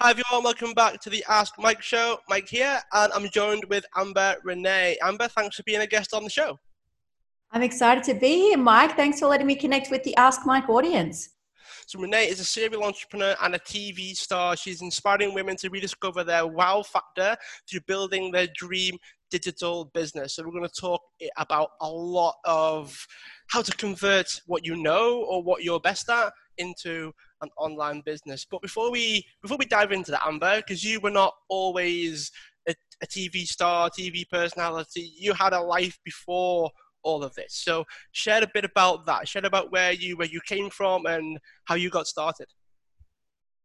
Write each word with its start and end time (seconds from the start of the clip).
Hi 0.00 0.10
everyone, 0.10 0.44
welcome 0.44 0.74
back 0.74 1.00
to 1.00 1.10
the 1.10 1.24
Ask 1.28 1.54
Mike 1.58 1.82
show. 1.82 2.18
Mike 2.28 2.48
here, 2.48 2.78
and 2.92 3.12
I'm 3.12 3.28
joined 3.30 3.64
with 3.64 3.84
Amber 3.96 4.36
Renae. 4.46 4.94
Amber, 5.02 5.26
thanks 5.26 5.56
for 5.56 5.64
being 5.64 5.80
a 5.80 5.88
guest 5.88 6.14
on 6.14 6.22
the 6.22 6.30
show. 6.30 6.56
I'm 7.50 7.62
excited 7.62 8.04
to 8.04 8.14
be 8.14 8.28
here, 8.28 8.58
Mike. 8.58 8.94
Thanks 8.94 9.18
for 9.18 9.26
letting 9.26 9.48
me 9.48 9.56
connect 9.56 9.90
with 9.90 10.04
the 10.04 10.14
Ask 10.14 10.46
Mike 10.46 10.68
audience. 10.68 11.30
So 11.88 11.98
Renae 11.98 12.28
is 12.28 12.38
a 12.38 12.44
serial 12.44 12.84
entrepreneur 12.84 13.34
and 13.42 13.56
a 13.56 13.58
TV 13.58 14.14
star. 14.14 14.56
She's 14.56 14.82
inspiring 14.82 15.34
women 15.34 15.56
to 15.56 15.68
rediscover 15.68 16.22
their 16.22 16.46
wow 16.46 16.84
factor 16.84 17.36
through 17.68 17.80
building 17.88 18.30
their 18.30 18.46
dream 18.54 18.98
digital 19.32 19.86
business. 19.94 20.36
So 20.36 20.44
we're 20.44 20.52
going 20.52 20.62
to 20.62 20.80
talk 20.80 21.02
about 21.38 21.70
a 21.80 21.90
lot 21.90 22.36
of 22.44 22.96
how 23.48 23.62
to 23.62 23.72
convert 23.72 24.42
what 24.46 24.64
you 24.64 24.76
know 24.76 25.24
or 25.24 25.42
what 25.42 25.64
you're 25.64 25.80
best 25.80 26.08
at 26.08 26.32
into 26.58 27.12
an 27.42 27.48
online 27.56 28.02
business. 28.04 28.46
But 28.50 28.62
before 28.62 28.90
we 28.90 29.26
before 29.42 29.56
we 29.58 29.66
dive 29.66 29.92
into 29.92 30.10
that, 30.10 30.26
Amber, 30.26 30.56
because 30.58 30.84
you 30.84 31.00
were 31.00 31.10
not 31.10 31.34
always 31.48 32.30
a, 32.68 32.74
a 33.02 33.06
TV 33.06 33.46
star, 33.46 33.90
TV 33.90 34.28
personality, 34.28 35.12
you 35.16 35.32
had 35.32 35.52
a 35.52 35.60
life 35.60 35.98
before 36.04 36.70
all 37.02 37.22
of 37.22 37.34
this. 37.34 37.54
So 37.54 37.84
share 38.12 38.42
a 38.42 38.50
bit 38.52 38.64
about 38.64 39.06
that. 39.06 39.28
Share 39.28 39.46
about 39.46 39.72
where 39.72 39.92
you 39.92 40.16
where 40.16 40.28
you 40.28 40.40
came 40.46 40.70
from 40.70 41.06
and 41.06 41.38
how 41.64 41.74
you 41.74 41.90
got 41.90 42.06
started. 42.06 42.46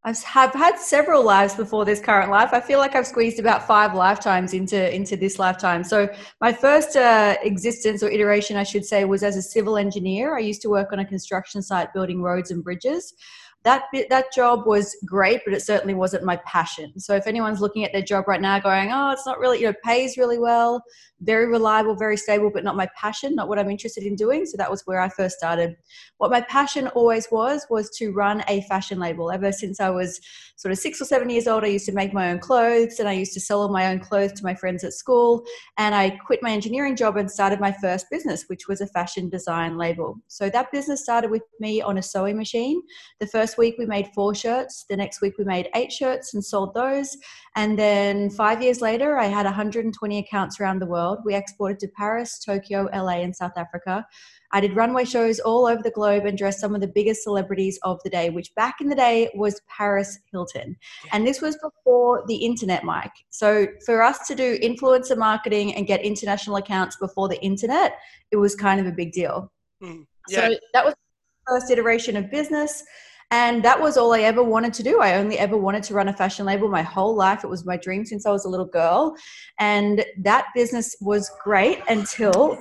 I've 0.06 0.54
had 0.54 0.78
several 0.80 1.24
lives 1.24 1.56
before 1.56 1.86
this 1.86 2.02
current 2.02 2.30
life. 2.30 2.50
I 2.52 2.60
feel 2.60 2.80
like 2.80 2.94
I've 2.94 3.08
squeezed 3.08 3.40
about 3.40 3.66
five 3.66 3.94
lifetimes 3.94 4.54
into 4.54 4.94
into 4.94 5.16
this 5.16 5.40
lifetime. 5.40 5.84
So 5.84 6.10
my 6.42 6.52
first 6.52 6.98
uh, 6.98 7.38
existence 7.42 8.04
or 8.04 8.10
iteration, 8.10 8.58
I 8.58 8.64
should 8.64 8.86
say, 8.86 9.06
was 9.06 9.24
as 9.24 9.38
a 9.38 9.42
civil 9.42 9.78
engineer. 9.78 10.36
I 10.36 10.42
used 10.42 10.62
to 10.64 10.70
work 10.70 10.92
on 10.92 11.00
a 11.00 11.06
construction 11.06 11.62
site 11.62 11.94
building 11.94 12.22
roads 12.22 12.52
and 12.52 12.64
bridges 12.64 13.14
that 13.64 13.86
bit, 13.92 14.10
that 14.10 14.34
job 14.34 14.66
was 14.66 14.96
great, 15.06 15.42
but 15.46 15.54
it 15.54 15.62
certainly 15.62 15.94
wasn't 15.94 16.24
my 16.26 16.36
passion. 16.46 17.00
So 17.00 17.16
if 17.16 17.28
anyone's 17.28 17.62
looking 17.62 17.86
at 17.86 17.94
their 17.94 18.02
job 18.02 18.28
right 18.28 18.42
now, 18.42 18.60
going, 18.60 18.92
"Oh, 18.92 19.12
it's 19.12 19.26
not 19.26 19.40
really," 19.40 19.60
you 19.62 19.68
know, 19.68 19.74
pays 19.86 20.18
really 20.18 20.38
well, 20.38 20.84
very 21.22 21.48
reliable, 21.48 21.96
very 21.96 22.18
stable, 22.18 22.52
but 22.54 22.64
not 22.64 22.76
my 22.76 22.90
passion, 22.98 23.36
not 23.36 23.48
what 23.48 23.58
I'm 23.58 23.70
interested 23.70 24.04
in 24.04 24.16
doing. 24.16 24.46
So 24.46 24.58
that 24.58 24.70
was 24.70 24.86
where 24.86 25.00
I 25.00 25.08
first 25.08 25.38
started. 25.38 25.78
What 26.18 26.32
my 26.32 26.42
passion 26.42 26.88
always 26.90 27.28
was 27.32 27.66
was 27.70 27.90
to 27.98 28.12
run 28.12 28.44
a 28.50 28.62
fashion 28.64 29.00
label. 29.00 29.32
Ever 29.32 29.52
since 29.52 29.80
I 29.80 29.90
was 29.90 30.20
sort 30.64 30.72
of 30.72 30.80
six 30.80 31.02
or 31.02 31.06
seven 31.06 31.30
years 31.30 31.46
old, 31.46 31.66
I 31.66 31.68
used 31.68 31.86
to 31.88 31.92
make 31.92 32.14
my 32.14 32.32
own 32.32 32.40
clothes, 32.40 32.98
and 32.98 33.10
I 33.10 33.12
used 33.12 33.34
to 33.34 33.42
sell 33.42 33.62
all 33.62 33.68
my 33.68 33.88
own 33.88 34.00
clothes 34.00 34.32
to 34.32 34.46
my 34.46 34.56
friends 34.56 34.86
at 34.86 34.94
school. 34.94 35.44
And 35.78 35.94
I 35.94 36.12
quit 36.12 36.40
my 36.42 36.52
engineering 36.52 36.96
job 36.96 37.18
and 37.18 37.30
started 37.30 37.60
my 37.60 37.74
first 37.82 38.06
business, 38.10 38.46
which 38.48 38.70
was 38.70 38.80
a 38.80 38.88
fashion 38.88 39.28
design 39.28 39.78
label. 39.78 40.16
So 40.30 40.50
that 40.52 40.72
business 40.72 41.04
started 41.04 41.32
with 41.32 41.42
me 41.60 41.82
on 41.82 41.98
a 41.98 42.02
sewing 42.02 42.38
machine. 42.38 42.82
The 43.20 43.28
first 43.28 43.58
week 43.58 43.76
we 43.78 43.86
made 43.86 44.08
four 44.16 44.34
shirts. 44.34 44.86
The 44.90 44.96
next 44.96 45.22
week 45.22 45.34
we 45.38 45.44
made 45.44 45.68
eight 45.76 45.92
shirts 45.92 46.34
and 46.34 46.42
sold 46.42 46.74
those. 46.74 47.18
And 47.58 47.78
then 47.78 48.30
five 48.30 48.64
years 48.64 48.80
later, 48.80 49.18
I 49.18 49.26
had 49.26 49.46
120 49.46 50.18
accounts 50.18 50.62
around 50.62 50.80
the 50.80 50.86
world. 50.86 51.20
We 51.26 51.36
exported 51.36 51.80
to 51.80 51.90
Paris, 51.90 52.40
Tokyo, 52.40 52.88
LA, 52.94 53.20
and 53.20 53.36
South 53.36 53.58
Africa. 53.58 54.08
I 54.54 54.62
did 54.62 54.76
runway 54.76 55.04
shows 55.04 55.40
all 55.40 55.66
over 55.66 55.82
the 55.82 55.92
globe 55.92 56.26
and 56.26 56.38
dressed 56.38 56.60
some 56.60 56.76
of 56.76 56.82
the 56.82 56.88
biggest 56.88 57.24
celebrities 57.24 57.80
of 57.82 58.00
the 58.04 58.10
day, 58.10 58.30
which 58.30 58.54
back 58.56 58.82
in 58.82 58.88
the 58.88 58.96
day 58.96 59.32
was 59.34 59.60
Paris 59.68 60.20
Hilton. 60.32 60.78
And 61.12 61.26
this 61.26 61.42
was 61.42 61.58
before 61.58 62.24
the 62.28 62.36
internet, 62.36 62.84
Mike. 62.84 63.12
So 63.32 63.68
for 63.86 64.04
us 64.04 64.28
to 64.28 64.36
do 64.36 64.60
influencer 64.60 65.18
marketing 65.18 65.74
and 65.74 65.88
get 65.88 66.02
international 66.02 66.58
accounts 66.58 66.96
before 66.98 67.28
the 67.28 67.42
internet, 67.42 67.98
it 68.32 68.38
was 68.38 68.56
kind 68.56 68.80
of 68.80 68.86
a 68.86 68.92
big 68.92 69.12
deal. 69.12 69.52
Mm, 69.82 70.06
yeah. 70.30 70.50
So 70.50 70.56
that 70.74 70.86
was 70.86 70.94
the 70.94 71.52
first 71.52 71.72
iteration 71.72 72.16
of 72.16 72.30
business. 72.30 72.84
And 73.32 73.66
that 73.66 73.82
was 73.82 73.98
all 73.98 74.14
I 74.14 74.20
ever 74.20 74.44
wanted 74.44 74.74
to 74.76 74.84
do. 74.84 75.02
I 75.02 75.16
only 75.16 75.40
ever 75.40 75.58
wanted 75.58 75.82
to 75.86 75.96
run 75.96 76.08
a 76.08 76.14
fashion 76.14 76.46
label 76.46 76.70
my 76.70 76.84
whole 76.84 77.16
life. 77.16 77.44
It 77.44 77.48
was 77.48 77.66
my 77.66 77.78
dream 77.78 78.06
since 78.06 78.28
I 78.28 78.32
was 78.32 78.46
a 78.46 78.50
little 78.50 78.68
girl. 78.68 79.16
And 79.60 80.06
that 80.20 80.46
business 80.54 80.96
was 81.02 81.32
great 81.44 81.82
until. 81.90 82.60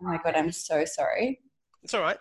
Oh 0.00 0.06
my 0.06 0.18
God, 0.22 0.34
I'm 0.34 0.52
so 0.52 0.84
sorry. 0.84 1.40
It's 1.82 1.94
all 1.94 2.02
right. 2.02 2.18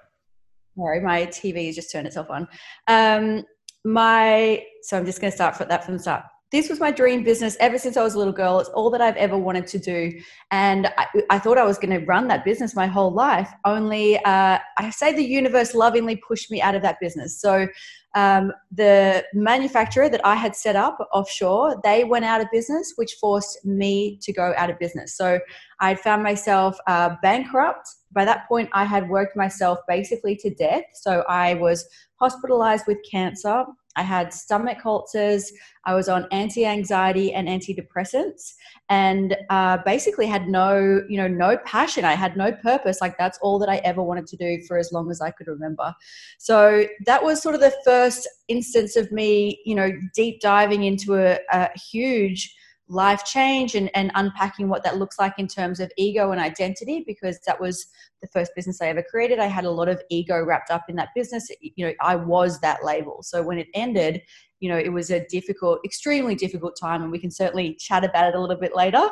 Sorry, 0.77 1.01
my 1.01 1.25
TV 1.25 1.67
has 1.67 1.75
just 1.75 1.91
turned 1.91 2.07
itself 2.07 2.29
on. 2.29 2.47
Um, 2.87 3.43
my 3.85 4.63
so 4.81 4.97
I'm 4.97 5.05
just 5.05 5.21
going 5.21 5.31
to 5.31 5.35
start 5.35 5.55
for 5.55 5.65
that 5.65 5.85
from 5.85 5.95
the 5.95 5.99
start 5.99 6.23
this 6.51 6.69
was 6.69 6.79
my 6.79 6.91
dream 6.91 7.23
business 7.23 7.55
ever 7.59 7.77
since 7.77 7.95
I 7.95 8.03
was 8.03 8.15
a 8.15 8.17
little 8.17 8.33
girl. 8.33 8.59
It's 8.59 8.69
all 8.69 8.89
that 8.89 9.01
I've 9.01 9.15
ever 9.17 9.37
wanted 9.37 9.67
to 9.67 9.77
do. 9.77 10.11
And 10.49 10.87
I, 10.97 11.05
I 11.29 11.39
thought 11.39 11.59
I 11.59 11.63
was 11.63 11.77
going 11.77 11.97
to 11.97 12.03
run 12.05 12.27
that 12.29 12.43
business 12.43 12.75
my 12.75 12.87
whole 12.87 13.11
life. 13.11 13.51
Only 13.65 14.17
uh, 14.17 14.57
I 14.77 14.89
say 14.89 15.13
the 15.13 15.23
universe 15.23 15.75
lovingly 15.75 16.15
pushed 16.15 16.49
me 16.49 16.59
out 16.59 16.73
of 16.73 16.81
that 16.81 16.97
business. 16.99 17.39
So 17.39 17.67
um, 18.15 18.51
the 18.71 19.23
manufacturer 19.33 20.09
that 20.09 20.25
I 20.25 20.35
had 20.35 20.55
set 20.55 20.75
up 20.75 20.97
offshore, 21.13 21.79
they 21.83 22.03
went 22.03 22.25
out 22.25 22.41
of 22.41 22.47
business, 22.51 22.93
which 22.95 23.13
forced 23.21 23.63
me 23.65 24.17
to 24.23 24.33
go 24.33 24.53
out 24.57 24.69
of 24.69 24.79
business. 24.79 25.15
So 25.15 25.39
I 25.79 25.95
found 25.95 26.23
myself 26.23 26.77
uh, 26.87 27.15
bankrupt. 27.21 27.87
By 28.11 28.25
that 28.25 28.47
point, 28.47 28.69
I 28.73 28.85
had 28.85 29.09
worked 29.09 29.37
myself 29.37 29.79
basically 29.87 30.35
to 30.37 30.49
death. 30.49 30.83
So 30.95 31.23
I 31.29 31.53
was 31.55 31.87
hospitalized 32.19 32.85
with 32.87 32.97
cancer. 33.09 33.65
I 33.95 34.03
had 34.03 34.33
stomach 34.33 34.85
ulcers. 34.85 35.51
I 35.85 35.95
was 35.95 36.07
on 36.07 36.27
anti-anxiety 36.31 37.33
and 37.33 37.47
antidepressants, 37.47 38.53
and 38.89 39.35
uh, 39.49 39.79
basically 39.85 40.27
had 40.27 40.47
no, 40.47 41.03
you 41.09 41.17
know, 41.17 41.27
no 41.27 41.57
passion. 41.65 42.05
I 42.05 42.13
had 42.13 42.37
no 42.37 42.51
purpose. 42.51 43.01
Like 43.01 43.17
that's 43.17 43.39
all 43.41 43.59
that 43.59 43.69
I 43.69 43.77
ever 43.77 44.03
wanted 44.03 44.27
to 44.27 44.37
do 44.37 44.61
for 44.67 44.77
as 44.77 44.91
long 44.91 45.09
as 45.09 45.21
I 45.21 45.31
could 45.31 45.47
remember. 45.47 45.93
So 46.37 46.85
that 47.05 47.23
was 47.23 47.41
sort 47.41 47.55
of 47.55 47.61
the 47.61 47.75
first 47.83 48.27
instance 48.47 48.95
of 48.95 49.11
me, 49.11 49.59
you 49.65 49.75
know, 49.75 49.91
deep 50.13 50.39
diving 50.39 50.83
into 50.83 51.15
a, 51.15 51.39
a 51.51 51.69
huge 51.77 52.55
life 52.89 53.23
change 53.23 53.75
and, 53.75 53.89
and 53.95 54.11
unpacking 54.15 54.67
what 54.67 54.83
that 54.83 54.97
looks 54.97 55.19
like 55.19 55.33
in 55.37 55.47
terms 55.47 55.79
of 55.79 55.91
ego 55.95 56.31
and 56.31 56.41
identity 56.41 57.03
because 57.05 57.39
that 57.45 57.61
was 57.61 57.85
the 58.21 58.27
first 58.27 58.51
business 58.55 58.81
I 58.81 58.87
ever 58.87 59.03
created. 59.03 59.39
I 59.39 59.45
had 59.45 59.63
a 59.63 59.71
lot 59.71 59.87
of 59.87 60.01
ego 60.09 60.43
wrapped 60.43 60.71
up 60.71 60.85
in 60.89 60.95
that 60.95 61.09
business. 61.15 61.47
You 61.61 61.85
know, 61.87 61.93
I 62.01 62.15
was 62.15 62.59
that 62.61 62.83
label. 62.83 63.19
So 63.21 63.43
when 63.43 63.59
it 63.59 63.67
ended, 63.75 64.21
you 64.59 64.69
know, 64.69 64.77
it 64.77 64.91
was 64.91 65.11
a 65.11 65.25
difficult, 65.27 65.79
extremely 65.85 66.35
difficult 66.35 66.75
time, 66.79 67.03
and 67.03 67.11
we 67.11 67.19
can 67.19 67.31
certainly 67.31 67.75
chat 67.75 68.03
about 68.03 68.27
it 68.27 68.35
a 68.35 68.41
little 68.41 68.57
bit 68.57 68.75
later. 68.75 69.09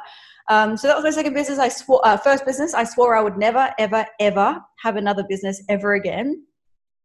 Um, 0.50 0.76
so 0.76 0.88
that 0.88 0.96
was 0.96 1.04
my 1.04 1.12
second 1.12 1.34
business. 1.34 1.60
I 1.60 1.70
swore, 1.70 2.02
uh, 2.04 2.18
first 2.18 2.46
business. 2.46 2.74
I 2.74 2.84
swore 2.84 3.16
I 3.16 3.22
would 3.22 3.38
never, 3.38 3.74
ever, 3.78 4.06
ever 4.20 4.60
have 4.82 4.96
another 4.96 5.24
business 5.30 5.62
ever 5.70 5.94
again 5.94 6.47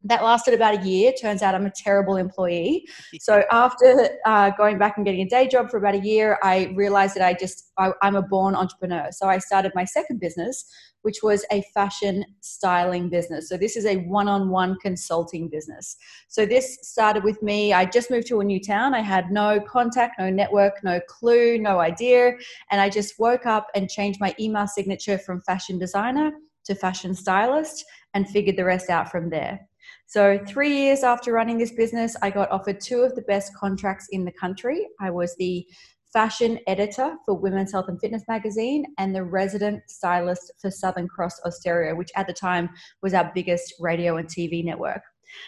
that 0.04 0.22
lasted 0.22 0.54
about 0.54 0.82
a 0.82 0.86
year. 0.86 1.12
Turns 1.20 1.42
out 1.42 1.54
I'm 1.54 1.66
a 1.66 1.70
terrible 1.70 2.16
employee. 2.16 2.86
So 3.20 3.44
after 3.50 4.08
uh, 4.26 4.50
going 4.50 4.78
back 4.78 4.96
and 4.96 5.06
getting 5.06 5.22
a 5.22 5.28
day 5.28 5.46
job 5.46 5.70
for 5.70 5.76
about 5.76 5.94
a 5.94 6.00
year, 6.00 6.38
I 6.42 6.72
realized 6.74 7.14
that 7.16 7.24
I 7.24 7.34
just 7.34 7.72
I, 7.78 7.92
I'm 8.02 8.16
a 8.16 8.22
born 8.22 8.54
entrepreneur. 8.54 9.08
So 9.12 9.28
I 9.28 9.38
started 9.38 9.72
my 9.74 9.84
second 9.84 10.20
business, 10.20 10.64
which 11.02 11.22
was 11.22 11.44
a 11.50 11.62
fashion 11.74 12.24
styling 12.40 13.08
business. 13.08 13.48
So 13.48 13.56
this 13.56 13.76
is 13.76 13.86
a 13.86 13.96
one-on-one 13.96 14.78
consulting 14.80 15.48
business. 15.48 15.96
So 16.28 16.46
this 16.46 16.78
started 16.82 17.24
with 17.24 17.42
me. 17.42 17.72
I 17.72 17.84
just 17.84 18.10
moved 18.10 18.26
to 18.28 18.40
a 18.40 18.44
new 18.44 18.60
town. 18.60 18.94
I 18.94 19.00
had 19.00 19.30
no 19.30 19.60
contact, 19.60 20.18
no 20.18 20.30
network, 20.30 20.82
no 20.82 21.00
clue, 21.08 21.58
no 21.58 21.80
idea, 21.80 22.32
and 22.70 22.80
I 22.80 22.88
just 22.88 23.18
woke 23.18 23.46
up 23.46 23.68
and 23.74 23.88
changed 23.88 24.20
my 24.20 24.34
email 24.38 24.66
signature 24.66 25.18
from 25.18 25.40
fashion 25.42 25.78
designer 25.78 26.32
to 26.64 26.74
fashion 26.74 27.14
stylist 27.14 27.84
and 28.14 28.28
figured 28.28 28.56
the 28.56 28.64
rest 28.64 28.90
out 28.90 29.10
from 29.10 29.30
there. 29.30 29.68
So, 30.12 30.38
three 30.46 30.76
years 30.76 31.04
after 31.04 31.32
running 31.32 31.56
this 31.56 31.72
business, 31.72 32.14
I 32.20 32.28
got 32.28 32.50
offered 32.50 32.82
two 32.82 33.00
of 33.00 33.14
the 33.14 33.22
best 33.22 33.56
contracts 33.56 34.08
in 34.10 34.26
the 34.26 34.32
country. 34.32 34.86
I 35.00 35.08
was 35.08 35.34
the 35.36 35.66
fashion 36.12 36.58
editor 36.66 37.14
for 37.24 37.32
Women's 37.32 37.72
Health 37.72 37.88
and 37.88 37.98
Fitness 37.98 38.22
magazine 38.28 38.84
and 38.98 39.14
the 39.14 39.24
resident 39.24 39.80
stylist 39.88 40.52
for 40.60 40.70
Southern 40.70 41.08
Cross 41.08 41.40
Austereo, 41.46 41.96
which 41.96 42.10
at 42.14 42.26
the 42.26 42.34
time 42.34 42.68
was 43.00 43.14
our 43.14 43.32
biggest 43.34 43.72
radio 43.80 44.18
and 44.18 44.28
TV 44.28 44.62
network. 44.62 45.00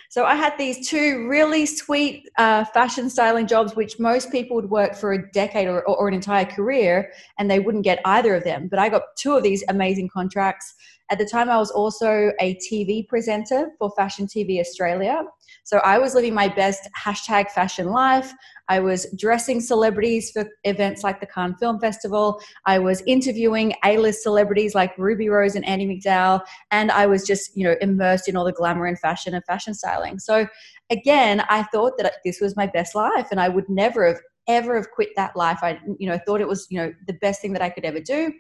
So 0.09 0.25
I 0.25 0.35
had 0.35 0.57
these 0.57 0.89
two 0.89 1.29
really 1.29 1.67
sweet 1.67 2.27
uh, 2.39 2.65
fashion 2.65 3.11
styling 3.11 3.47
jobs, 3.47 3.77
which 3.77 3.99
most 3.99 4.33
people 4.33 4.57
would 4.57 4.71
work 4.71 4.95
for 4.95 5.13
a 5.13 5.31
decade 5.33 5.69
or, 5.69 5.87
or, 5.87 6.09
an 6.09 6.15
entire 6.15 6.47
career, 6.47 7.13
and 7.39 7.51
they 7.51 7.61
wouldn't 7.61 7.85
get 7.85 8.01
either 8.07 8.35
of 8.35 8.45
them. 8.45 8.69
But 8.69 8.79
I 8.79 8.89
got 8.89 9.03
two 9.19 9.37
of 9.37 9.43
these 9.43 9.63
amazing 9.69 10.09
contracts. 10.09 10.73
At 11.11 11.19
the 11.19 11.27
time, 11.27 11.51
I 11.51 11.59
was 11.59 11.71
also 11.71 12.33
a 12.41 12.55
TV 12.57 13.07
presenter 13.07 13.71
for 13.79 13.93
Fashion 13.97 14.27
TV 14.27 14.59
Australia. 14.59 15.23
So 15.65 15.79
I 15.79 15.99
was 15.99 16.15
living 16.15 16.33
my 16.35 16.49
best 16.49 16.89
hashtag 16.99 17.51
fashion 17.51 17.89
life. 17.89 18.33
I 18.69 18.81
was 18.81 19.07
dressing 19.19 19.61
celebrities 19.61 20.31
for 20.31 20.47
events 20.65 21.05
like 21.05 21.21
the 21.21 21.27
Cannes 21.27 21.57
Film 21.61 21.79
Festival. 21.79 22.41
I 22.65 22.79
was 22.79 23.03
interviewing 23.07 23.75
A-list 23.85 24.23
celebrities 24.23 24.75
like 24.75 24.97
Ruby 24.97 25.29
Rose 25.29 25.55
and 25.55 25.65
Andie 25.67 25.87
MacDowell. 25.87 26.41
and 26.71 26.91
I 26.91 27.07
was 27.07 27.27
just, 27.27 27.55
you 27.55 27.65
know, 27.65 27.77
immersed 27.83 28.29
in 28.29 28.37
all 28.37 28.45
the 28.45 28.53
glamour 28.53 28.87
and 28.87 28.99
fashion 28.99 29.35
and 29.35 29.45
fashion 29.45 29.75
styling. 29.75 30.19
So 30.19 30.47
again, 30.91 31.45
I 31.51 31.65
thought 31.65 31.99
that 31.99 32.15
this 32.25 32.41
was 32.41 32.57
my 32.57 32.67
best 32.67 32.95
life, 32.95 33.29
and 33.31 33.41
I 33.41 33.49
would 33.49 33.69
never 33.69 34.07
have 34.07 34.21
ever 34.47 34.77
have 34.77 34.91
quit 34.91 35.09
that 35.17 35.37
life. 35.37 35.59
I, 35.63 35.79
you 35.99 36.09
know, 36.09 36.19
thought 36.27 36.41
it 36.41 36.49
was, 36.49 36.67
you 36.71 36.79
know, 36.79 36.93
the 37.07 37.15
best 37.15 37.41
thing 37.41 37.53
that 37.55 37.63
I 37.63 37.71
could 37.71 37.85
ever 37.85 38.01
do. 38.01 38.33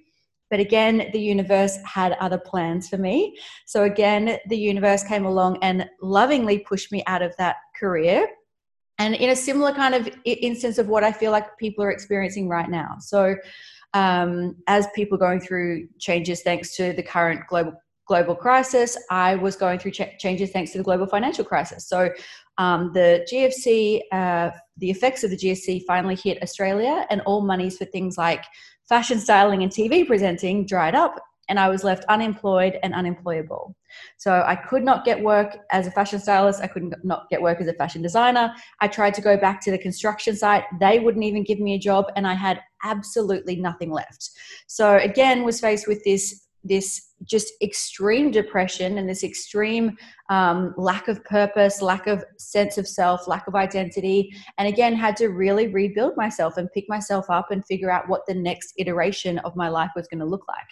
But 0.50 0.60
again, 0.60 1.10
the 1.12 1.20
universe 1.20 1.78
had 1.84 2.12
other 2.12 2.38
plans 2.38 2.88
for 2.88 2.98
me. 2.98 3.36
So 3.66 3.84
again, 3.84 4.38
the 4.48 4.58
universe 4.58 5.02
came 5.02 5.24
along 5.24 5.58
and 5.62 5.88
lovingly 6.00 6.58
pushed 6.58 6.92
me 6.92 7.02
out 7.06 7.22
of 7.22 7.34
that 7.38 7.56
career 7.78 8.28
and 8.98 9.14
in 9.14 9.30
a 9.30 9.36
similar 9.36 9.72
kind 9.72 9.94
of 9.94 10.08
instance 10.24 10.78
of 10.78 10.88
what 10.88 11.04
I 11.04 11.12
feel 11.12 11.32
like 11.32 11.58
people 11.58 11.84
are 11.84 11.90
experiencing 11.90 12.48
right 12.48 12.68
now. 12.68 12.96
So, 13.00 13.36
um, 13.92 14.56
as 14.66 14.88
people 14.94 15.16
going 15.16 15.40
through 15.40 15.88
changes 15.98 16.42
thanks 16.42 16.76
to 16.76 16.92
the 16.92 17.02
current 17.02 17.46
global 17.48 17.74
global 18.06 18.34
crisis, 18.34 18.98
I 19.10 19.34
was 19.36 19.56
going 19.56 19.78
through 19.78 19.92
ch- 19.92 20.18
changes 20.18 20.50
thanks 20.50 20.72
to 20.72 20.78
the 20.78 20.84
global 20.84 21.06
financial 21.06 21.44
crisis. 21.44 21.88
So, 21.88 22.10
um, 22.58 22.92
the 22.92 23.26
GFC, 23.30 24.00
uh, 24.12 24.50
the 24.76 24.90
effects 24.90 25.24
of 25.24 25.30
the 25.30 25.36
GFC 25.36 25.84
finally 25.86 26.14
hit 26.14 26.42
Australia, 26.42 27.06
and 27.10 27.20
all 27.22 27.40
monies 27.40 27.78
for 27.78 27.86
things 27.86 28.16
like 28.18 28.44
fashion 28.88 29.18
styling 29.18 29.62
and 29.62 29.72
TV 29.72 30.06
presenting 30.06 30.66
dried 30.66 30.94
up, 30.94 31.20
and 31.48 31.58
I 31.58 31.68
was 31.68 31.84
left 31.84 32.04
unemployed 32.08 32.78
and 32.82 32.94
unemployable. 32.94 33.76
So 34.16 34.42
I 34.46 34.56
could 34.56 34.82
not 34.82 35.04
get 35.04 35.22
work 35.22 35.56
as 35.70 35.86
a 35.86 35.90
fashion 35.90 36.18
stylist. 36.18 36.62
I 36.62 36.66
could 36.66 36.84
not 36.84 37.04
not 37.04 37.28
get 37.30 37.42
work 37.42 37.60
as 37.60 37.68
a 37.68 37.74
fashion 37.74 38.02
designer. 38.02 38.52
I 38.80 38.88
tried 38.88 39.14
to 39.14 39.20
go 39.20 39.36
back 39.36 39.60
to 39.62 39.70
the 39.70 39.78
construction 39.78 40.36
site. 40.36 40.64
They 40.80 40.98
wouldn't 40.98 41.24
even 41.24 41.44
give 41.44 41.60
me 41.60 41.74
a 41.74 41.78
job, 41.78 42.06
and 42.16 42.26
I 42.26 42.34
had 42.34 42.60
absolutely 42.82 43.56
nothing 43.56 43.90
left. 43.90 44.30
So 44.66 44.96
again, 44.96 45.44
was 45.44 45.60
faced 45.60 45.86
with 45.86 46.02
this 46.04 46.44
this 46.64 47.10
just 47.24 47.52
extreme 47.62 48.30
depression 48.30 48.98
and 48.98 49.08
this 49.08 49.24
extreme 49.24 49.96
um, 50.30 50.74
lack 50.76 51.08
of 51.08 51.24
purpose, 51.24 51.82
lack 51.82 52.06
of 52.06 52.24
sense 52.38 52.78
of 52.78 52.86
self, 52.86 53.26
lack 53.26 53.46
of 53.46 53.54
identity, 53.54 54.34
and 54.58 54.68
again 54.68 54.94
had 54.94 55.16
to 55.16 55.28
really 55.28 55.68
rebuild 55.68 56.16
myself 56.16 56.56
and 56.56 56.70
pick 56.72 56.84
myself 56.88 57.26
up 57.28 57.50
and 57.50 57.64
figure 57.66 57.90
out 57.90 58.08
what 58.08 58.22
the 58.26 58.34
next 58.34 58.74
iteration 58.78 59.38
of 59.38 59.56
my 59.56 59.68
life 59.68 59.90
was 59.96 60.06
going 60.08 60.20
to 60.20 60.26
look 60.26 60.46
like. 60.48 60.68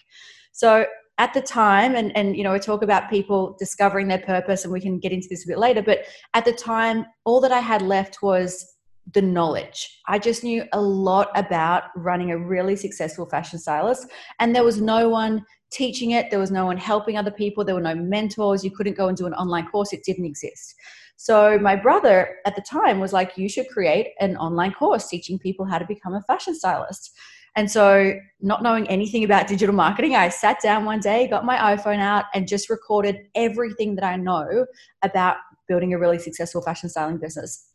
So 0.53 0.87
at 1.19 1.35
the 1.35 1.43
time, 1.43 1.95
and, 1.95 2.17
and 2.17 2.37
you 2.37 2.43
know, 2.43 2.53
we 2.53 2.59
talk 2.59 2.83
about 2.83 3.11
people 3.11 3.57
discovering 3.59 4.09
their 4.09 4.19
purpose, 4.19 4.65
and 4.65 4.73
we 4.73 4.81
can 4.81 4.99
get 4.99 5.13
into 5.13 5.29
this 5.29 5.45
a 5.45 5.49
bit 5.49 5.59
later, 5.59 5.83
but 5.83 6.01
at 6.35 6.45
the 6.45 6.53
time, 6.53 7.07
all 7.25 7.41
that 7.41 7.53
I 7.53 7.61
had 7.61 7.83
left 7.83 8.23
was 8.23 8.77
the 9.13 9.23
knowledge. 9.23 10.01
I 10.07 10.19
just 10.19 10.45
knew 10.45 10.65
a 10.73 10.81
lot 10.81 11.31
about 11.35 11.85
running 11.97 12.31
a 12.31 12.39
really 12.39 12.77
successful 12.77 13.27
fashion 13.27 13.59
stylist, 13.59 14.07
and 14.41 14.55
there 14.55 14.65
was 14.65 14.81
no 14.81 15.09
one 15.09 15.45
teaching 15.73 16.13
it, 16.13 16.31
there 16.31 16.39
was 16.39 16.51
no 16.51 16.67
one 16.67 16.77
helping 16.77 17.17
other 17.17 17.31
people, 17.31 17.65
there 17.65 17.75
were 17.75 17.81
no 17.81 17.95
mentors, 17.95 18.65
you 18.65 18.71
couldn't 18.71 18.97
go 18.97 19.09
and 19.09 19.17
do 19.17 19.27
an 19.27 19.35
online 19.35 19.67
course, 19.67 19.93
it 19.93 20.05
didn't 20.05 20.25
exist. 20.25 20.75
So, 21.17 21.59
my 21.59 21.77
brother 21.77 22.37
at 22.47 22.57
the 22.57 22.63
time 22.63 22.99
was 22.99 23.13
like, 23.13 23.37
You 23.37 23.49
should 23.49 23.69
create 23.69 24.09
an 24.21 24.37
online 24.37 24.73
course 24.73 25.09
teaching 25.09 25.39
people 25.39 25.65
how 25.65 25.79
to 25.79 25.87
become 25.87 26.15
a 26.15 26.23
fashion 26.23 26.55
stylist. 26.55 27.13
And 27.55 27.71
so, 27.71 28.15
not 28.41 28.63
knowing 28.63 28.89
anything 28.89 29.25
about 29.25 29.47
digital 29.47 29.75
marketing, 29.75 30.17
I 30.17 30.31
sat 30.31 30.61
down 30.63 30.85
one 30.85 31.01
day, 31.01 31.29
got 31.29 31.45
my 31.45 31.77
iPhone 31.77 32.01
out, 32.01 32.25
and 32.35 32.49
just 32.49 32.71
recorded 32.71 33.29
everything 33.35 33.95
that 33.97 34.05
I 34.05 34.17
know 34.17 34.67
about 35.03 35.37
building 35.69 35.95
a 35.95 35.99
really 35.99 36.19
successful 36.19 36.63
fashion 36.63 36.89
styling 36.89 37.19
business. 37.19 37.69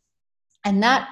And 0.64 0.82
that 0.82 1.08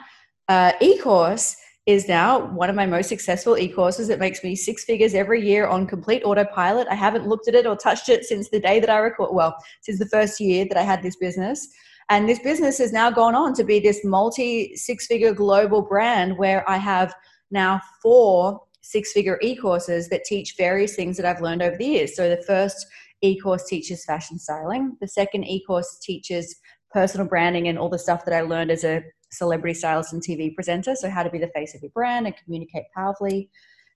uh, 0.49 0.73
e 0.81 0.99
course 0.99 1.56
is 1.87 2.09
now 2.09 2.44
one 2.47 2.69
of 2.69 2.75
my 2.75 2.85
most 2.85 3.09
successful 3.09 3.56
e 3.56 3.69
courses. 3.69 4.09
It 4.09 4.19
makes 4.19 4.43
me 4.43 4.56
six 4.56 4.85
figures 4.85 5.15
every 5.15 5.47
year 5.47 5.69
on 5.69 5.87
complete 5.87 6.25
autopilot. 6.25 6.88
I 6.88 6.97
haven't 6.97 7.29
looked 7.29 7.47
at 7.47 7.55
it 7.55 7.67
or 7.67 7.77
touched 7.77 8.09
it 8.09 8.25
since 8.25 8.50
the 8.50 8.61
day 8.61 8.81
that 8.81 8.91
I 8.91 8.99
record, 8.99 9.31
well, 9.33 9.56
since 9.83 10.00
the 10.00 10.09
first 10.09 10.41
year 10.41 10.67
that 10.69 10.77
I 10.77 10.83
had 10.83 11.03
this 11.03 11.17
business. 11.17 11.69
And 12.09 12.29
this 12.29 12.41
business 12.41 12.79
has 12.79 12.93
now 12.93 13.11
gone 13.11 13.35
on 13.35 13.55
to 13.55 13.65
be 13.65 13.79
this 13.79 14.05
multi 14.05 14.75
six 14.77 15.06
figure 15.06 15.33
global 15.33 15.83
brand 15.83 16.37
where 16.37 16.69
I 16.69 16.77
have 16.77 17.15
now 17.53 17.81
four 18.03 18.61
six 18.83 19.12
figure 19.12 19.38
e 19.43 19.56
courses 19.56 20.09
that 20.09 20.25
teach 20.25 20.55
various 20.56 20.94
things 20.94 21.17
that 21.17 21.27
I've 21.27 21.41
learned 21.41 21.62
over 21.62 21.77
the 21.77 21.87
years. 21.87 22.17
So 22.17 22.29
the 22.29 22.43
first 22.43 22.85
e 23.23 23.38
course 23.38 23.65
teaches 23.65 24.05
fashion 24.05 24.38
styling, 24.38 24.97
the 25.00 25.09
second 25.09 25.44
e 25.44 25.62
course 25.65 25.99
teaches 26.03 26.56
personal 26.93 27.27
branding 27.27 27.69
and 27.69 27.79
all 27.79 27.88
the 27.88 27.99
stuff 27.99 28.25
that 28.25 28.35
I 28.35 28.41
learned 28.41 28.71
as 28.71 28.85
a 28.85 29.03
celebrity 29.37 29.75
stylist 29.75 30.12
and 30.12 30.23
TV 30.23 30.55
presenter. 30.55 30.94
So, 30.97 31.11
how 31.11 31.23
to 31.23 31.31
be 31.31 31.38
the 31.38 31.50
face 31.55 31.75
of 31.75 31.83
your 31.83 31.91
brand 31.91 32.27
and 32.27 32.35
communicate 32.37 32.85
powerfully. 32.94 33.50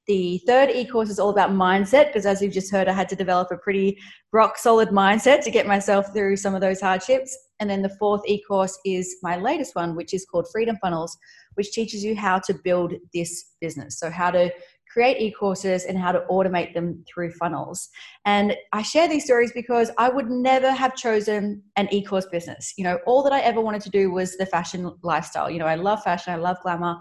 The 0.06 0.40
third 0.46 0.70
e 0.70 0.84
course 0.86 1.10
is 1.10 1.18
all 1.18 1.30
about 1.30 1.50
mindset 1.50 2.08
because, 2.08 2.26
as 2.26 2.42
you've 2.42 2.52
just 2.52 2.72
heard, 2.72 2.88
I 2.88 2.92
had 2.92 3.08
to 3.10 3.16
develop 3.16 3.48
a 3.50 3.56
pretty 3.56 3.98
rock 4.32 4.58
solid 4.58 4.88
mindset 4.88 5.44
to 5.44 5.50
get 5.50 5.66
myself 5.66 6.12
through 6.12 6.36
some 6.36 6.54
of 6.54 6.60
those 6.60 6.80
hardships. 6.80 7.36
And 7.60 7.68
then 7.68 7.82
the 7.82 7.96
fourth 7.98 8.22
e 8.26 8.42
course 8.42 8.78
is 8.84 9.16
my 9.22 9.36
latest 9.36 9.76
one, 9.76 9.94
which 9.94 10.14
is 10.14 10.24
called 10.24 10.48
Freedom 10.50 10.76
Funnels, 10.82 11.16
which 11.54 11.72
teaches 11.72 12.02
you 12.02 12.16
how 12.16 12.38
to 12.40 12.54
build 12.54 12.94
this 13.14 13.52
business. 13.60 13.98
So, 13.98 14.10
how 14.10 14.30
to 14.30 14.50
create 14.92 15.20
e-courses 15.20 15.84
and 15.84 15.96
how 15.96 16.10
to 16.10 16.20
automate 16.30 16.74
them 16.74 17.04
through 17.06 17.30
funnels. 17.32 17.88
And 18.24 18.56
I 18.72 18.82
share 18.82 19.08
these 19.08 19.24
stories 19.24 19.52
because 19.52 19.90
I 19.98 20.08
would 20.08 20.28
never 20.28 20.72
have 20.72 20.96
chosen 20.96 21.62
an 21.76 21.88
e-course 21.92 22.26
business. 22.26 22.74
You 22.76 22.84
know, 22.84 22.98
all 23.06 23.22
that 23.22 23.32
I 23.32 23.40
ever 23.40 23.60
wanted 23.60 23.82
to 23.82 23.90
do 23.90 24.10
was 24.10 24.36
the 24.36 24.46
fashion 24.46 24.92
lifestyle. 25.02 25.48
You 25.50 25.60
know, 25.60 25.66
I 25.66 25.76
love 25.76 26.02
fashion, 26.02 26.32
I 26.32 26.36
love 26.36 26.56
glamour, 26.62 26.96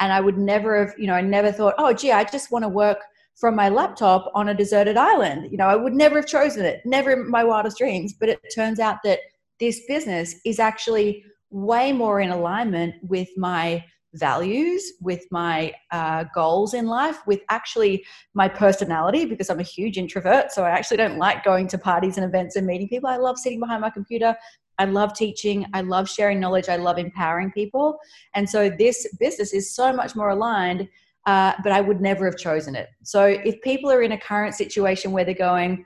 and 0.00 0.12
I 0.12 0.20
would 0.20 0.38
never 0.38 0.86
have, 0.86 0.94
you 0.98 1.06
know, 1.06 1.14
I 1.14 1.20
never 1.20 1.52
thought, 1.52 1.74
"Oh, 1.76 1.92
gee, 1.92 2.12
I 2.12 2.24
just 2.24 2.50
want 2.50 2.62
to 2.64 2.68
work 2.68 2.98
from 3.34 3.56
my 3.56 3.68
laptop 3.68 4.30
on 4.34 4.48
a 4.48 4.54
deserted 4.54 4.96
island." 4.96 5.50
You 5.50 5.58
know, 5.58 5.66
I 5.66 5.76
would 5.76 5.94
never 5.94 6.16
have 6.16 6.26
chosen 6.26 6.64
it. 6.64 6.80
Never 6.84 7.12
in 7.12 7.30
my 7.30 7.44
wildest 7.44 7.78
dreams, 7.78 8.14
but 8.18 8.28
it 8.28 8.40
turns 8.54 8.80
out 8.80 8.98
that 9.04 9.20
this 9.60 9.82
business 9.86 10.34
is 10.44 10.58
actually 10.58 11.24
way 11.50 11.92
more 11.92 12.20
in 12.20 12.30
alignment 12.30 12.94
with 13.02 13.28
my 13.36 13.84
values, 14.14 14.92
with 15.00 15.24
my 15.30 15.72
uh, 15.90 16.24
goals 16.34 16.74
in 16.74 16.86
life, 16.86 17.18
with 17.26 17.40
actually 17.50 18.04
my 18.34 18.48
personality, 18.48 19.24
because 19.24 19.50
I'm 19.50 19.60
a 19.60 19.64
huge 19.64 19.98
introvert. 19.98 20.52
So 20.52 20.64
I 20.64 20.70
actually 20.70 20.96
don't 20.98 21.18
like 21.18 21.44
going 21.44 21.68
to 21.68 21.78
parties 21.78 22.16
and 22.16 22.24
events 22.24 22.56
and 22.56 22.66
meeting 22.66 22.88
people. 22.88 23.08
I 23.08 23.16
love 23.16 23.38
sitting 23.38 23.60
behind 23.60 23.80
my 23.80 23.90
computer. 23.90 24.36
I 24.78 24.86
love 24.86 25.14
teaching. 25.14 25.66
I 25.72 25.82
love 25.82 26.08
sharing 26.08 26.40
knowledge. 26.40 26.68
I 26.68 26.76
love 26.76 26.98
empowering 26.98 27.52
people. 27.52 27.96
And 28.34 28.48
so 28.48 28.68
this 28.68 29.06
business 29.20 29.52
is 29.52 29.74
so 29.74 29.92
much 29.92 30.16
more 30.16 30.30
aligned, 30.30 30.88
uh, 31.26 31.52
but 31.62 31.72
I 31.72 31.80
would 31.80 32.00
never 32.00 32.24
have 32.24 32.36
chosen 32.36 32.74
it. 32.74 32.88
So 33.02 33.24
if 33.24 33.60
people 33.62 33.90
are 33.90 34.02
in 34.02 34.12
a 34.12 34.18
current 34.18 34.54
situation 34.54 35.12
where 35.12 35.24
they're 35.24 35.34
going, 35.34 35.84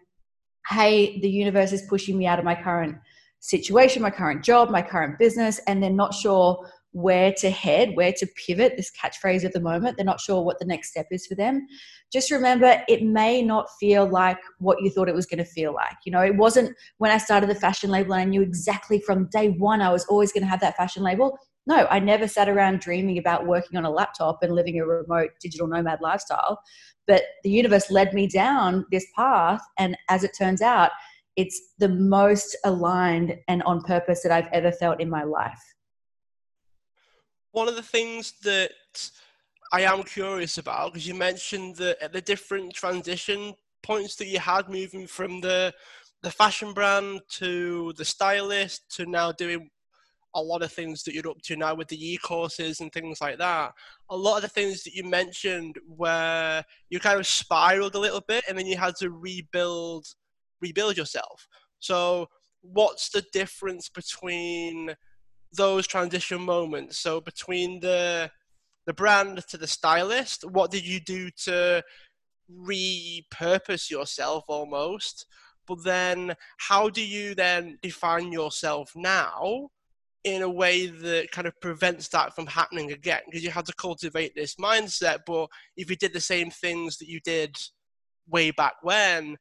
hey, 0.68 1.20
the 1.20 1.30
universe 1.30 1.72
is 1.72 1.82
pushing 1.82 2.18
me 2.18 2.26
out 2.26 2.38
of 2.38 2.44
my 2.44 2.54
current 2.54 2.96
situation, 3.40 4.02
my 4.02 4.10
current 4.10 4.42
job, 4.42 4.70
my 4.70 4.82
current 4.82 5.18
business, 5.18 5.60
and 5.66 5.82
they're 5.82 5.90
not 5.90 6.14
sure 6.14 6.66
where 6.92 7.32
to 7.32 7.50
head, 7.50 7.94
where 7.94 8.12
to 8.12 8.26
pivot, 8.46 8.76
this 8.76 8.90
catchphrase 8.90 9.44
at 9.44 9.52
the 9.52 9.60
moment. 9.60 9.96
They're 9.96 10.06
not 10.06 10.20
sure 10.20 10.42
what 10.42 10.58
the 10.58 10.64
next 10.64 10.90
step 10.90 11.06
is 11.10 11.26
for 11.26 11.34
them. 11.34 11.66
Just 12.12 12.30
remember, 12.30 12.82
it 12.88 13.02
may 13.02 13.42
not 13.42 13.66
feel 13.78 14.08
like 14.08 14.38
what 14.58 14.82
you 14.82 14.90
thought 14.90 15.08
it 15.08 15.14
was 15.14 15.26
going 15.26 15.38
to 15.38 15.44
feel 15.44 15.74
like. 15.74 15.96
You 16.06 16.12
know, 16.12 16.22
it 16.22 16.36
wasn't 16.36 16.74
when 16.98 17.10
I 17.10 17.18
started 17.18 17.50
the 17.50 17.54
fashion 17.54 17.90
label 17.90 18.14
and 18.14 18.22
I 18.22 18.24
knew 18.24 18.42
exactly 18.42 19.00
from 19.00 19.28
day 19.30 19.50
one 19.50 19.82
I 19.82 19.92
was 19.92 20.06
always 20.06 20.32
going 20.32 20.42
to 20.42 20.48
have 20.48 20.60
that 20.60 20.76
fashion 20.76 21.02
label. 21.02 21.38
No, 21.66 21.86
I 21.90 21.98
never 21.98 22.26
sat 22.26 22.48
around 22.48 22.80
dreaming 22.80 23.18
about 23.18 23.46
working 23.46 23.76
on 23.76 23.84
a 23.84 23.90
laptop 23.90 24.42
and 24.42 24.54
living 24.54 24.80
a 24.80 24.86
remote 24.86 25.30
digital 25.40 25.66
nomad 25.66 26.00
lifestyle. 26.00 26.60
But 27.06 27.24
the 27.44 27.50
universe 27.50 27.90
led 27.90 28.14
me 28.14 28.26
down 28.26 28.86
this 28.90 29.06
path. 29.14 29.60
And 29.78 29.96
as 30.08 30.24
it 30.24 30.32
turns 30.36 30.62
out, 30.62 30.92
it's 31.36 31.60
the 31.78 31.90
most 31.90 32.56
aligned 32.64 33.36
and 33.48 33.62
on 33.64 33.82
purpose 33.82 34.22
that 34.22 34.32
I've 34.32 34.48
ever 34.52 34.72
felt 34.72 35.00
in 35.00 35.10
my 35.10 35.24
life 35.24 35.60
one 37.58 37.68
of 37.68 37.74
the 37.74 37.82
things 37.82 38.34
that 38.44 38.70
I 39.72 39.80
am 39.80 40.04
curious 40.04 40.58
about 40.58 40.92
because 40.92 41.08
you 41.08 41.14
mentioned 41.14 41.74
the 41.74 41.98
the 42.12 42.20
different 42.20 42.72
transition 42.72 43.52
points 43.82 44.14
that 44.16 44.28
you 44.28 44.38
had 44.38 44.68
moving 44.68 45.08
from 45.08 45.40
the 45.40 45.74
the 46.22 46.30
fashion 46.30 46.72
brand 46.72 47.20
to 47.40 47.92
the 47.96 48.04
stylist 48.04 48.94
to 48.96 49.06
now 49.06 49.32
doing 49.32 49.68
a 50.36 50.40
lot 50.40 50.62
of 50.62 50.70
things 50.72 51.02
that 51.02 51.14
you're 51.14 51.28
up 51.28 51.42
to 51.42 51.56
now 51.56 51.74
with 51.74 51.88
the 51.88 52.12
e-courses 52.12 52.80
and 52.80 52.92
things 52.92 53.20
like 53.20 53.38
that. 53.38 53.72
A 54.10 54.16
lot 54.16 54.36
of 54.36 54.42
the 54.42 54.48
things 54.48 54.84
that 54.84 54.94
you 54.94 55.02
mentioned 55.02 55.74
where 55.96 56.64
you 56.90 57.00
kind 57.00 57.18
of 57.18 57.26
spiraled 57.26 57.96
a 57.96 58.04
little 58.06 58.20
bit 58.20 58.44
and 58.48 58.56
then 58.56 58.66
you 58.66 58.76
had 58.76 58.94
to 58.96 59.10
rebuild 59.10 60.06
rebuild 60.60 60.96
yourself. 60.96 61.48
So 61.80 62.28
what's 62.60 63.08
the 63.08 63.24
difference 63.32 63.88
between 63.88 64.94
those 65.52 65.86
transition 65.86 66.40
moments. 66.40 66.98
So 66.98 67.20
between 67.20 67.80
the 67.80 68.30
the 68.86 68.94
brand 68.94 69.46
to 69.48 69.58
the 69.58 69.66
stylist, 69.66 70.44
what 70.50 70.70
did 70.70 70.86
you 70.86 70.98
do 70.98 71.28
to 71.44 71.82
repurpose 72.50 73.90
yourself 73.90 74.44
almost? 74.48 75.26
But 75.66 75.84
then 75.84 76.34
how 76.56 76.88
do 76.88 77.04
you 77.04 77.34
then 77.34 77.78
define 77.82 78.32
yourself 78.32 78.92
now 78.96 79.68
in 80.24 80.40
a 80.40 80.48
way 80.48 80.86
that 80.86 81.30
kind 81.30 81.46
of 81.46 81.60
prevents 81.60 82.08
that 82.08 82.34
from 82.34 82.46
happening 82.46 82.90
again? 82.92 83.20
Because 83.26 83.44
you 83.44 83.50
had 83.50 83.66
to 83.66 83.74
cultivate 83.74 84.34
this 84.34 84.54
mindset, 84.54 85.18
but 85.26 85.48
if 85.76 85.90
you 85.90 85.96
did 85.96 86.14
the 86.14 86.20
same 86.20 86.50
things 86.50 86.96
that 86.96 87.08
you 87.08 87.20
did 87.20 87.56
way 88.26 88.50
back 88.50 88.76
when, 88.80 89.36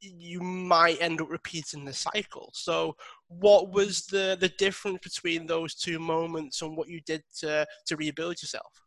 you 0.00 0.40
might 0.40 1.00
end 1.00 1.20
up 1.20 1.30
repeating 1.30 1.84
the 1.84 1.92
cycle. 1.92 2.50
So, 2.52 2.96
what 3.28 3.72
was 3.72 4.06
the 4.06 4.36
the 4.40 4.48
difference 4.58 4.98
between 5.02 5.46
those 5.46 5.74
two 5.74 5.98
moments 5.98 6.62
and 6.62 6.76
what 6.76 6.88
you 6.88 7.00
did 7.00 7.22
to 7.40 7.66
to 7.86 7.96
rebuild 7.96 8.42
yourself? 8.42 8.82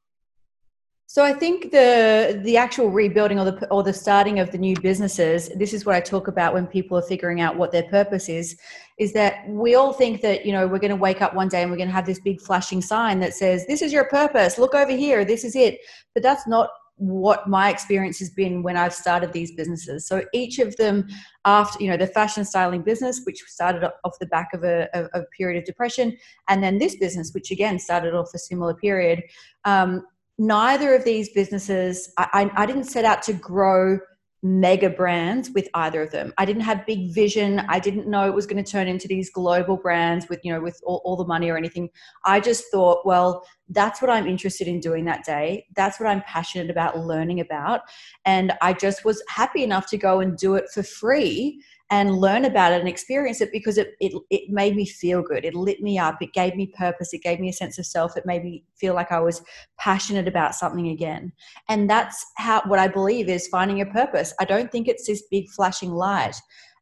So 1.13 1.24
I 1.24 1.32
think 1.32 1.70
the 1.70 2.41
the 2.43 2.58
actual 2.58 2.89
rebuilding 2.89 3.39
or 3.39 3.46
the 3.46 3.67
or 3.70 3.84
the 3.84 3.93
starting 3.93 4.39
of 4.39 4.51
the 4.51 4.58
new 4.58 4.75
businesses, 4.82 5.48
this 5.50 5.72
is 5.72 5.86
what 5.86 5.96
I 5.96 6.00
talk 6.00 6.27
about 6.27 6.55
when 6.55 6.65
people 6.65 6.98
are 6.98 7.03
figuring 7.03 7.39
out 7.39 7.55
what 7.55 7.72
their 7.72 7.84
purpose 7.84 8.29
is, 8.29 8.58
is 8.98 9.13
that 9.13 9.48
we 9.48 9.75
all 9.75 9.93
think 9.93 10.22
that, 10.22 10.43
you 10.43 10.51
know, 10.51 10.65
we're 10.65 10.79
going 10.79 10.89
to 10.89 10.96
wake 10.96 11.22
up 11.22 11.36
one 11.36 11.50
day 11.50 11.62
and 11.62 11.70
we're 11.70 11.77
going 11.77 11.89
to 11.89 11.93
have 11.93 12.08
this 12.08 12.20
big 12.20 12.41
flashing 12.41 12.82
sign 12.82 13.20
that 13.20 13.36
says, 13.36 13.67
"This 13.67 13.84
is 13.84 13.93
your 13.93 14.05
purpose. 14.05 14.58
Look 14.58 14.74
over 14.74 14.91
here. 14.91 15.24
This 15.24 15.43
is 15.43 15.55
it." 15.55 15.77
But 16.15 16.24
that's 16.24 16.48
not 16.48 16.70
what 16.97 17.47
my 17.47 17.69
experience 17.69 18.19
has 18.19 18.29
been 18.29 18.63
when 18.63 18.77
I've 18.77 18.93
started 18.93 19.33
these 19.33 19.51
businesses. 19.51 20.07
So 20.07 20.23
each 20.33 20.59
of 20.59 20.75
them, 20.77 21.07
after 21.45 21.83
you 21.83 21.89
know 21.89 21.97
the 21.97 22.07
fashion 22.07 22.45
styling 22.45 22.83
business, 22.83 23.21
which 23.25 23.41
started 23.47 23.83
off 24.03 24.19
the 24.19 24.27
back 24.27 24.53
of 24.53 24.63
a, 24.63 24.88
a, 24.93 25.21
a 25.21 25.23
period 25.38 25.59
of 25.59 25.65
depression, 25.65 26.17
and 26.47 26.63
then 26.63 26.77
this 26.77 26.95
business, 26.95 27.33
which 27.33 27.51
again 27.51 27.79
started 27.79 28.13
off 28.13 28.29
a 28.33 28.39
similar 28.39 28.73
period. 28.73 29.23
Um, 29.65 30.05
neither 30.38 30.93
of 30.93 31.03
these 31.03 31.29
businesses, 31.29 32.12
I, 32.17 32.50
I, 32.55 32.63
I 32.63 32.65
didn't 32.65 32.85
set 32.85 33.05
out 33.05 33.21
to 33.23 33.33
grow 33.33 34.00
mega 34.45 34.89
brands 34.89 35.50
with 35.51 35.69
either 35.73 36.01
of 36.01 36.12
them. 36.12 36.33
I 36.38 36.43
didn't 36.43 36.63
have 36.63 36.85
big 36.85 37.13
vision. 37.13 37.62
I 37.69 37.79
didn't 37.79 38.07
know 38.07 38.27
it 38.27 38.33
was 38.33 38.45
going 38.45 38.62
to 38.62 38.69
turn 38.69 38.89
into 38.89 39.07
these 39.07 39.29
global 39.29 39.77
brands 39.77 40.27
with, 40.27 40.41
you 40.43 40.51
know, 40.51 40.59
with 40.59 40.79
all, 40.85 41.01
all, 41.05 41.15
the 41.15 41.25
money 41.25 41.50
or 41.50 41.57
anything. 41.57 41.89
I 42.25 42.41
just 42.41 42.65
thought, 42.69 43.05
well, 43.05 43.47
that's 43.70 44.01
what 44.01 44.12
I'm 44.12 44.27
interested 44.27 44.67
in 44.67 44.79
doing 44.79 45.05
that 45.05 45.24
day. 45.24 45.65
That's 45.75 46.00
what 46.00 46.08
I'm 46.10 46.22
passionate 46.22 46.70
about 46.70 47.00
learning 47.00 47.39
about. 47.39 47.82
And 48.25 48.53
I 48.62 48.74
just 48.74 49.05
was 49.05 49.24
happy 49.29 49.63
enough 49.63 49.88
to 49.89 49.98
go 49.98 50.20
and 50.20 50.38
do 50.38 50.55
it 50.55 50.65
for 50.74 50.84
free 50.84 51.62
and 51.89 52.17
learn 52.17 52.43
about 52.46 52.74
it 52.74 52.79
and 52.79 52.89
experience 52.89 53.39
it 53.39 53.51
because 53.51 53.77
it, 53.77 53.93
it, 54.00 54.13
it 54.29 54.50
made 54.50 54.75
me 54.75 54.86
feel 54.86 55.22
good. 55.22 55.46
It 55.46 55.53
lit 55.53 55.82
me 55.82 56.00
up. 56.00 56.22
It 56.22 56.34
gave 56.34 56.55
me 56.55 56.67
purpose. 56.67 57.13
It 57.13 57.22
gave 57.22 57.39
me 57.39 57.50
a 57.50 57.53
sense 57.53 57.77
of 57.77 57.86
self. 57.86 58.17
It 58.17 58.25
made 58.25 58.43
me 58.43 58.63
feel 58.75 58.96
like 58.96 59.12
I 59.12 59.20
was 59.20 59.41
passionate 59.77 60.27
about 60.27 60.55
something 60.55 60.88
again. 60.88 61.32
And 61.70 61.89
that's 61.89 62.25
how 62.38 62.63
what 62.65 62.79
I 62.79 62.88
believe 62.88 63.29
is 63.29 63.48
finding 63.48 63.79
a 63.82 63.86
purpose. 63.86 64.34
I 64.39 64.46
don't 64.46 64.72
think 64.72 64.88
it's 64.88 65.08
this 65.08 65.24
big 65.29 65.50
flashing 65.50 65.91
light. 65.91 66.36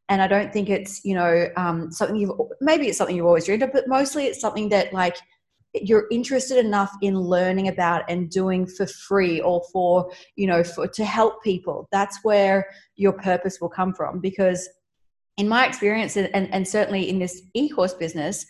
And 0.08 0.22
I 0.22 0.26
don't 0.26 0.52
think 0.52 0.68
it's, 0.68 1.04
you 1.04 1.14
know, 1.14 1.48
um, 1.56 1.90
something 1.92 2.16
you've, 2.16 2.32
maybe 2.60 2.88
it's 2.88 2.98
something 2.98 3.14
you've 3.14 3.26
always 3.26 3.44
dreamed 3.44 3.62
of, 3.62 3.72
but 3.72 3.88
mostly 3.88 4.26
it's 4.26 4.40
something 4.40 4.68
that 4.70 4.92
like 4.92 5.16
you're 5.74 6.06
interested 6.10 6.58
enough 6.58 6.92
in 7.00 7.18
learning 7.18 7.68
about 7.68 8.04
and 8.08 8.30
doing 8.30 8.66
for 8.66 8.86
free 8.86 9.40
or 9.40 9.62
for, 9.72 10.10
you 10.36 10.46
know, 10.46 10.62
for, 10.62 10.86
to 10.86 11.04
help 11.04 11.42
people. 11.42 11.88
That's 11.90 12.18
where 12.22 12.66
your 12.96 13.12
purpose 13.14 13.58
will 13.60 13.70
come 13.70 13.94
from 13.94 14.20
because 14.20 14.68
in 15.36 15.48
my 15.48 15.66
experience 15.66 16.16
and, 16.16 16.30
and 16.34 16.66
certainly 16.66 17.08
in 17.08 17.18
this 17.18 17.42
e-course 17.54 17.94
business 17.94 18.46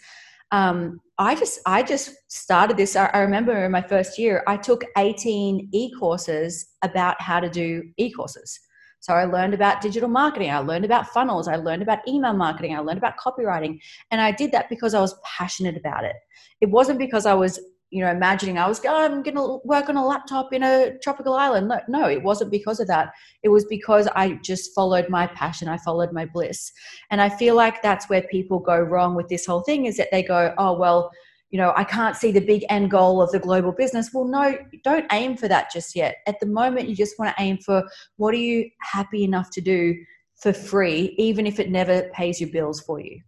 um, 0.51 1.01
i 1.19 1.35
just 1.35 1.61
i 1.67 1.83
just 1.83 2.15
started 2.29 2.77
this 2.77 2.97
I, 2.97 3.07
I 3.07 3.19
remember 3.21 3.65
in 3.65 3.73
my 3.73 3.83
first 3.83 4.19
year 4.19 4.43
i 4.47 4.57
took 4.57 4.85
18 4.97 5.71
e-courses 5.73 6.69
about 6.83 7.21
how 7.21 7.41
to 7.41 7.49
do 7.49 7.83
e-courses 7.97 8.59
so 9.03 9.15
I 9.15 9.25
learned 9.25 9.53
about 9.53 9.81
digital 9.81 10.09
marketing. 10.09 10.53
I 10.53 10.59
learned 10.59 10.85
about 10.85 11.09
funnels. 11.09 11.49
I 11.49 11.57
learned 11.57 11.83
about 11.83 12.07
email 12.07 12.35
marketing. 12.35 12.77
I 12.77 12.79
learned 12.79 12.99
about 12.99 13.19
copywriting. 13.19 13.81
And 14.13 14.21
I 14.21 14.31
did 14.31 14.53
that 14.53 14.69
because 14.69 14.95
I 14.95 15.01
was 15.01 15.17
passionate 15.25 15.77
about 15.77 16.05
it. 16.05 16.15
It 16.61 16.71
wasn't 16.71 17.01
because 17.01 17.27
I 17.27 17.35
was 17.35 17.59
you 17.91 18.03
know, 18.03 18.11
imagining 18.11 18.57
I 18.57 18.67
was 18.67 18.81
oh, 18.87 19.05
I'm 19.05 19.23
going 19.23 19.35
to 19.35 19.61
work 19.65 19.91
on 19.91 19.97
a 19.97 20.07
laptop 20.07 20.55
in 20.55 20.63
a 20.63 20.97
tropical 21.03 21.35
island. 21.35 21.69
No, 21.69 21.81
no, 21.89 22.09
it 22.09 22.23
wasn't 22.23 22.51
because 22.53 22.81
of 22.81 22.87
that. 22.87 23.13
It 23.43 23.51
was 23.51 23.67
because 23.67 24.07
I 24.17 24.39
just 24.43 24.75
followed 24.75 25.11
my 25.11 25.27
passion. 25.27 25.69
I 25.69 25.77
followed 25.79 26.11
my 26.11 26.25
bliss. 26.25 26.73
And 27.11 27.21
I 27.21 27.29
feel 27.29 27.55
like 27.55 27.83
that's 27.83 28.09
where 28.09 28.23
people 28.23 28.61
go 28.61 28.79
wrong 28.79 29.15
with 29.15 29.29
this 29.29 29.45
whole 29.45 29.61
thing 29.61 29.85
is 29.85 29.99
that 29.99 30.09
they 30.11 30.23
go, 30.23 30.55
oh, 30.57 30.79
well, 30.79 31.11
you 31.53 31.59
know, 31.59 31.73
I 31.77 31.85
can't 31.85 32.17
see 32.17 32.33
the 32.33 32.41
big 32.41 32.65
end 32.69 32.91
goal 32.91 33.23
of 33.23 33.31
the 33.31 33.39
global 33.39 33.71
business. 33.71 34.11
Well, 34.13 34.25
no, 34.25 34.57
don't 34.83 35.07
aim 35.13 35.37
for 35.37 35.47
that 35.47 35.71
just 35.71 35.95
yet. 35.95 36.17
At 36.27 36.41
the 36.41 36.47
moment, 36.47 36.89
you 36.89 36.97
just 36.97 37.19
want 37.19 37.37
to 37.37 37.43
aim 37.43 37.59
for 37.59 37.85
what 38.17 38.35
are 38.35 38.39
you 38.39 38.69
happy 38.81 39.23
enough 39.23 39.51
to 39.51 39.61
do 39.61 39.95
for 40.41 40.53
free, 40.53 41.15
even 41.19 41.47
if 41.47 41.61
it 41.61 41.71
never 41.71 42.11
pays 42.15 42.41
your 42.41 42.51
bills 42.51 42.81
for 42.81 42.99
you 42.99 43.21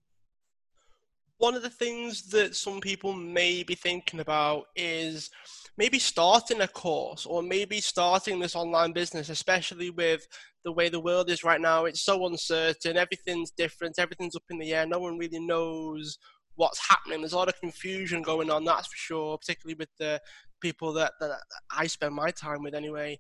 one 1.39 1.55
of 1.55 1.63
the 1.63 1.69
things 1.69 2.31
that 2.31 2.57
some 2.57 2.81
people 2.81 3.13
may 3.13 3.63
be 3.63 3.75
thinking 3.75 4.21
about 4.21 4.65
is 4.77 5.29
maybe 5.77 5.99
starting 5.99 6.63
a 6.63 6.69
course 6.69 7.27
or 7.27 7.43
maybe 7.43 7.81
starting 7.81 8.39
this 8.39 8.57
online 8.57 8.93
business, 8.93 9.29
especially 9.29 9.91
with 9.91 10.27
the 10.65 10.73
way 10.73 10.89
the 10.89 11.01
world 11.01 11.29
is 11.29 11.45
right 11.45 11.61
now. 11.61 11.85
It's 11.85 12.01
so 12.01 12.25
uncertain, 12.27 12.97
everything's 12.97 13.51
different, 13.51 13.99
everything's 13.99 14.37
up 14.37 14.45
in 14.49 14.59
the 14.59 14.73
air, 14.73 14.87
no 14.87 15.01
one 15.01 15.19
really 15.19 15.41
knows 15.41 16.17
what's 16.57 16.89
happening. 16.89 17.21
There's 17.21 17.33
a 17.33 17.37
lot 17.37 17.49
of 17.49 17.61
confusion 17.61 18.23
going 18.23 18.51
on, 18.51 18.65
that's 18.65 18.89
for 18.89 18.97
sure, 18.97 19.39
particularly 19.39 19.77
with 19.79 19.91
the 19.99 20.21
people 20.61 20.93
that, 20.95 21.13
that 21.21 21.39
I 21.71 21.87
spend 21.87 22.15
my 22.15 22.31
time 22.31 22.63
with 22.63 22.75
anyway. 22.75 23.19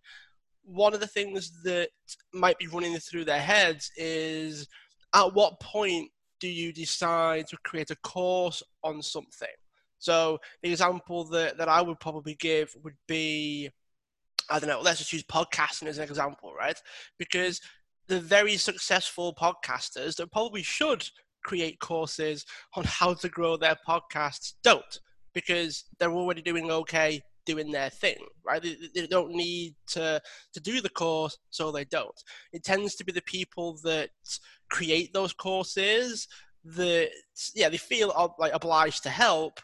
One 0.65 0.95
of 0.95 1.01
the 1.01 1.07
things 1.07 1.63
that 1.65 1.91
might 2.33 2.59
be 2.59 2.67
running 2.67 2.97
through 2.97 3.27
their 3.27 3.41
heads 3.41 3.91
is 3.97 4.67
at 5.15 5.35
what 5.35 5.61
point 5.61 6.11
do 6.41 6.49
you 6.49 6.73
decide 6.73 7.47
to 7.49 7.57
create 7.65 7.91
a 7.91 7.97
course 7.97 8.63
on 8.83 9.03
something? 9.03 9.49
So 9.99 10.39
the 10.63 10.71
example 10.71 11.25
that, 11.25 11.57
that 11.59 11.69
I 11.69 11.81
would 11.81 12.01
probably 12.01 12.35
give 12.35 12.75
would 12.83 12.97
be, 13.09 13.71
I 14.51 14.59
don't 14.59 14.69
know, 14.69 14.81
let's 14.81 14.99
just 14.99 15.13
use 15.13 15.23
podcasting 15.23 15.87
as 15.87 15.99
an 15.99 16.05
example, 16.05 16.53
right? 16.55 16.79
Because 17.19 17.61
the 18.07 18.21
very 18.21 18.57
successful 18.57 19.35
podcasters 19.35 20.17
that 20.17 20.31
probably 20.31 20.63
should 20.63 21.09
create 21.45 21.79
courses 21.79 22.45
on 22.75 22.85
how 22.85 23.15
to 23.15 23.29
grow 23.29 23.57
their 23.57 23.77
podcasts 23.87 24.55
don't 24.63 24.99
because 25.35 25.85
they're 25.99 26.13
already 26.13 26.43
doing 26.43 26.71
okay 26.71 27.21
doing 27.45 27.71
their 27.71 27.91
thing, 27.91 28.17
right? 28.45 28.63
They, 28.63 28.77
they, 28.95 29.07
don't 29.07 29.33
need 29.33 29.75
to 29.89 30.21
to 30.53 30.61
do 30.61 30.81
the 30.81 30.89
course, 30.89 31.37
so 31.51 31.71
they 31.71 31.85
don't. 31.85 32.19
It 32.53 32.65
tends 32.65 32.95
to 32.97 33.05
be 33.05 33.13
the 33.13 33.23
people 33.23 33.79
that 33.85 34.11
create 34.71 35.13
those 35.13 35.33
courses 35.33 36.27
that 36.65 37.11
yeah 37.55 37.69
they 37.69 37.77
feel 37.77 38.35
like 38.39 38.55
obliged 38.55 39.03
to 39.03 39.11
help, 39.11 39.61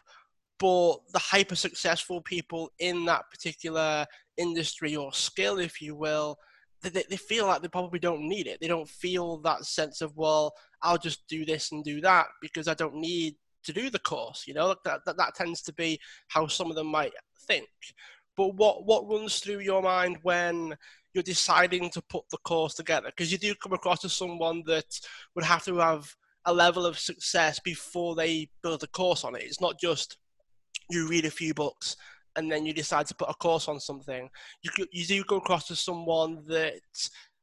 but 0.59 0.97
the 1.13 1.19
hyper 1.19 1.55
successful 1.55 2.21
people 2.21 2.69
in 2.79 3.05
that 3.05 3.23
particular 3.31 4.05
industry 4.37 4.95
or 4.95 5.11
skill, 5.13 5.59
if 5.59 5.81
you 5.81 5.95
will, 5.95 6.37
they, 6.81 7.03
they 7.09 7.17
feel 7.17 7.47
like 7.47 7.61
they 7.61 7.67
probably 7.67 7.99
don't 7.99 8.27
need 8.27 8.47
it. 8.47 8.59
They 8.59 8.67
don't 8.67 8.89
feel 8.89 9.37
that 9.39 9.65
sense 9.65 10.01
of 10.01 10.15
well, 10.17 10.53
I'll 10.81 10.97
just 10.97 11.27
do 11.27 11.45
this 11.45 11.71
and 11.71 11.83
do 11.83 12.01
that 12.01 12.27
because 12.41 12.67
I 12.67 12.73
don't 12.73 12.95
need 12.95 13.35
to 13.63 13.73
do 13.73 13.89
the 13.89 13.99
course. 13.99 14.45
You 14.47 14.53
know, 14.53 14.75
that, 14.85 15.01
that, 15.05 15.17
that 15.17 15.35
tends 15.35 15.61
to 15.63 15.73
be 15.73 15.99
how 16.27 16.47
some 16.47 16.69
of 16.69 16.75
them 16.75 16.87
might 16.87 17.13
think. 17.47 17.69
But 18.35 18.55
what, 18.55 18.85
what 18.85 19.07
runs 19.07 19.39
through 19.39 19.59
your 19.59 19.81
mind 19.81 20.17
when 20.23 20.75
you're 21.13 21.23
deciding 21.23 21.89
to 21.91 22.01
put 22.01 22.23
the 22.31 22.37
course 22.37 22.73
together? 22.73 23.07
Because 23.07 23.31
you 23.31 23.37
do 23.37 23.53
come 23.55 23.73
across 23.73 24.03
as 24.05 24.13
someone 24.13 24.63
that 24.65 24.99
would 25.35 25.45
have 25.45 25.63
to 25.65 25.77
have 25.77 26.15
a 26.45 26.53
level 26.53 26.85
of 26.85 26.97
success 26.97 27.59
before 27.59 28.15
they 28.15 28.49
build 28.63 28.83
a 28.83 28.87
course 28.87 29.23
on 29.23 29.35
it. 29.35 29.43
It's 29.43 29.61
not 29.61 29.79
just 29.79 30.17
you 30.89 31.07
read 31.07 31.25
a 31.25 31.31
few 31.31 31.53
books 31.53 31.95
and 32.35 32.51
then 32.51 32.65
you 32.65 32.73
decide 32.73 33.07
to 33.07 33.15
put 33.15 33.29
a 33.29 33.33
course 33.33 33.67
on 33.67 33.79
something. 33.79 34.29
You, 34.63 34.71
you 34.91 35.05
do 35.05 35.23
go 35.23 35.37
across 35.37 35.69
as 35.71 35.79
someone 35.79 36.43
that 36.47 36.75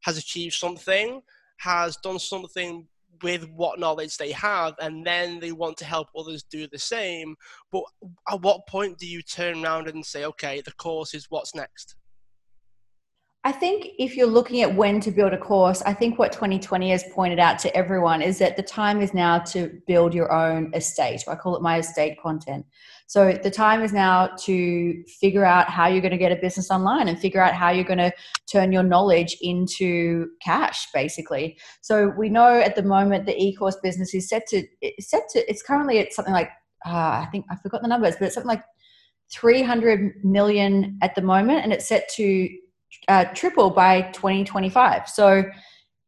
has 0.02 0.18
achieved 0.18 0.54
something, 0.54 1.20
has 1.58 1.96
done 1.98 2.18
something 2.18 2.86
with 3.22 3.48
what 3.50 3.80
knowledge 3.80 4.16
they 4.16 4.30
have 4.32 4.74
and 4.80 5.04
then 5.04 5.40
they 5.40 5.52
want 5.52 5.76
to 5.76 5.84
help 5.84 6.08
others 6.16 6.44
do 6.44 6.68
the 6.68 6.78
same 6.78 7.34
but 7.72 7.82
at 8.30 8.40
what 8.42 8.66
point 8.68 8.96
do 8.98 9.06
you 9.06 9.22
turn 9.22 9.64
around 9.64 9.88
and 9.88 10.04
say 10.04 10.24
okay 10.24 10.60
the 10.60 10.72
course 10.72 11.14
is 11.14 11.26
what's 11.28 11.54
next 11.54 11.96
I 13.44 13.52
think 13.52 13.88
if 13.98 14.16
you're 14.16 14.26
looking 14.26 14.62
at 14.62 14.74
when 14.74 15.00
to 15.00 15.10
build 15.10 15.32
a 15.32 15.38
course, 15.38 15.80
I 15.82 15.94
think 15.94 16.18
what 16.18 16.32
2020 16.32 16.90
has 16.90 17.04
pointed 17.14 17.38
out 17.38 17.58
to 17.60 17.74
everyone 17.74 18.20
is 18.20 18.38
that 18.40 18.56
the 18.56 18.62
time 18.62 19.00
is 19.00 19.14
now 19.14 19.38
to 19.38 19.80
build 19.86 20.12
your 20.12 20.32
own 20.32 20.74
estate. 20.74 21.22
I 21.28 21.36
call 21.36 21.56
it 21.56 21.62
my 21.62 21.78
estate 21.78 22.20
content. 22.20 22.66
So 23.08 23.32
the 23.42 23.50
time 23.50 23.82
is 23.82 23.92
now 23.92 24.28
to 24.40 25.02
figure 25.18 25.44
out 25.44 25.70
how 25.70 25.88
you're 25.88 26.02
going 26.02 26.12
to 26.12 26.18
get 26.18 26.30
a 26.30 26.36
business 26.36 26.70
online 26.70 27.08
and 27.08 27.18
figure 27.18 27.40
out 27.40 27.54
how 27.54 27.70
you're 27.70 27.82
going 27.82 27.98
to 27.98 28.12
turn 28.52 28.70
your 28.70 28.82
knowledge 28.82 29.38
into 29.40 30.28
cash, 30.42 30.86
basically. 30.92 31.58
So 31.80 32.12
we 32.18 32.28
know 32.28 32.60
at 32.60 32.76
the 32.76 32.82
moment 32.82 33.24
the 33.24 33.34
e-course 33.34 33.76
business 33.82 34.12
is 34.14 34.28
set 34.28 34.46
to 34.48 34.62
it's 34.82 35.08
set 35.08 35.22
to 35.30 35.50
it's 35.50 35.62
currently 35.62 35.98
at 35.98 36.12
something 36.12 36.34
like 36.34 36.50
uh, 36.86 37.24
I 37.24 37.28
think 37.32 37.46
I 37.50 37.56
forgot 37.56 37.80
the 37.80 37.88
numbers, 37.88 38.16
but 38.16 38.26
it's 38.26 38.34
something 38.34 38.48
like 38.48 38.62
300 39.32 40.22
million 40.22 40.98
at 41.02 41.14
the 41.14 41.22
moment, 41.22 41.64
and 41.64 41.72
it's 41.72 41.88
set 41.88 42.10
to 42.16 42.48
uh, 43.08 43.24
triple 43.34 43.70
by 43.70 44.02
2025. 44.12 45.08
So 45.08 45.44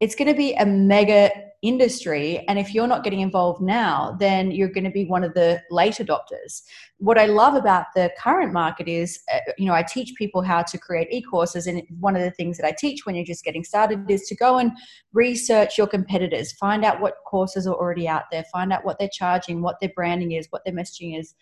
it's 0.00 0.14
going 0.14 0.28
to 0.28 0.36
be 0.36 0.52
a 0.54 0.66
mega 0.66 1.30
industry. 1.62 2.42
And 2.48 2.58
if 2.58 2.72
you're 2.74 2.86
not 2.86 3.04
getting 3.04 3.20
involved 3.20 3.60
now, 3.60 4.16
then 4.18 4.50
you're 4.50 4.70
going 4.70 4.84
to 4.84 4.90
be 4.90 5.04
one 5.04 5.22
of 5.22 5.34
the 5.34 5.62
late 5.70 5.94
adopters. 5.94 6.62
What 6.98 7.18
I 7.18 7.26
love 7.26 7.54
about 7.54 7.86
the 7.94 8.10
current 8.18 8.52
market 8.52 8.88
is, 8.88 9.20
uh, 9.32 9.38
you 9.58 9.66
know, 9.66 9.74
I 9.74 9.82
teach 9.82 10.14
people 10.16 10.40
how 10.40 10.62
to 10.62 10.78
create 10.78 11.08
e 11.10 11.20
courses. 11.20 11.66
And 11.66 11.82
one 11.98 12.16
of 12.16 12.22
the 12.22 12.30
things 12.30 12.56
that 12.56 12.66
I 12.66 12.72
teach 12.72 13.04
when 13.04 13.14
you're 13.14 13.24
just 13.24 13.44
getting 13.44 13.64
started 13.64 14.10
is 14.10 14.22
to 14.28 14.34
go 14.34 14.58
and 14.58 14.72
research 15.12 15.76
your 15.76 15.86
competitors, 15.86 16.52
find 16.52 16.84
out 16.84 17.00
what 17.00 17.16
courses 17.26 17.66
are 17.66 17.74
already 17.74 18.08
out 18.08 18.24
there, 18.32 18.44
find 18.44 18.72
out 18.72 18.84
what 18.84 18.98
they're 18.98 19.08
charging, 19.12 19.60
what 19.60 19.76
their 19.80 19.92
branding 19.94 20.32
is, 20.32 20.46
what 20.50 20.64
their 20.64 20.74
messaging 20.74 21.18
is 21.18 21.34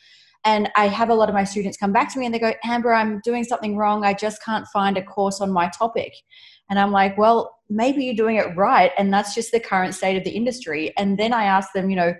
And 0.44 0.70
I 0.76 0.88
have 0.88 1.10
a 1.10 1.14
lot 1.14 1.28
of 1.28 1.34
my 1.34 1.44
students 1.44 1.76
come 1.76 1.92
back 1.92 2.12
to 2.12 2.18
me 2.18 2.26
and 2.26 2.34
they 2.34 2.38
go, 2.38 2.52
Amber, 2.64 2.92
I'm 2.92 3.20
doing 3.24 3.44
something 3.44 3.76
wrong. 3.76 4.04
I 4.04 4.14
just 4.14 4.42
can't 4.42 4.66
find 4.68 4.96
a 4.96 5.02
course 5.02 5.40
on 5.40 5.50
my 5.50 5.68
topic. 5.68 6.12
And 6.70 6.78
I'm 6.78 6.92
like, 6.92 7.18
well, 7.18 7.58
maybe 7.68 8.04
you're 8.04 8.14
doing 8.14 8.36
it 8.36 8.56
right. 8.56 8.92
And 8.96 9.12
that's 9.12 9.34
just 9.34 9.52
the 9.52 9.60
current 9.60 9.94
state 9.94 10.16
of 10.16 10.24
the 10.24 10.30
industry. 10.30 10.92
And 10.96 11.18
then 11.18 11.32
I 11.32 11.44
ask 11.44 11.72
them, 11.72 11.90
you 11.90 11.96
know, 11.96 12.14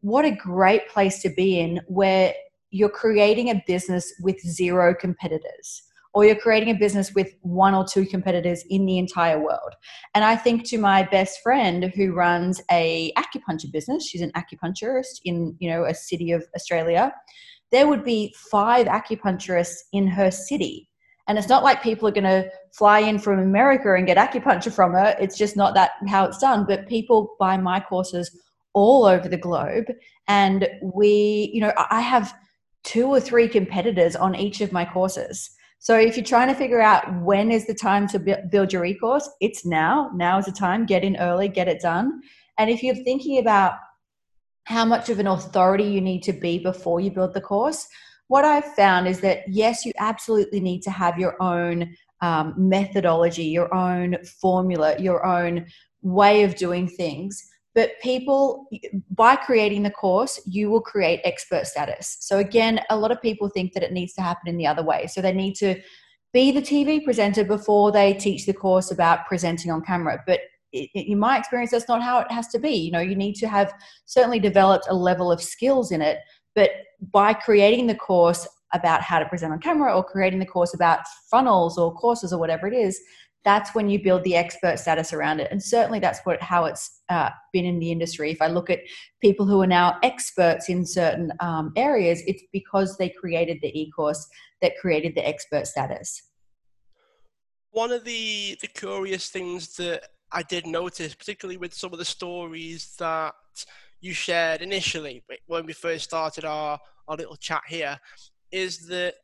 what 0.00 0.24
a 0.24 0.30
great 0.30 0.88
place 0.88 1.20
to 1.22 1.30
be 1.30 1.58
in 1.58 1.80
where 1.88 2.34
you're 2.70 2.88
creating 2.88 3.50
a 3.50 3.62
business 3.66 4.12
with 4.20 4.38
zero 4.40 4.94
competitors 4.94 5.82
or 6.16 6.24
you're 6.24 6.34
creating 6.34 6.70
a 6.70 6.78
business 6.78 7.14
with 7.14 7.34
one 7.42 7.74
or 7.74 7.84
two 7.84 8.06
competitors 8.06 8.64
in 8.70 8.86
the 8.86 8.96
entire 8.96 9.38
world. 9.38 9.74
And 10.14 10.24
I 10.24 10.34
think 10.34 10.64
to 10.68 10.78
my 10.78 11.02
best 11.02 11.42
friend 11.42 11.92
who 11.94 12.14
runs 12.14 12.62
a 12.70 13.12
acupuncture 13.18 13.70
business, 13.70 14.08
she's 14.08 14.22
an 14.22 14.32
acupuncturist 14.32 15.20
in, 15.24 15.54
you 15.58 15.68
know, 15.68 15.84
a 15.84 15.92
city 15.92 16.32
of 16.32 16.46
Australia, 16.54 17.12
there 17.72 17.88
would 17.88 18.04
be 18.04 18.34
five 18.50 18.86
acupuncturists 18.86 19.76
in 19.92 20.06
her 20.06 20.30
city. 20.30 20.88
And 21.28 21.38
it's 21.38 21.48
not 21.48 21.64
like 21.64 21.82
people 21.82 22.06
are 22.06 22.12
going 22.12 22.24
to 22.24 22.48
fly 22.72 23.00
in 23.00 23.18
from 23.18 23.40
America 23.40 23.94
and 23.94 24.06
get 24.06 24.16
acupuncture 24.16 24.72
from 24.72 24.92
her. 24.92 25.16
It's 25.18 25.36
just 25.36 25.56
not 25.56 25.74
that 25.74 25.92
how 26.08 26.24
it's 26.24 26.38
done. 26.38 26.64
But 26.66 26.88
people 26.88 27.34
buy 27.40 27.56
my 27.56 27.80
courses 27.80 28.30
all 28.74 29.04
over 29.04 29.28
the 29.28 29.36
globe. 29.36 29.86
And 30.28 30.68
we, 30.82 31.50
you 31.52 31.60
know, 31.60 31.72
I 31.90 32.00
have 32.00 32.32
two 32.84 33.06
or 33.06 33.18
three 33.18 33.48
competitors 33.48 34.14
on 34.14 34.36
each 34.36 34.60
of 34.60 34.70
my 34.70 34.84
courses. 34.84 35.50
So 35.78 35.98
if 35.98 36.16
you're 36.16 36.24
trying 36.24 36.48
to 36.48 36.54
figure 36.54 36.80
out 36.80 37.22
when 37.22 37.50
is 37.50 37.66
the 37.66 37.74
time 37.74 38.06
to 38.08 38.38
build 38.50 38.72
your 38.72 38.84
e-course, 38.84 39.28
it's 39.40 39.66
now. 39.66 40.10
Now 40.14 40.38
is 40.38 40.46
the 40.46 40.52
time. 40.52 40.86
Get 40.86 41.04
in 41.04 41.16
early, 41.16 41.48
get 41.48 41.68
it 41.68 41.80
done. 41.80 42.20
And 42.58 42.70
if 42.70 42.82
you're 42.82 42.94
thinking 42.94 43.38
about 43.38 43.74
how 44.66 44.84
much 44.84 45.08
of 45.08 45.18
an 45.18 45.28
authority 45.28 45.84
you 45.84 46.00
need 46.00 46.22
to 46.24 46.32
be 46.32 46.58
before 46.58 47.00
you 47.00 47.10
build 47.10 47.34
the 47.34 47.40
course, 47.40 47.86
what 48.28 48.44
I've 48.44 48.74
found 48.74 49.06
is 49.06 49.20
that 49.20 49.44
yes, 49.48 49.86
you 49.86 49.92
absolutely 49.98 50.60
need 50.60 50.82
to 50.82 50.90
have 50.90 51.18
your 51.18 51.40
own 51.40 51.94
um, 52.20 52.54
methodology, 52.56 53.44
your 53.44 53.72
own 53.72 54.16
formula, 54.40 54.98
your 54.98 55.24
own 55.24 55.66
way 56.02 56.42
of 56.42 56.56
doing 56.56 56.88
things. 56.88 57.48
But 57.74 57.92
people 58.02 58.68
by 59.10 59.36
creating 59.36 59.82
the 59.82 59.90
course 59.90 60.40
you 60.46 60.70
will 60.70 60.80
create 60.80 61.20
expert 61.24 61.66
status. 61.66 62.16
So 62.20 62.38
again 62.38 62.80
a 62.90 62.96
lot 62.96 63.12
of 63.12 63.20
people 63.20 63.48
think 63.50 63.74
that 63.74 63.82
it 63.82 63.92
needs 63.92 64.14
to 64.14 64.22
happen 64.22 64.48
in 64.48 64.56
the 64.56 64.66
other 64.66 64.82
way. 64.82 65.06
So 65.06 65.20
they 65.20 65.32
need 65.32 65.54
to 65.56 65.80
be 66.32 66.50
the 66.50 66.62
tv 66.62 67.04
presenter 67.04 67.44
before 67.44 67.92
they 67.92 68.14
teach 68.14 68.46
the 68.46 68.54
course 68.54 68.90
about 68.90 69.26
presenting 69.26 69.70
on 69.70 69.82
camera. 69.82 70.22
But 70.26 70.40
in 70.72 71.18
my 71.18 71.38
experience 71.38 71.70
that's 71.70 71.88
not 71.88 72.02
how 72.02 72.18
it 72.18 72.30
has 72.30 72.48
to 72.48 72.58
be 72.58 72.74
you 72.74 72.90
know 72.90 73.00
you 73.00 73.14
need 73.14 73.34
to 73.34 73.48
have 73.48 73.72
certainly 74.04 74.38
developed 74.38 74.86
a 74.90 74.94
level 74.94 75.30
of 75.30 75.42
skills 75.42 75.92
in 75.92 76.02
it 76.02 76.18
but 76.54 76.70
by 77.12 77.32
creating 77.32 77.86
the 77.86 77.94
course 77.94 78.46
about 78.72 79.00
how 79.00 79.18
to 79.18 79.26
present 79.26 79.52
on 79.52 79.60
camera 79.60 79.94
or 79.94 80.02
creating 80.02 80.38
the 80.38 80.46
course 80.46 80.74
about 80.74 81.00
funnels 81.30 81.78
or 81.78 81.94
courses 81.94 82.32
or 82.32 82.38
whatever 82.38 82.66
it 82.66 82.74
is 82.74 83.00
that's 83.46 83.76
when 83.76 83.88
you 83.88 84.02
build 84.02 84.24
the 84.24 84.34
expert 84.34 84.76
status 84.76 85.12
around 85.12 85.38
it. 85.38 85.46
And 85.52 85.62
certainly 85.62 86.00
that's 86.00 86.18
what 86.24 86.42
how 86.42 86.64
it's 86.64 87.02
uh, 87.08 87.30
been 87.52 87.64
in 87.64 87.78
the 87.78 87.92
industry. 87.92 88.32
If 88.32 88.42
I 88.42 88.48
look 88.48 88.70
at 88.70 88.80
people 89.22 89.46
who 89.46 89.62
are 89.62 89.68
now 89.68 89.98
experts 90.02 90.68
in 90.68 90.84
certain 90.84 91.32
um, 91.38 91.72
areas, 91.76 92.24
it's 92.26 92.42
because 92.52 92.96
they 92.96 93.08
created 93.08 93.58
the 93.62 93.70
e-course 93.80 94.26
that 94.62 94.72
created 94.80 95.14
the 95.14 95.26
expert 95.26 95.68
status. 95.68 96.20
One 97.70 97.92
of 97.92 98.02
the 98.02 98.58
the 98.60 98.66
curious 98.66 99.28
things 99.30 99.76
that 99.76 100.08
I 100.32 100.42
did 100.42 100.66
notice, 100.66 101.14
particularly 101.14 101.56
with 101.56 101.74
some 101.74 101.92
of 101.92 101.98
the 101.98 102.04
stories 102.04 102.94
that 102.98 103.34
you 104.00 104.12
shared 104.12 104.60
initially 104.62 105.24
when 105.46 105.66
we 105.66 105.72
first 105.72 106.04
started 106.04 106.44
our, 106.44 106.78
our 107.08 107.16
little 107.16 107.36
chat 107.36 107.62
here, 107.68 107.98
is 108.50 108.86
that 108.88 109.14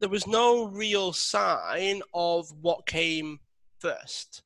there 0.00 0.08
was 0.08 0.26
no 0.26 0.66
real 0.66 1.12
sign 1.12 2.02
of 2.12 2.50
what 2.60 2.86
came 2.86 3.38
first. 3.78 4.42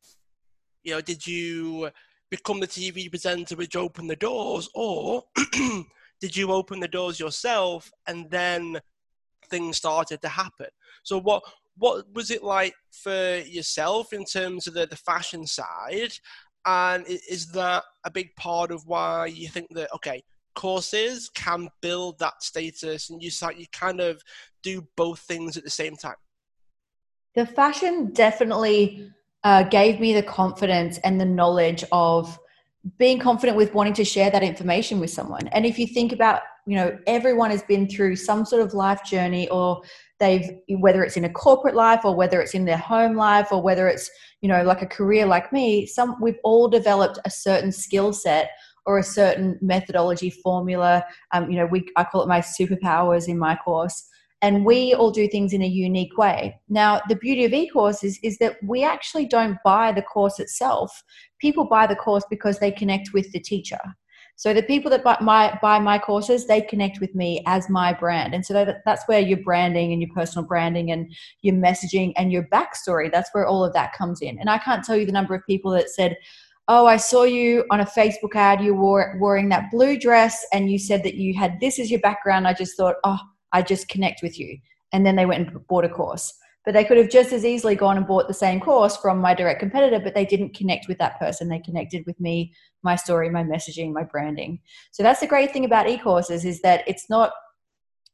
You 0.82 0.94
know, 0.94 1.00
did 1.00 1.26
you 1.26 1.90
become 2.30 2.60
the 2.60 2.66
TV 2.66 3.08
presenter 3.08 3.56
which 3.56 3.76
opened 3.76 4.10
the 4.10 4.16
doors, 4.16 4.68
or 4.74 5.24
did 6.20 6.36
you 6.36 6.52
open 6.52 6.80
the 6.80 6.88
doors 6.88 7.18
yourself 7.18 7.90
and 8.06 8.30
then 8.30 8.80
things 9.48 9.76
started 9.76 10.20
to 10.22 10.28
happen? 10.28 10.68
So, 11.02 11.18
what 11.18 11.42
what 11.78 12.04
was 12.12 12.30
it 12.30 12.42
like 12.42 12.74
for 12.92 13.38
yourself 13.38 14.12
in 14.12 14.24
terms 14.24 14.66
of 14.66 14.74
the, 14.74 14.86
the 14.86 14.96
fashion 14.96 15.46
side? 15.46 16.12
And 16.66 17.04
is 17.06 17.46
that 17.52 17.84
a 18.04 18.10
big 18.10 18.34
part 18.36 18.70
of 18.70 18.86
why 18.86 19.26
you 19.26 19.48
think 19.48 19.68
that 19.74 19.88
okay, 19.94 20.22
courses 20.58 21.30
can 21.36 21.68
build 21.80 22.18
that 22.18 22.42
status 22.42 23.10
and 23.10 23.22
you 23.22 23.30
you 23.56 23.66
kind 23.70 24.00
of 24.00 24.20
do 24.60 24.84
both 24.96 25.20
things 25.20 25.56
at 25.56 25.62
the 25.62 25.70
same 25.70 25.94
time 25.94 26.16
the 27.36 27.46
fashion 27.46 28.10
definitely 28.12 29.08
uh, 29.44 29.62
gave 29.62 30.00
me 30.00 30.12
the 30.12 30.22
confidence 30.22 30.98
and 31.04 31.20
the 31.20 31.24
knowledge 31.24 31.84
of 31.92 32.36
being 32.98 33.20
confident 33.20 33.56
with 33.56 33.72
wanting 33.72 33.92
to 33.92 34.04
share 34.04 34.30
that 34.32 34.42
information 34.42 34.98
with 34.98 35.10
someone 35.10 35.46
and 35.48 35.64
if 35.64 35.78
you 35.78 35.86
think 35.86 36.10
about 36.10 36.40
you 36.66 36.74
know 36.74 36.98
everyone 37.06 37.50
has 37.52 37.62
been 37.62 37.88
through 37.88 38.16
some 38.16 38.44
sort 38.44 38.60
of 38.60 38.74
life 38.74 39.04
journey 39.04 39.48
or 39.50 39.80
they've 40.20 40.50
whether 40.78 41.02
it's 41.04 41.16
in 41.16 41.24
a 41.24 41.32
corporate 41.32 41.74
life 41.74 42.04
or 42.04 42.14
whether 42.14 42.40
it's 42.40 42.54
in 42.54 42.64
their 42.64 42.76
home 42.76 43.16
life 43.16 43.48
or 43.52 43.62
whether 43.62 43.88
it's 43.88 44.10
you 44.40 44.48
know 44.48 44.62
like 44.62 44.82
a 44.82 44.86
career 44.86 45.26
like 45.26 45.52
me 45.52 45.86
some 45.86 46.16
we've 46.20 46.38
all 46.44 46.68
developed 46.68 47.18
a 47.24 47.30
certain 47.30 47.70
skill 47.72 48.12
set 48.12 48.50
or 48.88 48.98
a 48.98 49.02
certain 49.02 49.58
methodology 49.60 50.30
formula. 50.30 51.04
Um, 51.32 51.50
you 51.50 51.58
know, 51.58 51.66
we 51.66 51.86
I 51.96 52.04
call 52.04 52.22
it 52.22 52.28
my 52.28 52.40
superpowers 52.40 53.28
in 53.28 53.38
my 53.38 53.54
course. 53.54 54.08
And 54.40 54.64
we 54.64 54.94
all 54.94 55.10
do 55.10 55.28
things 55.28 55.52
in 55.52 55.62
a 55.62 55.66
unique 55.66 56.16
way. 56.16 56.58
Now, 56.68 57.02
the 57.08 57.16
beauty 57.16 57.44
of 57.44 57.52
e-course 57.52 58.04
is, 58.04 58.20
is 58.22 58.38
that 58.38 58.56
we 58.62 58.84
actually 58.84 59.26
don't 59.26 59.58
buy 59.64 59.90
the 59.90 60.00
course 60.00 60.38
itself. 60.38 61.02
People 61.40 61.66
buy 61.66 61.88
the 61.88 61.96
course 61.96 62.24
because 62.30 62.60
they 62.60 62.70
connect 62.70 63.12
with 63.12 63.30
the 63.32 63.40
teacher. 63.40 63.80
So 64.38 64.54
the 64.54 64.62
people 64.62 64.88
that 64.92 65.02
buy 65.02 65.16
my, 65.20 65.58
buy 65.60 65.80
my 65.80 65.98
courses, 65.98 66.46
they 66.46 66.60
connect 66.60 67.00
with 67.00 67.12
me 67.12 67.42
as 67.46 67.68
my 67.68 67.92
brand. 67.92 68.34
And 68.34 68.46
so 68.46 68.54
that, 68.54 68.82
that's 68.84 69.02
where 69.06 69.18
your 69.18 69.38
branding 69.38 69.92
and 69.92 70.00
your 70.00 70.12
personal 70.14 70.46
branding 70.46 70.92
and 70.92 71.12
your 71.42 71.56
messaging 71.56 72.12
and 72.16 72.30
your 72.30 72.44
backstory, 72.44 73.10
that's 73.10 73.30
where 73.32 73.48
all 73.48 73.64
of 73.64 73.72
that 73.72 73.94
comes 73.94 74.22
in. 74.22 74.38
And 74.38 74.48
I 74.48 74.58
can't 74.58 74.84
tell 74.84 74.96
you 74.96 75.06
the 75.06 75.10
number 75.10 75.34
of 75.34 75.44
people 75.44 75.72
that 75.72 75.90
said, 75.90 76.16
oh, 76.68 76.86
I 76.86 76.98
saw 76.98 77.24
you 77.24 77.64
on 77.72 77.80
a 77.80 77.84
Facebook 77.84 78.36
ad, 78.36 78.60
you 78.60 78.74
wore 78.74 79.18
wearing 79.20 79.48
that 79.48 79.72
blue 79.72 79.98
dress, 79.98 80.46
and 80.52 80.70
you 80.70 80.78
said 80.78 81.02
that 81.02 81.14
you 81.14 81.34
had 81.34 81.58
this 81.58 81.80
as 81.80 81.90
your 81.90 81.98
background. 81.98 82.46
I 82.46 82.52
just 82.52 82.76
thought, 82.76 82.94
oh, 83.02 83.18
I 83.52 83.62
just 83.62 83.88
connect 83.88 84.22
with 84.22 84.38
you. 84.38 84.56
And 84.92 85.04
then 85.04 85.16
they 85.16 85.26
went 85.26 85.48
and 85.48 85.66
bought 85.66 85.84
a 85.84 85.88
course. 85.88 86.32
But 86.64 86.74
they 86.74 86.84
could 86.84 86.98
have 86.98 87.08
just 87.08 87.32
as 87.32 87.44
easily 87.44 87.74
gone 87.74 87.96
and 87.96 88.06
bought 88.06 88.28
the 88.28 88.34
same 88.34 88.60
course 88.60 88.96
from 88.96 89.18
my 89.18 89.34
direct 89.34 89.60
competitor, 89.60 90.00
but 90.00 90.14
they 90.14 90.26
didn't 90.26 90.54
connect 90.54 90.86
with 90.88 90.98
that 90.98 91.18
person. 91.18 91.48
They 91.48 91.60
connected 91.60 92.04
with 92.06 92.18
me, 92.20 92.52
my 92.82 92.96
story, 92.96 93.30
my 93.30 93.42
messaging, 93.42 93.92
my 93.92 94.04
branding. 94.04 94.60
So 94.90 95.02
that's 95.02 95.20
the 95.20 95.26
great 95.26 95.52
thing 95.52 95.64
about 95.64 95.88
e-courses 95.88 96.44
is 96.44 96.60
that 96.62 96.86
it's 96.86 97.08
not 97.08 97.32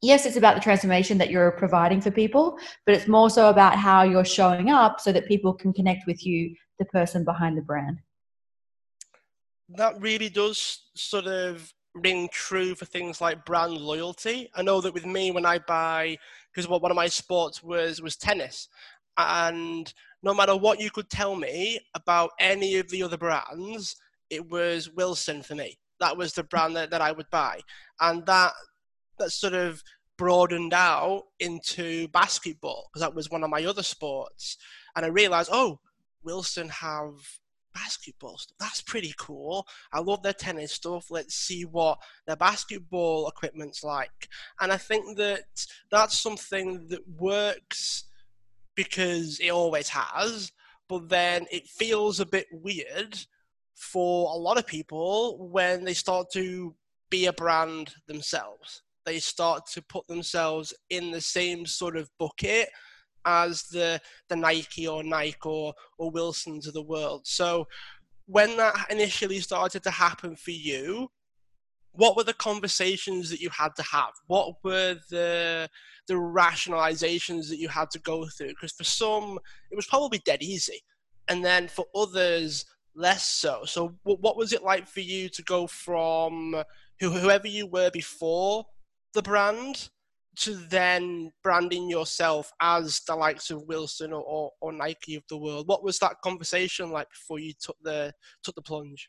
yes, 0.02 0.26
it's 0.26 0.36
about 0.36 0.54
the 0.54 0.60
transformation 0.60 1.16
that 1.16 1.30
you're 1.30 1.52
providing 1.52 1.98
for 1.98 2.10
people, 2.10 2.58
but 2.84 2.94
it's 2.94 3.08
more 3.08 3.30
so 3.30 3.48
about 3.48 3.76
how 3.76 4.02
you're 4.02 4.24
showing 4.24 4.68
up 4.68 5.00
so 5.00 5.10
that 5.10 5.26
people 5.26 5.54
can 5.54 5.72
connect 5.72 6.06
with 6.06 6.26
you, 6.26 6.54
the 6.78 6.84
person 6.84 7.24
behind 7.24 7.56
the 7.56 7.62
brand 7.62 7.98
that 9.68 10.00
really 10.00 10.28
does 10.28 10.82
sort 10.94 11.26
of 11.26 11.72
ring 11.94 12.28
true 12.32 12.74
for 12.74 12.84
things 12.84 13.20
like 13.20 13.44
brand 13.44 13.76
loyalty. 13.76 14.50
I 14.54 14.62
know 14.62 14.80
that 14.80 14.94
with 14.94 15.06
me, 15.06 15.30
when 15.30 15.46
I 15.46 15.58
buy, 15.58 16.18
because 16.52 16.68
one 16.68 16.90
of 16.90 16.96
my 16.96 17.06
sports 17.08 17.62
was 17.62 18.02
was 18.02 18.16
tennis, 18.16 18.68
and 19.16 19.92
no 20.22 20.34
matter 20.34 20.56
what 20.56 20.80
you 20.80 20.90
could 20.90 21.10
tell 21.10 21.36
me 21.36 21.80
about 21.94 22.30
any 22.40 22.76
of 22.76 22.88
the 22.90 23.02
other 23.02 23.16
brands, 23.16 23.96
it 24.30 24.50
was 24.50 24.90
Wilson 24.90 25.42
for 25.42 25.54
me. 25.54 25.78
That 26.00 26.16
was 26.16 26.32
the 26.32 26.42
brand 26.42 26.74
that, 26.76 26.90
that 26.90 27.00
I 27.00 27.12
would 27.12 27.30
buy, 27.30 27.60
and 28.00 28.26
that 28.26 28.52
that 29.18 29.30
sort 29.30 29.54
of 29.54 29.82
broadened 30.16 30.72
out 30.72 31.24
into 31.40 32.06
basketball 32.08 32.88
because 32.88 33.00
that 33.00 33.14
was 33.14 33.30
one 33.30 33.42
of 33.44 33.50
my 33.50 33.64
other 33.64 33.82
sports, 33.82 34.56
and 34.96 35.04
I 35.04 35.08
realized, 35.08 35.50
oh, 35.52 35.78
Wilson 36.22 36.68
have 36.68 37.14
basketball 37.74 38.38
stuff. 38.38 38.56
That's 38.58 38.82
pretty 38.82 39.14
cool. 39.18 39.66
I 39.92 40.00
love 40.00 40.22
their 40.22 40.32
tennis 40.32 40.72
stuff. 40.72 41.10
Let's 41.10 41.34
see 41.34 41.64
what 41.64 41.98
their 42.26 42.36
basketball 42.36 43.28
equipment's 43.28 43.84
like. 43.84 44.28
And 44.60 44.72
I 44.72 44.76
think 44.76 45.16
that 45.18 45.44
that's 45.90 46.20
something 46.20 46.86
that 46.88 47.06
works 47.18 48.04
because 48.74 49.38
it 49.40 49.50
always 49.50 49.88
has, 49.88 50.52
but 50.88 51.08
then 51.08 51.46
it 51.50 51.66
feels 51.66 52.20
a 52.20 52.26
bit 52.26 52.46
weird 52.52 53.18
for 53.74 54.32
a 54.32 54.38
lot 54.38 54.58
of 54.58 54.66
people 54.66 55.48
when 55.48 55.84
they 55.84 55.94
start 55.94 56.30
to 56.32 56.74
be 57.10 57.26
a 57.26 57.32
brand 57.32 57.94
themselves. 58.06 58.82
They 59.04 59.18
start 59.18 59.66
to 59.72 59.82
put 59.82 60.06
themselves 60.06 60.72
in 60.90 61.10
the 61.10 61.20
same 61.20 61.66
sort 61.66 61.96
of 61.96 62.10
bucket 62.18 62.70
as 63.24 63.62
the 63.64 64.00
the 64.28 64.36
Nike 64.36 64.86
or 64.86 65.02
Nike 65.02 65.38
or, 65.44 65.74
or 65.98 66.10
Wilsons 66.10 66.66
of 66.66 66.74
the 66.74 66.82
world. 66.82 67.26
So 67.26 67.66
when 68.26 68.56
that 68.56 68.86
initially 68.90 69.40
started 69.40 69.82
to 69.82 69.90
happen 69.90 70.36
for 70.36 70.50
you, 70.50 71.08
what 71.92 72.16
were 72.16 72.24
the 72.24 72.34
conversations 72.34 73.30
that 73.30 73.40
you 73.40 73.50
had 73.50 73.74
to 73.76 73.82
have? 73.82 74.12
What 74.26 74.56
were 74.64 74.96
the 75.10 75.68
the 76.06 76.14
rationalizations 76.14 77.48
that 77.48 77.58
you 77.58 77.68
had 77.68 77.90
to 77.92 77.98
go 78.00 78.26
through? 78.26 78.48
Because 78.48 78.72
for 78.72 78.84
some, 78.84 79.38
it 79.70 79.76
was 79.76 79.86
probably 79.86 80.18
dead 80.24 80.42
easy, 80.42 80.80
and 81.28 81.44
then 81.44 81.68
for 81.68 81.86
others, 81.94 82.64
less 82.96 83.28
so. 83.28 83.64
So, 83.64 83.94
what 84.02 84.36
was 84.36 84.52
it 84.52 84.62
like 84.62 84.88
for 84.88 85.00
you 85.00 85.28
to 85.30 85.42
go 85.42 85.66
from 85.66 86.62
whoever 87.00 87.46
you 87.46 87.66
were 87.66 87.90
before 87.90 88.64
the 89.12 89.22
brand 89.22 89.88
to 90.36 90.54
then 90.54 91.32
branding 91.42 91.88
yourself 91.88 92.52
as 92.60 93.00
the 93.06 93.14
likes 93.14 93.50
of 93.50 93.62
Wilson 93.62 94.12
or, 94.12 94.22
or, 94.22 94.50
or, 94.60 94.72
Nike 94.72 95.16
of 95.16 95.22
the 95.28 95.36
world? 95.36 95.68
What 95.68 95.84
was 95.84 95.98
that 95.98 96.20
conversation 96.22 96.90
like 96.90 97.08
before 97.10 97.38
you 97.38 97.52
took 97.60 97.76
the 97.82 98.12
took 98.42 98.54
the 98.54 98.62
plunge? 98.62 99.08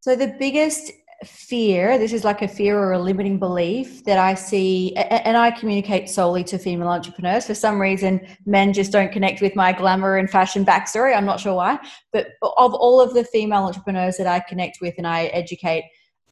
So 0.00 0.14
the 0.14 0.34
biggest 0.38 0.92
fear 1.24 1.98
this 1.98 2.12
is 2.12 2.22
like 2.22 2.42
a 2.42 2.48
fear 2.48 2.78
or 2.78 2.92
a 2.92 2.98
limiting 2.98 3.40
belief 3.40 4.04
that 4.04 4.18
i 4.18 4.34
see 4.34 4.94
and 4.94 5.36
i 5.36 5.50
communicate 5.50 6.08
solely 6.08 6.44
to 6.44 6.56
female 6.56 6.86
entrepreneurs 6.86 7.44
for 7.44 7.56
some 7.56 7.80
reason 7.80 8.24
men 8.46 8.72
just 8.72 8.92
don't 8.92 9.10
connect 9.10 9.40
with 9.40 9.56
my 9.56 9.72
glamour 9.72 10.18
and 10.18 10.30
fashion 10.30 10.64
backstory 10.64 11.16
i'm 11.16 11.24
not 11.24 11.40
sure 11.40 11.54
why 11.54 11.76
but 12.12 12.28
of 12.42 12.72
all 12.72 13.00
of 13.00 13.14
the 13.14 13.24
female 13.24 13.64
entrepreneurs 13.64 14.16
that 14.16 14.28
i 14.28 14.38
connect 14.48 14.78
with 14.80 14.94
and 14.96 15.08
i 15.08 15.24
educate 15.26 15.82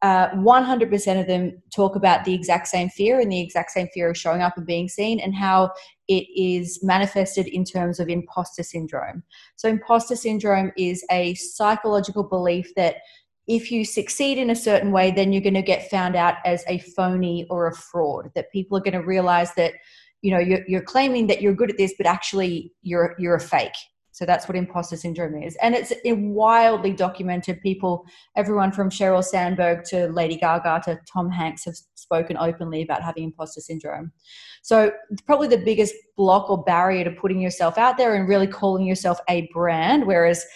uh, 0.06 0.30
100% 0.34 1.20
of 1.20 1.26
them 1.26 1.60
talk 1.74 1.96
about 1.96 2.24
the 2.24 2.32
exact 2.32 2.68
same 2.68 2.88
fear 2.88 3.18
and 3.18 3.32
the 3.32 3.40
exact 3.40 3.72
same 3.72 3.88
fear 3.92 4.08
of 4.08 4.16
showing 4.16 4.40
up 4.40 4.56
and 4.56 4.64
being 4.64 4.88
seen 4.88 5.18
and 5.18 5.34
how 5.34 5.68
it 6.06 6.24
is 6.36 6.78
manifested 6.80 7.48
in 7.48 7.64
terms 7.64 7.98
of 7.98 8.08
imposter 8.08 8.62
syndrome. 8.62 9.24
So, 9.56 9.68
imposter 9.68 10.14
syndrome 10.14 10.70
is 10.78 11.04
a 11.10 11.34
psychological 11.34 12.22
belief 12.22 12.72
that 12.76 12.98
if 13.48 13.72
you 13.72 13.84
succeed 13.84 14.38
in 14.38 14.50
a 14.50 14.54
certain 14.54 14.92
way, 14.92 15.10
then 15.10 15.32
you're 15.32 15.42
going 15.42 15.54
to 15.54 15.72
get 15.74 15.90
found 15.90 16.14
out 16.14 16.34
as 16.44 16.62
a 16.68 16.78
phony 16.78 17.44
or 17.50 17.66
a 17.66 17.74
fraud. 17.74 18.30
That 18.36 18.52
people 18.52 18.78
are 18.78 18.82
going 18.82 19.00
to 19.00 19.04
realize 19.04 19.54
that, 19.54 19.72
you 20.22 20.30
know, 20.30 20.38
you're, 20.38 20.64
you're 20.68 20.82
claiming 20.82 21.26
that 21.26 21.42
you're 21.42 21.54
good 21.54 21.70
at 21.70 21.78
this, 21.78 21.94
but 21.98 22.06
actually 22.06 22.72
you're 22.82 23.16
you're 23.18 23.34
a 23.34 23.40
fake. 23.40 23.74
So 24.16 24.24
that's 24.24 24.48
what 24.48 24.56
imposter 24.56 24.96
syndrome 24.96 25.42
is, 25.42 25.58
and 25.60 25.74
it's 25.74 25.92
wildly 26.06 26.94
documented. 26.94 27.60
People, 27.60 28.06
everyone 28.34 28.72
from 28.72 28.88
Sheryl 28.88 29.22
Sandberg 29.22 29.84
to 29.90 30.08
Lady 30.08 30.38
Gaga 30.38 30.80
to 30.86 30.98
Tom 31.12 31.30
Hanks 31.30 31.66
have 31.66 31.74
spoken 31.96 32.38
openly 32.38 32.80
about 32.80 33.02
having 33.02 33.24
imposter 33.24 33.60
syndrome. 33.60 34.10
So 34.62 34.90
probably 35.26 35.48
the 35.48 35.58
biggest 35.58 35.94
block 36.16 36.48
or 36.48 36.64
barrier 36.64 37.04
to 37.04 37.10
putting 37.10 37.42
yourself 37.42 37.76
out 37.76 37.98
there 37.98 38.14
and 38.14 38.26
really 38.26 38.46
calling 38.46 38.86
yourself 38.86 39.20
a 39.28 39.50
brand, 39.52 40.06
whereas 40.06 40.46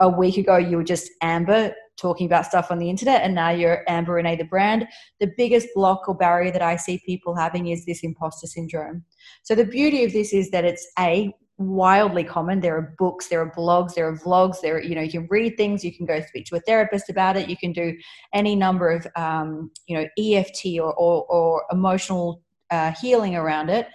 a 0.00 0.08
week 0.10 0.36
ago 0.36 0.58
you 0.58 0.76
were 0.76 0.84
just 0.84 1.10
Amber 1.22 1.72
talking 1.96 2.26
about 2.26 2.44
stuff 2.44 2.70
on 2.70 2.78
the 2.78 2.90
internet 2.90 3.22
and 3.22 3.34
now 3.34 3.48
you're 3.48 3.84
Amber 3.88 4.22
Renae 4.22 4.36
the 4.36 4.44
brand. 4.44 4.86
The 5.18 5.32
biggest 5.38 5.68
block 5.74 6.06
or 6.08 6.14
barrier 6.14 6.52
that 6.52 6.60
I 6.60 6.76
see 6.76 7.00
people 7.06 7.34
having 7.34 7.68
is 7.68 7.86
this 7.86 8.04
imposter 8.04 8.46
syndrome. 8.46 9.02
So 9.44 9.54
the 9.54 9.64
beauty 9.64 10.04
of 10.04 10.12
this 10.12 10.34
is 10.34 10.50
that 10.50 10.66
it's 10.66 10.86
a 10.98 11.32
wildly 11.58 12.24
common. 12.24 12.60
There 12.60 12.76
are 12.76 12.94
books, 12.98 13.28
there 13.28 13.40
are 13.40 13.52
blogs, 13.52 13.94
there 13.94 14.08
are 14.08 14.16
vlogs. 14.16 14.60
There, 14.60 14.82
you 14.82 14.94
know, 14.94 15.02
you 15.02 15.10
can 15.10 15.26
read 15.28 15.56
things. 15.56 15.84
You 15.84 15.94
can 15.94 16.06
go 16.06 16.20
speak 16.22 16.46
to 16.46 16.56
a 16.56 16.60
therapist 16.60 17.10
about 17.10 17.36
it. 17.36 17.48
You 17.48 17.56
can 17.56 17.72
do 17.72 17.96
any 18.32 18.56
number 18.56 18.90
of, 18.90 19.06
um, 19.16 19.70
you 19.86 19.96
know, 19.96 20.06
EFT 20.18 20.78
or, 20.80 20.94
or, 20.94 21.24
or 21.26 21.64
emotional 21.70 22.42
uh, 22.70 22.92
healing 23.00 23.36
around 23.36 23.70
it. 23.70 23.88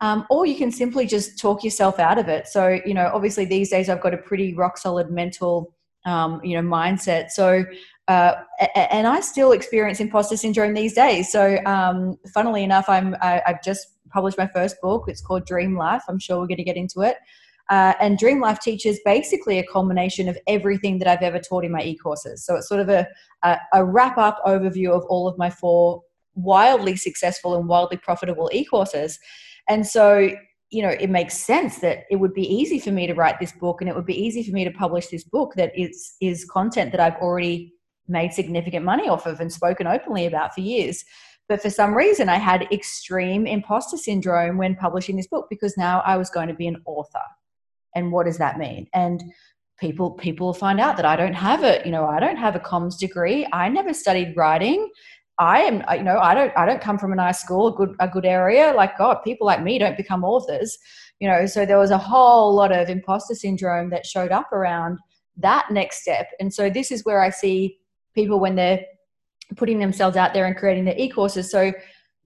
Um, 0.00 0.26
or 0.28 0.44
you 0.44 0.56
can 0.56 0.70
simply 0.70 1.06
just 1.06 1.38
talk 1.38 1.64
yourself 1.64 1.98
out 1.98 2.18
of 2.18 2.28
it. 2.28 2.48
So, 2.48 2.80
you 2.84 2.94
know, 2.94 3.10
obviously 3.14 3.44
these 3.44 3.70
days 3.70 3.88
I've 3.88 4.02
got 4.02 4.12
a 4.12 4.18
pretty 4.18 4.54
rock 4.54 4.76
solid 4.76 5.10
mental 5.10 5.74
um, 6.06 6.38
you 6.44 6.60
know 6.60 6.68
mindset 6.68 7.30
so 7.30 7.64
uh, 8.08 8.34
and 8.74 9.06
I 9.06 9.20
still 9.20 9.52
experience 9.52 10.00
imposter 10.00 10.36
syndrome 10.36 10.74
these 10.74 10.92
days. 10.92 11.32
So, 11.32 11.58
um, 11.64 12.18
funnily 12.34 12.62
enough, 12.62 12.88
I'm 12.88 13.16
I, 13.22 13.40
have 13.46 13.62
just 13.62 13.93
published 14.14 14.38
my 14.38 14.46
first 14.46 14.76
book. 14.80 15.04
It's 15.08 15.20
called 15.20 15.44
Dream 15.44 15.76
Life. 15.76 16.04
I'm 16.08 16.18
sure 16.18 16.38
we're 16.38 16.46
going 16.46 16.56
to 16.56 16.64
get 16.64 16.78
into 16.78 17.02
it. 17.02 17.16
Uh, 17.70 17.94
and 18.00 18.18
Dream 18.18 18.40
Life 18.40 18.60
teaches 18.60 19.00
basically 19.04 19.58
a 19.58 19.66
culmination 19.66 20.28
of 20.28 20.38
everything 20.46 20.98
that 20.98 21.08
I've 21.08 21.22
ever 21.22 21.38
taught 21.38 21.64
in 21.64 21.72
my 21.72 21.82
e-courses. 21.82 22.44
So 22.44 22.56
it's 22.56 22.68
sort 22.68 22.80
of 22.80 22.88
a, 22.88 23.06
a, 23.42 23.58
a 23.72 23.84
wrap 23.84 24.16
up 24.16 24.38
overview 24.46 24.90
of 24.90 25.04
all 25.08 25.28
of 25.28 25.36
my 25.36 25.50
four 25.50 26.02
wildly 26.34 26.96
successful 26.96 27.56
and 27.56 27.68
wildly 27.68 27.96
profitable 27.96 28.50
e-courses. 28.52 29.18
And 29.68 29.86
so 29.86 30.30
you 30.70 30.82
know 30.82 30.88
it 30.88 31.08
makes 31.08 31.38
sense 31.38 31.78
that 31.78 32.04
it 32.10 32.16
would 32.16 32.34
be 32.34 32.42
easy 32.42 32.80
for 32.80 32.90
me 32.90 33.06
to 33.06 33.14
write 33.14 33.38
this 33.38 33.52
book 33.52 33.80
and 33.80 33.88
it 33.88 33.94
would 33.94 34.06
be 34.06 34.20
easy 34.20 34.42
for 34.42 34.50
me 34.50 34.64
to 34.64 34.72
publish 34.72 35.06
this 35.06 35.22
book 35.22 35.52
that 35.56 35.70
is 35.78 36.16
is 36.20 36.44
content 36.46 36.90
that 36.90 37.00
I've 37.00 37.20
already 37.22 37.72
made 38.08 38.32
significant 38.32 38.84
money 38.84 39.08
off 39.08 39.24
of 39.26 39.40
and 39.40 39.52
spoken 39.52 39.86
openly 39.86 40.26
about 40.26 40.52
for 40.52 40.62
years 40.62 41.04
but 41.48 41.60
for 41.60 41.70
some 41.70 41.94
reason 41.94 42.28
I 42.28 42.36
had 42.36 42.68
extreme 42.72 43.46
imposter 43.46 43.96
syndrome 43.96 44.58
when 44.58 44.76
publishing 44.76 45.16
this 45.16 45.26
book 45.26 45.46
because 45.50 45.76
now 45.76 46.02
I 46.04 46.16
was 46.16 46.30
going 46.30 46.48
to 46.48 46.54
be 46.54 46.66
an 46.66 46.82
author 46.86 47.22
and 47.94 48.12
what 48.12 48.26
does 48.26 48.38
that 48.38 48.58
mean 48.58 48.86
and 48.94 49.22
people 49.78 50.12
people 50.12 50.54
find 50.54 50.80
out 50.80 50.96
that 50.96 51.06
I 51.06 51.16
don't 51.16 51.34
have 51.34 51.64
it 51.64 51.84
you 51.84 51.92
know 51.92 52.06
I 52.06 52.20
don't 52.20 52.36
have 52.36 52.56
a 52.56 52.60
comms 52.60 52.98
degree 52.98 53.46
I 53.52 53.68
never 53.68 53.92
studied 53.92 54.36
writing 54.36 54.90
I 55.38 55.62
am, 55.62 55.82
you 55.96 56.04
know, 56.04 56.18
I 56.18 56.34
don't, 56.34 56.52
I 56.56 56.64
don't 56.64 56.80
come 56.80 56.98
from 56.98 57.12
a 57.12 57.16
nice 57.16 57.40
school, 57.40 57.68
a 57.68 57.72
good, 57.72 57.96
a 57.98 58.06
good 58.06 58.24
area. 58.24 58.72
Like 58.72 58.96
God, 58.96 59.16
people 59.24 59.46
like 59.46 59.62
me 59.62 59.78
don't 59.78 59.96
become 59.96 60.22
authors, 60.22 60.78
you 61.18 61.28
know. 61.28 61.46
So 61.46 61.66
there 61.66 61.78
was 61.78 61.90
a 61.90 61.98
whole 61.98 62.54
lot 62.54 62.70
of 62.70 62.88
imposter 62.88 63.34
syndrome 63.34 63.90
that 63.90 64.06
showed 64.06 64.30
up 64.30 64.52
around 64.52 64.98
that 65.38 65.70
next 65.70 66.02
step. 66.02 66.28
And 66.38 66.54
so 66.54 66.70
this 66.70 66.92
is 66.92 67.04
where 67.04 67.20
I 67.20 67.30
see 67.30 67.78
people 68.14 68.38
when 68.38 68.54
they're 68.54 68.84
putting 69.56 69.78
themselves 69.78 70.16
out 70.16 70.34
there 70.34 70.46
and 70.46 70.56
creating 70.56 70.84
their 70.84 70.98
e-courses. 70.98 71.50
So 71.50 71.72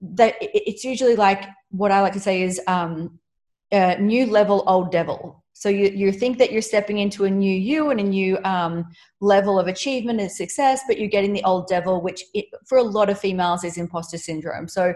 that 0.01 0.35
it's 0.39 0.83
usually 0.83 1.15
like 1.15 1.45
what 1.71 1.91
I 1.91 2.01
like 2.01 2.13
to 2.13 2.19
say 2.19 2.41
is 2.41 2.61
um, 2.67 3.19
new 3.71 4.25
level, 4.25 4.63
old 4.67 4.91
devil. 4.91 5.43
So 5.53 5.67
you, 5.67 5.89
you 5.89 6.13
think 6.13 6.37
that 6.37 6.53
you're 6.53 6.61
stepping 6.61 6.99
into 6.99 7.25
a 7.25 7.29
new 7.29 7.53
you 7.53 7.89
and 7.89 7.99
a 7.99 8.03
new 8.03 8.37
um, 8.45 8.85
level 9.19 9.59
of 9.59 9.67
achievement 9.67 10.21
and 10.21 10.31
success, 10.31 10.81
but 10.87 10.97
you're 10.97 11.09
getting 11.09 11.33
the 11.33 11.43
old 11.43 11.67
devil, 11.67 12.01
which 12.01 12.23
it, 12.33 12.45
for 12.65 12.77
a 12.77 12.83
lot 12.83 13.09
of 13.09 13.19
females 13.19 13.65
is 13.65 13.77
imposter 13.77 14.17
syndrome. 14.17 14.69
So 14.69 14.93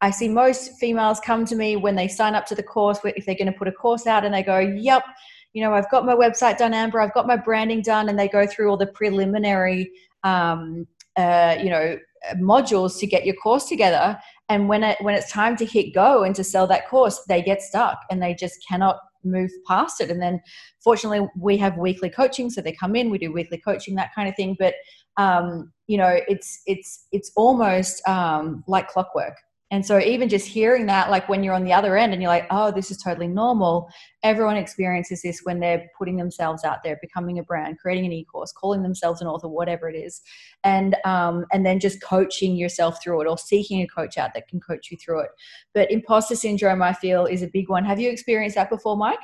I 0.00 0.10
see 0.10 0.28
most 0.28 0.78
females 0.78 1.20
come 1.20 1.44
to 1.44 1.54
me 1.54 1.76
when 1.76 1.96
they 1.96 2.08
sign 2.08 2.34
up 2.34 2.46
to 2.46 2.54
the 2.54 2.62
course, 2.62 2.98
if 3.04 3.26
they're 3.26 3.34
going 3.34 3.52
to 3.52 3.58
put 3.58 3.68
a 3.68 3.72
course 3.72 4.06
out 4.06 4.24
and 4.24 4.32
they 4.32 4.42
go, 4.42 4.58
yep, 4.58 5.04
you 5.52 5.62
know, 5.62 5.74
I've 5.74 5.90
got 5.90 6.04
my 6.06 6.14
website 6.14 6.58
done, 6.58 6.74
Amber, 6.74 7.00
I've 7.00 7.14
got 7.14 7.26
my 7.26 7.36
branding 7.36 7.82
done, 7.82 8.08
and 8.08 8.18
they 8.18 8.28
go 8.28 8.46
through 8.46 8.70
all 8.70 8.76
the 8.76 8.86
preliminary, 8.86 9.90
um, 10.22 10.86
uh, 11.16 11.56
you 11.62 11.70
know, 11.70 11.98
modules 12.36 12.98
to 12.98 13.06
get 13.06 13.24
your 13.24 13.36
course 13.36 13.66
together. 13.66 14.18
And 14.48 14.68
when 14.68 14.82
it 14.82 14.98
when 15.00 15.14
it's 15.14 15.30
time 15.30 15.56
to 15.56 15.66
hit 15.66 15.94
go 15.94 16.22
and 16.22 16.34
to 16.34 16.44
sell 16.44 16.66
that 16.68 16.88
course, 16.88 17.20
they 17.28 17.42
get 17.42 17.62
stuck 17.62 17.98
and 18.10 18.22
they 18.22 18.34
just 18.34 18.58
cannot 18.68 18.96
move 19.24 19.50
past 19.66 20.00
it. 20.00 20.10
And 20.10 20.22
then 20.22 20.40
fortunately 20.82 21.28
we 21.38 21.56
have 21.58 21.76
weekly 21.76 22.10
coaching. 22.10 22.48
So 22.50 22.60
they 22.60 22.72
come 22.72 22.94
in, 22.96 23.10
we 23.10 23.18
do 23.18 23.32
weekly 23.32 23.58
coaching, 23.58 23.94
that 23.96 24.14
kind 24.14 24.28
of 24.28 24.36
thing. 24.36 24.56
But 24.58 24.74
um, 25.16 25.72
you 25.86 25.98
know, 25.98 26.18
it's 26.28 26.60
it's 26.66 27.06
it's 27.12 27.32
almost 27.36 28.06
um, 28.08 28.62
like 28.66 28.88
clockwork. 28.88 29.34
And 29.72 29.84
so 29.84 29.98
even 29.98 30.28
just 30.28 30.46
hearing 30.46 30.86
that, 30.86 31.10
like 31.10 31.28
when 31.28 31.42
you're 31.42 31.54
on 31.54 31.64
the 31.64 31.72
other 31.72 31.96
end 31.96 32.12
and 32.12 32.22
you're 32.22 32.30
like, 32.30 32.46
oh, 32.50 32.70
this 32.70 32.92
is 32.92 32.98
totally 32.98 33.26
normal. 33.26 33.88
Everyone 34.22 34.56
experiences 34.56 35.22
this 35.22 35.40
when 35.42 35.58
they're 35.58 35.90
putting 35.98 36.16
themselves 36.16 36.62
out 36.62 36.84
there, 36.84 36.98
becoming 37.00 37.40
a 37.40 37.42
brand, 37.42 37.78
creating 37.80 38.06
an 38.06 38.12
e-course, 38.12 38.52
calling 38.52 38.82
themselves 38.82 39.20
an 39.20 39.26
author, 39.26 39.48
whatever 39.48 39.88
it 39.88 39.96
is, 39.96 40.22
and 40.62 40.96
um, 41.04 41.46
and 41.52 41.66
then 41.66 41.80
just 41.80 42.00
coaching 42.00 42.54
yourself 42.54 43.02
through 43.02 43.22
it 43.22 43.26
or 43.26 43.36
seeking 43.36 43.82
a 43.82 43.88
coach 43.88 44.16
out 44.18 44.34
that 44.34 44.46
can 44.46 44.60
coach 44.60 44.88
you 44.90 44.96
through 44.96 45.20
it. 45.20 45.30
But 45.74 45.90
imposter 45.90 46.36
syndrome, 46.36 46.80
I 46.80 46.92
feel, 46.92 47.26
is 47.26 47.42
a 47.42 47.48
big 47.48 47.68
one. 47.68 47.84
Have 47.84 47.98
you 47.98 48.08
experienced 48.08 48.54
that 48.54 48.70
before, 48.70 48.96
Mike? 48.96 49.18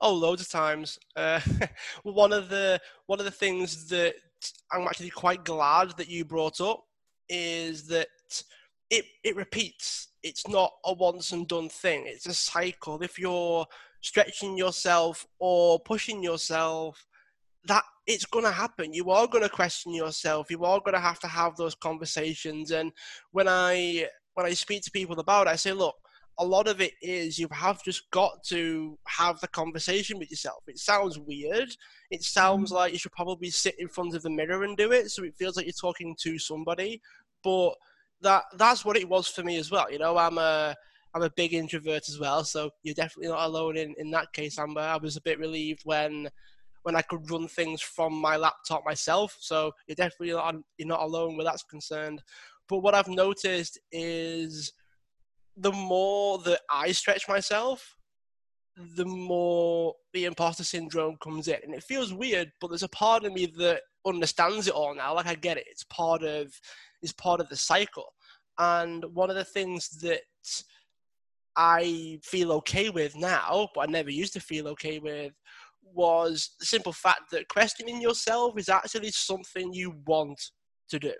Oh, 0.00 0.12
loads 0.12 0.42
of 0.42 0.48
times. 0.48 0.98
Uh, 1.14 1.40
one 2.02 2.32
of 2.32 2.48
the 2.48 2.80
one 3.06 3.20
of 3.20 3.24
the 3.24 3.30
things 3.30 3.86
that 3.88 4.16
I'm 4.72 4.88
actually 4.88 5.10
quite 5.10 5.44
glad 5.44 5.96
that 5.98 6.08
you 6.08 6.24
brought 6.24 6.60
up 6.60 6.82
is 7.28 7.86
that 7.86 8.08
it 8.92 9.06
it 9.24 9.34
repeats. 9.36 10.08
It's 10.22 10.46
not 10.46 10.70
a 10.84 10.92
once 10.92 11.32
and 11.32 11.48
done 11.48 11.70
thing. 11.70 12.04
It's 12.06 12.26
a 12.26 12.34
cycle. 12.34 13.02
If 13.02 13.18
you're 13.18 13.66
stretching 14.02 14.56
yourself 14.56 15.26
or 15.40 15.80
pushing 15.80 16.22
yourself, 16.22 17.04
that 17.64 17.82
it's 18.06 18.26
going 18.26 18.44
to 18.44 18.52
happen. 18.52 18.92
You 18.92 19.10
are 19.10 19.26
going 19.26 19.44
to 19.44 19.48
question 19.48 19.94
yourself. 19.94 20.50
You 20.50 20.64
are 20.64 20.80
going 20.80 20.94
to 20.94 21.00
have 21.00 21.18
to 21.20 21.26
have 21.26 21.56
those 21.56 21.74
conversations. 21.74 22.70
And 22.70 22.92
when 23.30 23.48
I 23.48 24.08
when 24.34 24.44
I 24.46 24.52
speak 24.52 24.82
to 24.82 24.90
people 24.90 25.18
about 25.18 25.46
it, 25.46 25.50
I 25.50 25.56
say, 25.56 25.72
look, 25.72 25.96
a 26.38 26.44
lot 26.44 26.68
of 26.68 26.82
it 26.82 26.92
is 27.00 27.38
you 27.38 27.48
have 27.50 27.82
just 27.82 28.10
got 28.10 28.44
to 28.44 28.98
have 29.06 29.40
the 29.40 29.48
conversation 29.48 30.18
with 30.18 30.30
yourself. 30.30 30.64
It 30.66 30.78
sounds 30.78 31.18
weird. 31.18 31.74
It 32.10 32.22
sounds 32.22 32.70
mm-hmm. 32.70 32.76
like 32.76 32.92
you 32.92 32.98
should 32.98 33.12
probably 33.12 33.48
sit 33.48 33.76
in 33.78 33.88
front 33.88 34.14
of 34.14 34.22
the 34.22 34.30
mirror 34.30 34.64
and 34.64 34.76
do 34.76 34.92
it, 34.92 35.10
so 35.10 35.24
it 35.24 35.36
feels 35.38 35.56
like 35.56 35.64
you're 35.64 35.72
talking 35.72 36.14
to 36.20 36.38
somebody. 36.38 37.00
But 37.42 37.74
that 38.22 38.44
that's 38.56 38.84
what 38.84 38.96
it 38.96 39.08
was 39.08 39.28
for 39.28 39.42
me 39.42 39.56
as 39.58 39.70
well. 39.70 39.90
You 39.90 39.98
know, 39.98 40.16
I'm 40.16 40.38
a 40.38 40.74
I'm 41.14 41.22
a 41.22 41.30
big 41.30 41.52
introvert 41.52 42.08
as 42.08 42.18
well, 42.18 42.44
so 42.44 42.70
you're 42.82 42.94
definitely 42.94 43.28
not 43.30 43.46
alone 43.46 43.76
in, 43.76 43.94
in 43.98 44.10
that 44.12 44.32
case, 44.32 44.58
Amber. 44.58 44.80
I 44.80 44.96
was 44.96 45.16
a 45.16 45.22
bit 45.22 45.38
relieved 45.38 45.82
when 45.84 46.30
when 46.82 46.96
I 46.96 47.02
could 47.02 47.30
run 47.30 47.48
things 47.48 47.80
from 47.80 48.12
my 48.12 48.36
laptop 48.36 48.84
myself. 48.84 49.36
So 49.40 49.72
you're 49.86 49.94
definitely 49.94 50.32
not, 50.34 50.56
you're 50.78 50.88
not 50.88 51.02
alone 51.02 51.36
where 51.36 51.44
that's 51.44 51.62
concerned. 51.62 52.22
But 52.68 52.78
what 52.78 52.94
I've 52.94 53.08
noticed 53.08 53.78
is 53.92 54.72
the 55.56 55.72
more 55.72 56.38
that 56.38 56.60
I 56.70 56.92
stretch 56.92 57.28
myself, 57.28 57.96
the 58.96 59.04
more 59.04 59.94
the 60.12 60.24
imposter 60.24 60.64
syndrome 60.64 61.16
comes 61.22 61.48
in. 61.48 61.58
And 61.62 61.74
it 61.74 61.84
feels 61.84 62.12
weird, 62.12 62.50
but 62.60 62.68
there's 62.68 62.82
a 62.82 62.88
part 62.88 63.24
of 63.24 63.32
me 63.32 63.46
that 63.58 63.82
understands 64.06 64.66
it 64.66 64.74
all 64.74 64.94
now. 64.94 65.14
Like 65.14 65.26
I 65.26 65.34
get 65.34 65.58
it. 65.58 65.66
It's 65.68 65.84
part 65.84 66.22
of 66.22 66.52
it's 67.02 67.12
part 67.12 67.40
of 67.40 67.48
the 67.48 67.56
cycle. 67.56 68.12
And 68.58 69.04
one 69.14 69.30
of 69.30 69.36
the 69.36 69.44
things 69.44 69.88
that 70.00 70.22
I 71.56 72.18
feel 72.22 72.52
okay 72.52 72.90
with 72.90 73.16
now, 73.16 73.68
but 73.74 73.88
I 73.88 73.92
never 73.92 74.10
used 74.10 74.32
to 74.34 74.40
feel 74.40 74.68
okay 74.68 74.98
with, 74.98 75.32
was 75.82 76.50
the 76.58 76.66
simple 76.66 76.92
fact 76.92 77.30
that 77.32 77.48
questioning 77.48 78.00
yourself 78.00 78.58
is 78.58 78.68
actually 78.68 79.10
something 79.10 79.72
you 79.72 79.94
want 80.06 80.40
to 80.88 80.98
do. 80.98 81.12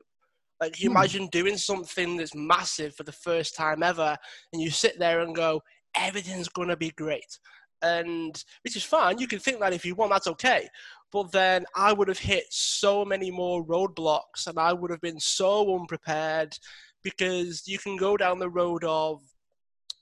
Like 0.61 0.81
you 0.81 0.91
hmm. 0.91 0.97
imagine 0.97 1.27
doing 1.29 1.57
something 1.57 2.17
that's 2.17 2.35
massive 2.35 2.95
for 2.95 3.03
the 3.03 3.13
first 3.13 3.57
time 3.57 3.83
ever, 3.83 4.17
and 4.53 4.63
you 4.63 4.71
sit 4.71 4.99
there 4.99 5.21
and 5.21 5.35
go, 5.35 5.61
everything's 5.97 6.49
gonna 6.49 6.77
be 6.77 6.91
great. 6.91 7.39
And 7.83 8.43
which 8.63 8.77
is 8.77 8.85
fine, 8.85 9.19
you 9.19 9.27
can 9.27 9.41
think 9.41 9.59
that 9.61 9.73
if 9.73 9.85
you 9.85 9.97
want, 9.97 10.13
that's 10.13 10.29
okay. 10.29 10.69
But 11.13 11.31
then 11.31 11.67
I 11.77 11.93
would 11.93 12.09
have 12.09 12.19
hit 12.19 12.45
so 12.51 13.05
many 13.05 13.31
more 13.31 13.65
roadblocks 13.65 14.47
and 14.47 14.59
I 14.59 14.73
would 14.73 14.91
have 14.91 15.01
been 15.01 15.21
so 15.21 15.79
unprepared 15.79 16.57
because 17.03 17.67
you 17.67 17.79
can 17.79 17.97
go 17.97 18.17
down 18.17 18.39
the 18.39 18.49
road 18.49 18.83
of 18.85 19.21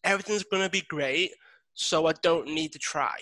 everything's 0.04 0.44
gonna 0.44 0.70
be 0.70 0.82
great, 0.82 1.32
so 1.74 2.06
I 2.06 2.12
don't 2.22 2.46
need 2.46 2.72
to 2.72 2.78
try 2.78 3.16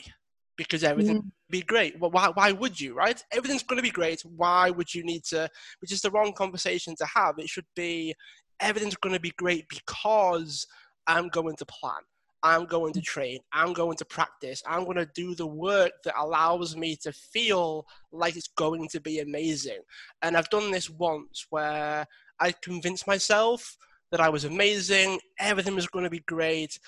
because 0.59 0.85
everything 0.85 1.23
mm. 1.23 1.31
be 1.49 1.63
great. 1.63 1.99
Well, 1.99 2.11
why, 2.11 2.29
why 2.35 2.53
would 2.53 2.79
you, 2.79 2.93
right? 2.93 3.23
Everything's 3.33 3.63
going 3.63 3.79
to 3.79 3.83
be 3.83 3.91
great. 3.91 4.21
Why 4.23 4.69
would 4.69 4.93
you 4.93 5.05
need 5.05 5.25
to? 5.27 5.49
Which 5.81 5.93
is 5.93 6.03
the 6.03 6.11
wrong 6.11 6.35
conversation 6.35 6.95
to 6.97 7.07
have. 7.07 7.39
It 7.39 7.49
should 7.49 7.65
be 7.75 8.15
everything's 8.61 8.97
going 8.97 9.15
to 9.15 9.21
be 9.21 9.33
great 9.39 9.67
because 9.69 10.67
I'm 11.07 11.29
going 11.29 11.57
to 11.57 11.65
plan. 11.65 12.03
I'm 12.43 12.67
going 12.67 12.93
to 12.93 13.01
train. 13.01 13.41
I'm 13.53 13.73
going 13.73 13.97
to 13.97 14.05
practice. 14.05 14.63
I'm 14.67 14.85
going 14.85 14.97
to 14.97 15.09
do 15.15 15.35
the 15.35 15.47
work 15.47 15.93
that 16.05 16.15
allows 16.19 16.77
me 16.77 16.97
to 17.03 17.13
feel 17.13 17.87
like 18.13 18.37
it's 18.37 18.49
going 18.49 18.89
to 18.89 19.01
be 19.01 19.19
amazing. 19.19 19.81
And 20.23 20.37
I've 20.37 20.51
done 20.51 20.71
this 20.71 20.89
once 20.89 21.47
where 21.51 22.07
I 22.41 22.53
convinced 22.63 23.07
myself 23.07 23.77
that 24.11 24.21
I 24.21 24.29
was 24.29 24.45
amazing, 24.45 25.21
everything 25.39 25.75
was 25.75 25.89
going 25.89 26.05
to 26.05 26.11
be 26.11 26.21
great, 26.21 26.79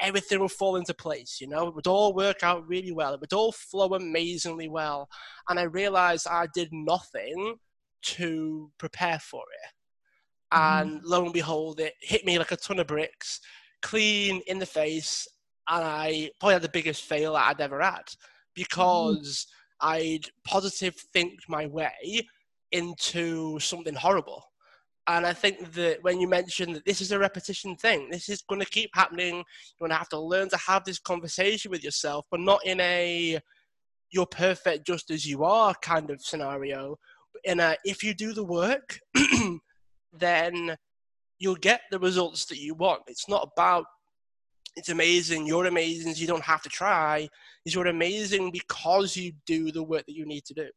everything 0.00 0.40
would 0.40 0.52
fall 0.52 0.76
into 0.76 0.94
place, 0.94 1.38
you 1.40 1.48
know, 1.48 1.68
it 1.68 1.74
would 1.74 1.86
all 1.86 2.14
work 2.14 2.42
out 2.42 2.66
really 2.68 2.92
well, 2.92 3.14
it 3.14 3.20
would 3.20 3.32
all 3.32 3.52
flow 3.52 3.94
amazingly 3.94 4.68
well. 4.68 5.08
And 5.48 5.58
I 5.58 5.64
realized 5.64 6.26
I 6.28 6.46
did 6.54 6.68
nothing 6.72 7.56
to 8.02 8.70
prepare 8.78 9.18
for 9.18 9.42
it. 9.42 10.54
Mm-hmm. 10.54 10.80
And 10.80 11.04
lo 11.04 11.24
and 11.24 11.32
behold, 11.32 11.80
it 11.80 11.94
hit 12.00 12.24
me 12.24 12.38
like 12.38 12.52
a 12.52 12.56
ton 12.56 12.78
of 12.78 12.86
bricks, 12.86 13.40
clean 13.82 14.40
in 14.46 14.58
the 14.58 14.66
face. 14.66 15.26
And 15.68 15.84
I 15.84 16.30
probably 16.40 16.54
had 16.54 16.62
the 16.62 16.68
biggest 16.68 17.04
fail 17.04 17.34
that 17.34 17.48
I'd 17.48 17.60
ever 17.60 17.80
had 17.80 18.10
because 18.54 19.46
mm-hmm. 19.82 19.92
I'd 19.92 20.26
positive 20.44 20.94
think 20.94 21.40
my 21.48 21.66
way 21.66 22.26
into 22.72 23.58
something 23.60 23.94
horrible. 23.94 24.44
And 25.06 25.26
I 25.26 25.32
think 25.32 25.72
that 25.72 25.98
when 26.02 26.20
you 26.20 26.28
mentioned 26.28 26.76
that 26.76 26.84
this 26.84 27.00
is 27.00 27.10
a 27.10 27.18
repetition 27.18 27.74
thing, 27.76 28.08
this 28.10 28.28
is 28.28 28.42
going 28.42 28.60
to 28.60 28.66
keep 28.66 28.90
happening. 28.94 29.36
You're 29.36 29.88
going 29.88 29.90
to 29.90 29.96
have 29.96 30.08
to 30.10 30.20
learn 30.20 30.48
to 30.50 30.56
have 30.56 30.84
this 30.84 30.98
conversation 30.98 31.70
with 31.70 31.82
yourself, 31.82 32.26
but 32.30 32.40
not 32.40 32.64
in 32.64 32.80
a 32.80 33.40
you're 34.12 34.26
perfect 34.26 34.86
just 34.86 35.10
as 35.10 35.26
you 35.26 35.44
are 35.44 35.74
kind 35.82 36.10
of 36.10 36.20
scenario. 36.20 36.96
In 37.44 37.60
a 37.60 37.76
if 37.84 38.04
you 38.04 38.14
do 38.14 38.32
the 38.32 38.44
work, 38.44 39.00
then 40.12 40.76
you'll 41.40 41.56
get 41.56 41.80
the 41.90 41.98
results 41.98 42.44
that 42.44 42.58
you 42.58 42.74
want. 42.74 43.02
It's 43.08 43.28
not 43.28 43.50
about 43.52 43.86
it's 44.76 44.88
amazing, 44.88 45.46
you're 45.46 45.66
amazing, 45.66 46.14
you 46.14 46.28
don't 46.28 46.44
have 46.44 46.62
to 46.62 46.68
try. 46.68 47.28
Is 47.64 47.74
you're 47.74 47.88
amazing 47.88 48.52
because 48.52 49.16
you 49.16 49.32
do 49.44 49.72
the 49.72 49.82
work 49.82 50.06
that 50.06 50.14
you 50.14 50.24
need 50.24 50.44
to 50.44 50.54
do. 50.54 50.68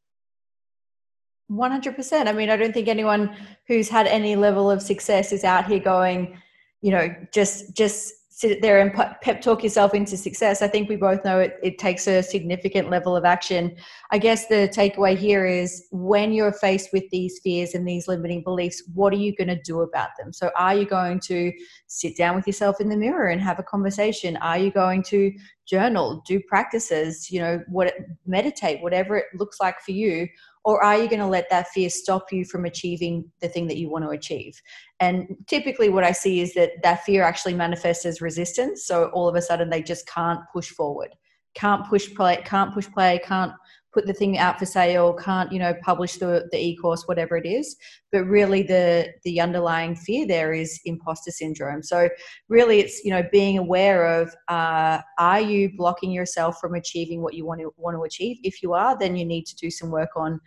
100%. 1.51 2.27
I 2.27 2.33
mean, 2.33 2.49
I 2.49 2.57
don't 2.57 2.73
think 2.73 2.87
anyone 2.87 3.35
who's 3.67 3.89
had 3.89 4.07
any 4.07 4.35
level 4.35 4.71
of 4.71 4.81
success 4.81 5.31
is 5.31 5.43
out 5.43 5.67
here 5.67 5.79
going, 5.79 6.41
you 6.81 6.91
know, 6.91 7.15
just 7.31 7.75
just 7.75 8.13
sit 8.35 8.63
there 8.63 8.79
and 8.79 8.91
pep 9.21 9.41
talk 9.41 9.63
yourself 9.63 9.93
into 9.93 10.17
success. 10.17 10.63
I 10.63 10.67
think 10.67 10.89
we 10.89 10.95
both 10.95 11.23
know 11.23 11.39
it, 11.39 11.59
it 11.61 11.77
takes 11.77 12.07
a 12.07 12.23
significant 12.23 12.89
level 12.89 13.15
of 13.15 13.25
action. 13.25 13.75
I 14.09 14.17
guess 14.17 14.47
the 14.47 14.67
takeaway 14.75 15.15
here 15.15 15.45
is 15.45 15.85
when 15.91 16.33
you're 16.33 16.51
faced 16.51 16.89
with 16.93 17.03
these 17.11 17.39
fears 17.43 17.75
and 17.75 17.87
these 17.87 18.07
limiting 18.07 18.41
beliefs, 18.41 18.81
what 18.95 19.13
are 19.13 19.17
you 19.17 19.35
going 19.35 19.49
to 19.49 19.61
do 19.61 19.81
about 19.81 20.09
them? 20.17 20.33
So, 20.33 20.49
are 20.57 20.75
you 20.75 20.85
going 20.85 21.19
to 21.25 21.53
sit 21.85 22.17
down 22.17 22.35
with 22.35 22.47
yourself 22.47 22.81
in 22.81 22.89
the 22.89 22.97
mirror 22.97 23.27
and 23.27 23.39
have 23.39 23.59
a 23.59 23.63
conversation? 23.63 24.35
Are 24.37 24.57
you 24.57 24.71
going 24.71 25.03
to 25.03 25.31
journal, 25.65 26.23
do 26.27 26.39
practices, 26.47 27.31
you 27.31 27.39
know, 27.39 27.61
what 27.67 27.93
meditate, 28.25 28.81
whatever 28.81 29.17
it 29.17 29.25
looks 29.35 29.59
like 29.59 29.79
for 29.81 29.91
you? 29.91 30.27
or 30.65 30.83
are 30.83 30.97
you 30.97 31.09
going 31.09 31.19
to 31.19 31.27
let 31.27 31.49
that 31.49 31.67
fear 31.69 31.89
stop 31.89 32.31
you 32.31 32.45
from 32.45 32.65
achieving 32.65 33.29
the 33.41 33.47
thing 33.47 33.67
that 33.67 33.77
you 33.77 33.89
want 33.89 34.03
to 34.03 34.09
achieve 34.09 34.61
and 34.99 35.27
typically 35.47 35.89
what 35.89 36.03
i 36.03 36.11
see 36.11 36.41
is 36.41 36.53
that 36.53 36.71
that 36.83 37.03
fear 37.03 37.23
actually 37.23 37.53
manifests 37.53 38.05
as 38.05 38.21
resistance 38.21 38.85
so 38.85 39.05
all 39.13 39.27
of 39.27 39.35
a 39.35 39.41
sudden 39.41 39.69
they 39.69 39.81
just 39.81 40.07
can't 40.07 40.39
push 40.51 40.69
forward 40.69 41.15
can't 41.53 41.87
push 41.87 42.13
play 42.15 42.41
can't 42.45 42.73
push 42.73 42.89
play 42.91 43.19
can't 43.23 43.53
put 43.93 44.07
the 44.07 44.13
thing 44.13 44.37
out 44.37 44.57
for 44.59 44.65
sale 44.65 45.13
can't 45.13 45.51
you 45.51 45.59
know 45.59 45.73
publish 45.83 46.17
the, 46.17 46.47
the 46.51 46.57
e-course 46.57 47.03
whatever 47.05 47.37
it 47.37 47.45
is. 47.45 47.75
But 48.11 48.25
really 48.25 48.63
the 48.63 49.13
the 49.23 49.39
underlying 49.39 49.95
fear 49.95 50.25
there 50.27 50.53
is 50.53 50.79
imposter 50.85 51.31
syndrome. 51.31 51.83
So 51.83 52.09
really 52.49 52.79
it's 52.79 53.03
you 53.03 53.11
know 53.11 53.23
being 53.31 53.57
aware 53.57 54.21
of 54.21 54.35
uh, 54.47 54.99
are 55.19 55.41
you 55.41 55.71
blocking 55.77 56.11
yourself 56.11 56.57
from 56.59 56.75
achieving 56.75 57.21
what 57.21 57.33
you 57.33 57.45
want 57.45 57.61
to 57.61 57.73
want 57.77 57.95
to 57.95 58.03
achieve? 58.03 58.37
If 58.43 58.63
you 58.63 58.73
are 58.73 58.97
then 58.97 59.15
you 59.15 59.25
need 59.25 59.45
to 59.45 59.55
do 59.55 59.69
some 59.69 59.89
work 59.91 60.09
on 60.15 60.39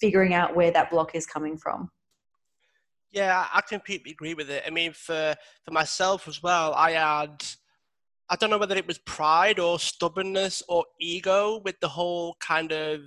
figuring 0.00 0.34
out 0.34 0.56
where 0.56 0.70
that 0.70 0.90
block 0.90 1.14
is 1.14 1.26
coming 1.26 1.56
from. 1.58 1.90
Yeah 3.10 3.46
i 3.52 3.60
completely 3.62 4.12
agree 4.12 4.34
with 4.34 4.50
it. 4.50 4.62
I 4.66 4.70
mean 4.70 4.92
for 4.92 5.34
for 5.64 5.70
myself 5.70 6.28
as 6.28 6.42
well 6.42 6.74
i 6.74 6.92
had 6.92 7.44
I 8.30 8.36
don't 8.36 8.50
know 8.50 8.58
whether 8.58 8.76
it 8.76 8.86
was 8.86 8.98
pride 8.98 9.58
or 9.58 9.78
stubbornness 9.78 10.62
or 10.68 10.84
ego 11.00 11.60
with 11.64 11.76
the 11.80 11.88
whole 11.88 12.36
kind 12.40 12.72
of 12.72 13.00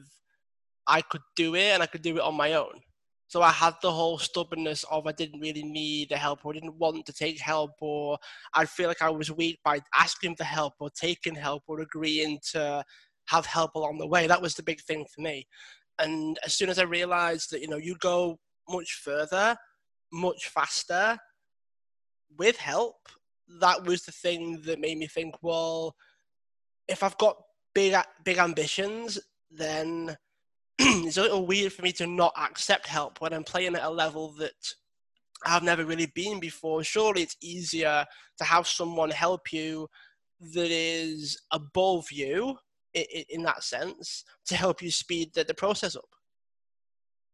I 0.87 1.01
could 1.01 1.21
do 1.35 1.55
it 1.55 1.73
and 1.73 1.83
I 1.83 1.85
could 1.85 2.01
do 2.01 2.17
it 2.17 2.21
on 2.21 2.35
my 2.35 2.53
own. 2.53 2.81
So 3.27 3.41
I 3.41 3.51
had 3.51 3.75
the 3.81 3.91
whole 3.91 4.17
stubbornness 4.17 4.83
of 4.91 5.07
I 5.07 5.13
didn't 5.13 5.39
really 5.39 5.63
need 5.63 6.09
the 6.09 6.17
help 6.17 6.45
or 6.45 6.53
didn't 6.53 6.77
want 6.77 7.05
to 7.05 7.13
take 7.13 7.39
help 7.39 7.71
or 7.79 8.17
I'd 8.53 8.69
feel 8.69 8.89
like 8.89 9.01
I 9.01 9.09
was 9.09 9.31
weak 9.31 9.59
by 9.63 9.79
asking 9.95 10.35
for 10.35 10.43
help 10.43 10.73
or 10.79 10.89
taking 10.89 11.35
help 11.35 11.63
or 11.67 11.79
agreeing 11.79 12.39
to 12.51 12.83
have 13.27 13.45
help 13.45 13.75
along 13.75 13.99
the 13.99 14.07
way. 14.07 14.27
That 14.27 14.41
was 14.41 14.55
the 14.55 14.63
big 14.63 14.81
thing 14.81 15.05
for 15.13 15.21
me. 15.21 15.47
And 15.99 16.39
as 16.43 16.53
soon 16.55 16.69
as 16.69 16.79
I 16.79 16.83
realized 16.83 17.51
that, 17.51 17.61
you 17.61 17.67
know, 17.67 17.77
you 17.77 17.95
go 17.99 18.39
much 18.67 18.99
further, 19.03 19.55
much 20.11 20.49
faster 20.49 21.17
with 22.37 22.57
help 22.57 22.97
that 23.59 23.83
was 23.83 24.03
the 24.03 24.11
thing 24.11 24.61
that 24.65 24.79
made 24.79 24.97
me 24.97 25.07
think, 25.07 25.35
well, 25.41 25.95
if 26.87 27.03
I've 27.03 27.17
got 27.17 27.37
big 27.73 27.95
big 28.23 28.37
ambitions, 28.37 29.19
then 29.49 30.15
it's 30.79 31.17
a 31.17 31.21
little 31.21 31.45
weird 31.45 31.73
for 31.73 31.81
me 31.81 31.91
to 31.93 32.07
not 32.07 32.33
accept 32.37 32.87
help 32.87 33.21
when 33.21 33.33
I'm 33.33 33.43
playing 33.43 33.75
at 33.75 33.83
a 33.83 33.89
level 33.89 34.33
that 34.39 34.51
I've 35.45 35.63
never 35.63 35.85
really 35.85 36.11
been 36.13 36.39
before. 36.39 36.83
Surely 36.83 37.23
it's 37.23 37.37
easier 37.41 38.05
to 38.37 38.43
have 38.43 38.67
someone 38.67 39.09
help 39.09 39.51
you 39.51 39.87
that 40.53 40.71
is 40.71 41.39
above 41.51 42.11
you 42.11 42.57
in, 42.93 43.43
that 43.43 43.63
sense 43.63 44.23
to 44.45 44.55
help 44.55 44.81
you 44.81 44.91
speed 44.91 45.33
the 45.33 45.53
process 45.53 45.95
up. 45.95 46.09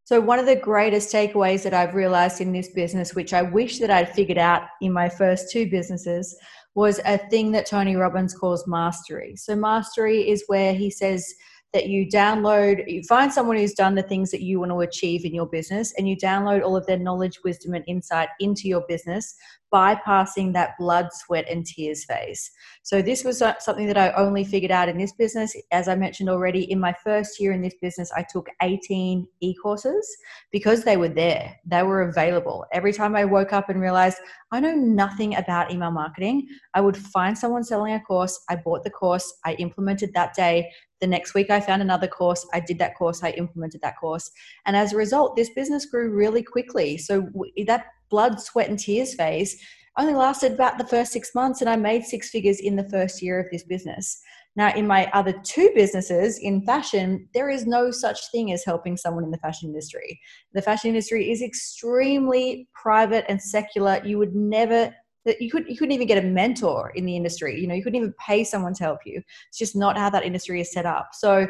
So, 0.08 0.18
one 0.22 0.38
of 0.38 0.46
the 0.46 0.56
greatest 0.56 1.12
takeaways 1.12 1.62
that 1.64 1.74
I've 1.74 1.94
realized 1.94 2.40
in 2.40 2.50
this 2.50 2.68
business, 2.68 3.14
which 3.14 3.34
I 3.34 3.42
wish 3.42 3.78
that 3.78 3.90
I'd 3.90 4.14
figured 4.14 4.38
out 4.38 4.62
in 4.80 4.90
my 4.90 5.06
first 5.06 5.52
two 5.52 5.68
businesses, 5.68 6.34
was 6.74 6.98
a 7.04 7.18
thing 7.18 7.52
that 7.52 7.66
Tony 7.66 7.94
Robbins 7.94 8.32
calls 8.32 8.66
mastery. 8.66 9.36
So, 9.36 9.54
mastery 9.54 10.26
is 10.26 10.44
where 10.46 10.72
he 10.72 10.90
says, 10.90 11.30
that 11.74 11.88
you 11.88 12.06
download, 12.06 12.82
you 12.90 13.02
find 13.02 13.32
someone 13.32 13.56
who's 13.56 13.74
done 13.74 13.94
the 13.94 14.02
things 14.02 14.30
that 14.30 14.40
you 14.40 14.60
want 14.60 14.72
to 14.72 14.80
achieve 14.80 15.24
in 15.24 15.34
your 15.34 15.46
business, 15.46 15.92
and 15.98 16.08
you 16.08 16.16
download 16.16 16.62
all 16.62 16.76
of 16.76 16.86
their 16.86 16.98
knowledge, 16.98 17.38
wisdom, 17.44 17.74
and 17.74 17.84
insight 17.86 18.28
into 18.40 18.68
your 18.68 18.82
business, 18.88 19.34
bypassing 19.72 20.54
that 20.54 20.70
blood, 20.78 21.08
sweat, 21.12 21.46
and 21.50 21.66
tears 21.66 22.06
phase. 22.06 22.50
So, 22.82 23.02
this 23.02 23.22
was 23.22 23.42
uh, 23.42 23.58
something 23.58 23.86
that 23.86 23.98
I 23.98 24.12
only 24.12 24.44
figured 24.44 24.70
out 24.70 24.88
in 24.88 24.96
this 24.96 25.12
business. 25.12 25.54
As 25.70 25.88
I 25.88 25.94
mentioned 25.94 26.30
already, 26.30 26.70
in 26.70 26.80
my 26.80 26.94
first 27.04 27.38
year 27.38 27.52
in 27.52 27.60
this 27.60 27.74
business, 27.82 28.10
I 28.16 28.24
took 28.32 28.48
18 28.62 29.26
e 29.40 29.54
courses 29.62 30.08
because 30.50 30.84
they 30.84 30.96
were 30.96 31.08
there, 31.08 31.54
they 31.66 31.82
were 31.82 32.08
available. 32.08 32.64
Every 32.72 32.94
time 32.94 33.14
I 33.14 33.26
woke 33.26 33.52
up 33.52 33.68
and 33.68 33.80
realized 33.80 34.18
I 34.50 34.60
know 34.60 34.74
nothing 34.74 35.36
about 35.36 35.70
email 35.70 35.90
marketing, 35.90 36.48
I 36.72 36.80
would 36.80 36.96
find 36.96 37.36
someone 37.36 37.62
selling 37.62 37.92
a 37.92 38.00
course, 38.00 38.40
I 38.48 38.56
bought 38.56 38.84
the 38.84 38.90
course, 38.90 39.30
I 39.44 39.52
implemented 39.54 40.14
that 40.14 40.34
day 40.34 40.70
The 41.00 41.06
next 41.06 41.34
week, 41.34 41.50
I 41.50 41.60
found 41.60 41.82
another 41.82 42.08
course. 42.08 42.46
I 42.52 42.60
did 42.60 42.78
that 42.78 42.96
course. 42.96 43.22
I 43.22 43.30
implemented 43.30 43.80
that 43.82 43.98
course. 43.98 44.30
And 44.66 44.76
as 44.76 44.92
a 44.92 44.96
result, 44.96 45.36
this 45.36 45.50
business 45.50 45.86
grew 45.86 46.10
really 46.10 46.42
quickly. 46.42 46.98
So 46.98 47.30
that 47.66 47.86
blood, 48.10 48.40
sweat, 48.40 48.68
and 48.68 48.78
tears 48.78 49.14
phase 49.14 49.56
only 49.96 50.14
lasted 50.14 50.52
about 50.52 50.78
the 50.78 50.86
first 50.86 51.12
six 51.12 51.34
months, 51.34 51.60
and 51.60 51.68
I 51.68 51.76
made 51.76 52.04
six 52.04 52.30
figures 52.30 52.60
in 52.60 52.76
the 52.76 52.88
first 52.88 53.20
year 53.20 53.40
of 53.40 53.46
this 53.50 53.64
business. 53.64 54.20
Now, 54.54 54.74
in 54.74 54.86
my 54.86 55.10
other 55.12 55.34
two 55.44 55.70
businesses 55.74 56.38
in 56.38 56.62
fashion, 56.62 57.28
there 57.34 57.50
is 57.50 57.66
no 57.66 57.90
such 57.90 58.30
thing 58.30 58.52
as 58.52 58.64
helping 58.64 58.96
someone 58.96 59.24
in 59.24 59.30
the 59.30 59.38
fashion 59.38 59.68
industry. 59.68 60.20
The 60.52 60.62
fashion 60.62 60.88
industry 60.88 61.30
is 61.30 61.42
extremely 61.42 62.68
private 62.74 63.24
and 63.28 63.40
secular. 63.40 64.00
You 64.04 64.18
would 64.18 64.34
never 64.34 64.94
that 65.24 65.40
you 65.40 65.50
could 65.50 65.68
you 65.68 65.76
couldn't 65.76 65.92
even 65.92 66.06
get 66.06 66.22
a 66.22 66.26
mentor 66.26 66.92
in 66.94 67.04
the 67.04 67.16
industry. 67.16 67.60
You 67.60 67.66
know, 67.66 67.74
you 67.74 67.82
couldn't 67.82 67.98
even 67.98 68.14
pay 68.18 68.44
someone 68.44 68.74
to 68.74 68.84
help 68.84 69.00
you. 69.04 69.22
It's 69.48 69.58
just 69.58 69.76
not 69.76 69.98
how 69.98 70.10
that 70.10 70.24
industry 70.24 70.60
is 70.60 70.72
set 70.72 70.86
up. 70.86 71.10
So 71.12 71.46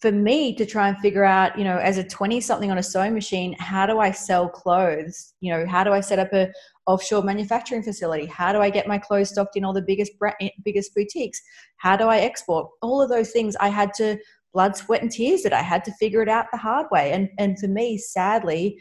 for 0.00 0.12
me 0.12 0.54
to 0.54 0.66
try 0.66 0.88
and 0.88 0.98
figure 0.98 1.24
out, 1.24 1.58
you 1.58 1.64
know, 1.64 1.78
as 1.78 1.96
a 1.96 2.04
20 2.04 2.40
something 2.40 2.70
on 2.70 2.78
a 2.78 2.82
sewing 2.82 3.14
machine, 3.14 3.56
how 3.58 3.86
do 3.86 3.98
I 3.98 4.10
sell 4.10 4.48
clothes? 4.48 5.34
You 5.40 5.52
know, 5.52 5.66
how 5.66 5.84
do 5.84 5.92
I 5.92 6.00
set 6.00 6.18
up 6.18 6.32
a 6.34 6.52
offshore 6.86 7.22
manufacturing 7.22 7.82
facility? 7.82 8.26
How 8.26 8.52
do 8.52 8.60
I 8.60 8.68
get 8.68 8.86
my 8.86 8.98
clothes 8.98 9.30
stocked 9.30 9.56
in 9.56 9.64
all 9.64 9.72
the 9.72 9.82
biggest 9.82 10.12
eh, 10.40 10.50
biggest 10.64 10.94
boutiques? 10.94 11.40
How 11.78 11.96
do 11.96 12.04
I 12.04 12.18
export? 12.18 12.68
All 12.82 13.00
of 13.00 13.08
those 13.08 13.30
things 13.30 13.56
I 13.56 13.68
had 13.68 13.94
to 13.94 14.18
blood, 14.52 14.76
sweat 14.76 15.02
and 15.02 15.10
tears 15.10 15.42
that 15.42 15.52
I 15.52 15.60
had 15.60 15.84
to 15.84 15.92
figure 15.92 16.22
it 16.22 16.28
out 16.28 16.46
the 16.50 16.58
hard 16.58 16.86
way. 16.90 17.12
And 17.12 17.28
and 17.38 17.58
for 17.58 17.68
me, 17.68 17.96
sadly, 17.96 18.78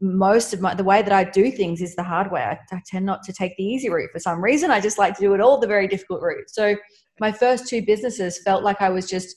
most 0.00 0.52
of 0.52 0.60
my 0.60 0.74
the 0.74 0.84
way 0.84 1.02
that 1.02 1.12
I 1.12 1.24
do 1.24 1.50
things 1.50 1.80
is 1.80 1.94
the 1.94 2.02
hard 2.02 2.30
way. 2.30 2.42
I, 2.42 2.58
I 2.72 2.82
tend 2.86 3.06
not 3.06 3.22
to 3.24 3.32
take 3.32 3.56
the 3.56 3.64
easy 3.64 3.88
route 3.88 4.10
for 4.12 4.18
some 4.18 4.42
reason. 4.42 4.70
I 4.70 4.80
just 4.80 4.98
like 4.98 5.14
to 5.16 5.20
do 5.20 5.34
it 5.34 5.40
all 5.40 5.58
the 5.58 5.66
very 5.66 5.88
difficult 5.88 6.20
route. 6.22 6.50
So 6.50 6.76
my 7.18 7.32
first 7.32 7.68
two 7.68 7.82
businesses 7.84 8.40
felt 8.44 8.62
like 8.62 8.82
I 8.82 8.90
was 8.90 9.08
just 9.08 9.34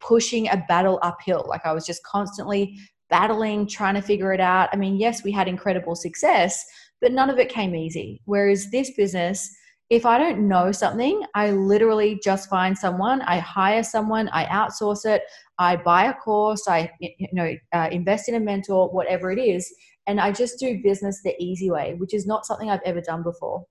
pushing 0.00 0.48
a 0.48 0.64
battle 0.68 0.98
uphill. 1.02 1.44
Like 1.48 1.64
I 1.64 1.72
was 1.72 1.86
just 1.86 2.02
constantly 2.02 2.78
battling, 3.08 3.66
trying 3.66 3.94
to 3.94 4.02
figure 4.02 4.32
it 4.32 4.40
out. 4.40 4.68
I 4.72 4.76
mean, 4.76 4.96
yes, 4.96 5.24
we 5.24 5.32
had 5.32 5.48
incredible 5.48 5.94
success, 5.94 6.64
but 7.00 7.12
none 7.12 7.30
of 7.30 7.38
it 7.38 7.48
came 7.48 7.74
easy. 7.74 8.20
Whereas 8.24 8.70
this 8.70 8.90
business, 8.96 9.48
if 9.90 10.04
I 10.04 10.18
don't 10.18 10.46
know 10.46 10.70
something, 10.70 11.22
I 11.34 11.50
literally 11.50 12.20
just 12.22 12.50
find 12.50 12.76
someone, 12.76 13.22
I 13.22 13.38
hire 13.38 13.82
someone, 13.82 14.28
I 14.32 14.44
outsource 14.46 15.06
it, 15.06 15.22
I 15.58 15.76
buy 15.76 16.04
a 16.04 16.14
course, 16.14 16.68
I 16.68 16.90
you 17.00 17.28
know 17.32 17.54
uh, 17.72 17.88
invest 17.90 18.28
in 18.28 18.34
a 18.34 18.40
mentor, 18.40 18.90
whatever 18.90 19.30
it 19.32 19.38
is, 19.38 19.72
and 20.06 20.20
I 20.20 20.32
just 20.32 20.58
do 20.58 20.82
business 20.82 21.22
the 21.22 21.34
easy 21.42 21.70
way, 21.70 21.94
which 21.94 22.12
is 22.12 22.26
not 22.26 22.44
something 22.44 22.68
I've 22.68 22.82
ever 22.84 23.00
done 23.00 23.22
before. 23.22 23.64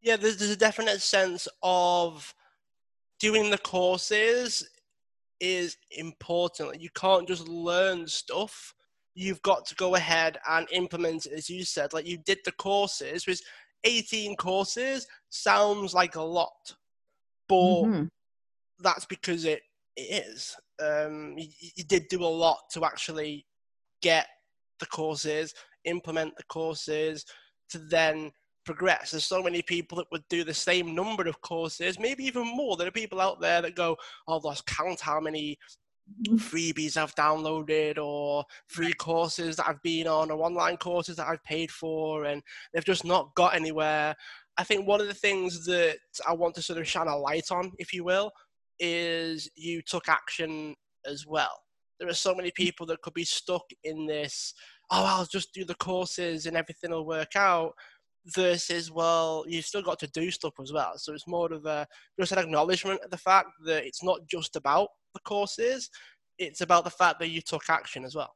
Yeah, 0.00 0.16
there's, 0.16 0.36
there's 0.36 0.50
a 0.50 0.56
definite 0.56 1.00
sense 1.00 1.48
of 1.62 2.34
doing 3.18 3.50
the 3.50 3.58
courses 3.58 4.68
is 5.40 5.76
important. 5.90 6.80
You 6.80 6.90
can't 6.94 7.26
just 7.26 7.48
learn 7.48 8.06
stuff. 8.06 8.74
You've 9.14 9.42
got 9.42 9.66
to 9.66 9.74
go 9.74 9.94
ahead 9.94 10.38
and 10.48 10.66
implement 10.72 11.26
it, 11.26 11.32
as 11.32 11.50
you 11.50 11.64
said. 11.64 11.92
Like 11.92 12.06
you 12.06 12.18
did 12.18 12.38
the 12.44 12.52
courses, 12.52 13.26
which 13.26 13.40
18 13.86 14.36
courses 14.36 15.06
sounds 15.30 15.94
like 15.94 16.16
a 16.16 16.22
lot, 16.22 16.74
but 17.48 17.56
mm-hmm. 17.56 18.04
that's 18.80 19.06
because 19.06 19.44
it, 19.44 19.62
it 19.96 20.24
is. 20.26 20.56
Um, 20.82 21.34
you, 21.38 21.48
you 21.76 21.84
did 21.84 22.08
do 22.08 22.22
a 22.22 22.26
lot 22.26 22.58
to 22.72 22.84
actually 22.84 23.46
get 24.02 24.26
the 24.80 24.86
courses, 24.86 25.54
implement 25.84 26.36
the 26.36 26.44
courses, 26.44 27.24
to 27.70 27.78
then 27.78 28.32
progress. 28.64 29.12
There's 29.12 29.24
so 29.24 29.42
many 29.42 29.62
people 29.62 29.96
that 29.98 30.10
would 30.10 30.24
do 30.28 30.44
the 30.44 30.52
same 30.52 30.94
number 30.94 31.28
of 31.28 31.40
courses, 31.40 31.98
maybe 31.98 32.24
even 32.24 32.46
more. 32.46 32.76
There 32.76 32.88
are 32.88 32.92
people 32.92 33.20
out 33.20 33.40
there 33.40 33.62
that 33.62 33.76
go, 33.76 33.96
oh, 34.26 34.40
let's 34.42 34.60
count 34.62 35.00
how 35.00 35.20
many 35.20 35.56
freebies 36.34 36.96
I've 36.96 37.14
downloaded 37.14 37.98
or 37.98 38.44
free 38.68 38.92
courses 38.92 39.56
that 39.56 39.68
I've 39.68 39.82
been 39.82 40.06
on 40.06 40.30
or 40.30 40.44
online 40.44 40.76
courses 40.76 41.16
that 41.16 41.28
I've 41.28 41.42
paid 41.44 41.70
for 41.70 42.24
and 42.24 42.42
they've 42.72 42.84
just 42.84 43.04
not 43.04 43.34
got 43.34 43.54
anywhere. 43.54 44.14
I 44.56 44.64
think 44.64 44.86
one 44.86 45.00
of 45.00 45.08
the 45.08 45.14
things 45.14 45.64
that 45.66 45.98
I 46.26 46.32
want 46.32 46.54
to 46.54 46.62
sort 46.62 46.78
of 46.78 46.88
shine 46.88 47.08
a 47.08 47.16
light 47.16 47.50
on, 47.50 47.72
if 47.78 47.92
you 47.92 48.04
will, 48.04 48.30
is 48.78 49.50
you 49.54 49.82
took 49.82 50.08
action 50.08 50.74
as 51.04 51.26
well. 51.26 51.62
There 51.98 52.08
are 52.08 52.14
so 52.14 52.34
many 52.34 52.50
mm. 52.50 52.54
people 52.54 52.86
that 52.86 53.02
could 53.02 53.14
be 53.14 53.24
stuck 53.24 53.64
in 53.84 54.06
this, 54.06 54.54
oh, 54.90 55.04
I'll 55.04 55.26
just 55.26 55.52
do 55.52 55.64
the 55.64 55.74
courses 55.74 56.46
and 56.46 56.56
everything 56.56 56.90
will 56.90 57.06
work 57.06 57.36
out 57.36 57.72
versus 58.34 58.90
well 58.90 59.44
you've 59.46 59.64
still 59.64 59.82
got 59.82 59.98
to 60.00 60.06
do 60.08 60.30
stuff 60.30 60.54
as 60.60 60.72
well 60.72 60.94
so 60.96 61.12
it's 61.12 61.28
more 61.28 61.52
of 61.52 61.64
a 61.64 61.86
just 62.18 62.32
an 62.32 62.38
acknowledgement 62.38 63.00
of 63.02 63.10
the 63.10 63.16
fact 63.16 63.48
that 63.64 63.84
it's 63.86 64.02
not 64.02 64.18
just 64.26 64.56
about 64.56 64.88
the 65.16 65.28
courses 65.34 65.90
it's 66.38 66.60
about 66.60 66.84
the 66.84 66.90
fact 66.90 67.18
that 67.18 67.28
you 67.28 67.40
took 67.40 67.68
action 67.68 68.04
as 68.04 68.14
well 68.14 68.32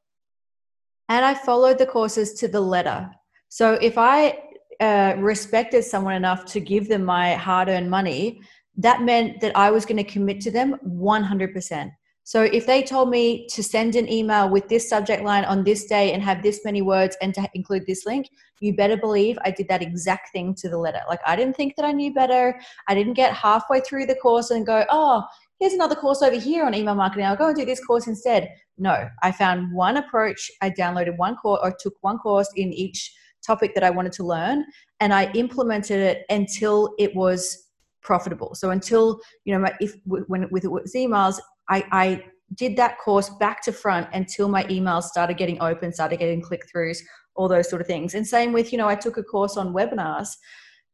and 1.09 1.23
i 1.23 1.33
followed 1.33 1.77
the 1.77 1.85
courses 1.85 2.33
to 2.33 2.47
the 2.47 2.59
letter 2.59 3.09
so 3.49 3.73
if 3.89 3.97
i 3.97 4.37
uh, 4.79 5.13
respected 5.19 5.83
someone 5.83 6.15
enough 6.15 6.43
to 6.43 6.59
give 6.59 6.89
them 6.89 7.03
my 7.05 7.35
hard-earned 7.35 7.89
money 7.89 8.41
that 8.75 9.01
meant 9.01 9.39
that 9.41 9.55
i 9.55 9.69
was 9.69 9.85
going 9.85 10.03
to 10.03 10.11
commit 10.15 10.41
to 10.41 10.51
them 10.51 10.75
100% 10.87 11.91
so 12.23 12.43
if 12.43 12.65
they 12.65 12.83
told 12.83 13.09
me 13.09 13.47
to 13.47 13.63
send 13.63 13.95
an 13.95 14.09
email 14.09 14.49
with 14.49 14.69
this 14.69 14.87
subject 14.87 15.23
line 15.23 15.43
on 15.43 15.63
this 15.63 15.85
day 15.85 16.13
and 16.13 16.21
have 16.21 16.43
this 16.43 16.61
many 16.63 16.81
words 16.81 17.17
and 17.21 17.33
to 17.33 17.49
include 17.55 17.85
this 17.87 18.05
link, 18.05 18.29
you 18.59 18.75
better 18.75 18.95
believe 18.95 19.39
I 19.43 19.51
did 19.51 19.67
that 19.69 19.81
exact 19.81 20.31
thing 20.31 20.53
to 20.55 20.69
the 20.69 20.77
letter. 20.77 21.01
Like 21.09 21.19
I 21.25 21.35
didn't 21.35 21.55
think 21.55 21.75
that 21.75 21.85
I 21.85 21.91
knew 21.91 22.13
better. 22.13 22.59
I 22.87 22.93
didn't 22.93 23.15
get 23.15 23.33
halfway 23.33 23.81
through 23.81 24.05
the 24.05 24.15
course 24.15 24.51
and 24.51 24.65
go, 24.65 24.85
oh, 24.89 25.23
here's 25.61 25.73
another 25.73 25.95
course 25.95 26.23
over 26.23 26.37
here 26.37 26.65
on 26.65 26.73
email 26.73 26.95
marketing. 26.95 27.25
I'll 27.25 27.37
go 27.37 27.47
and 27.47 27.55
do 27.55 27.63
this 27.63 27.85
course 27.85 28.07
instead. 28.07 28.49
No, 28.79 29.07
I 29.21 29.31
found 29.31 29.71
one 29.71 29.95
approach. 29.95 30.49
I 30.59 30.71
downloaded 30.71 31.17
one 31.17 31.35
course 31.35 31.59
or 31.63 31.71
took 31.79 31.93
one 32.01 32.17
course 32.17 32.49
in 32.55 32.73
each 32.73 33.13
topic 33.45 33.75
that 33.75 33.83
I 33.83 33.91
wanted 33.91 34.11
to 34.13 34.23
learn 34.23 34.65
and 34.99 35.13
I 35.13 35.31
implemented 35.33 35.99
it 35.99 36.25
until 36.29 36.95
it 36.97 37.15
was 37.15 37.69
profitable. 38.01 38.55
So 38.55 38.71
until, 38.71 39.19
you 39.45 39.57
know, 39.57 39.69
if 39.79 39.95
when 40.05 40.49
with, 40.49 40.63
emails, 40.95 41.39
I, 41.69 41.85
I 41.91 42.23
did 42.55 42.75
that 42.77 42.97
course 42.97 43.29
back 43.29 43.61
to 43.63 43.71
front 43.71 44.07
until 44.13 44.49
my 44.49 44.63
emails 44.63 45.03
started 45.03 45.37
getting 45.37 45.61
open, 45.61 45.93
started 45.93 46.17
getting 46.17 46.41
click 46.41 46.63
throughs, 46.73 46.97
all 47.35 47.47
those 47.47 47.69
sort 47.69 47.81
of 47.81 47.87
things. 47.87 48.15
And 48.15 48.27
same 48.27 48.51
with, 48.51 48.71
you 48.71 48.79
know, 48.79 48.87
I 48.87 48.95
took 48.95 49.17
a 49.17 49.23
course 49.23 49.57
on 49.57 49.73
webinars 49.75 50.29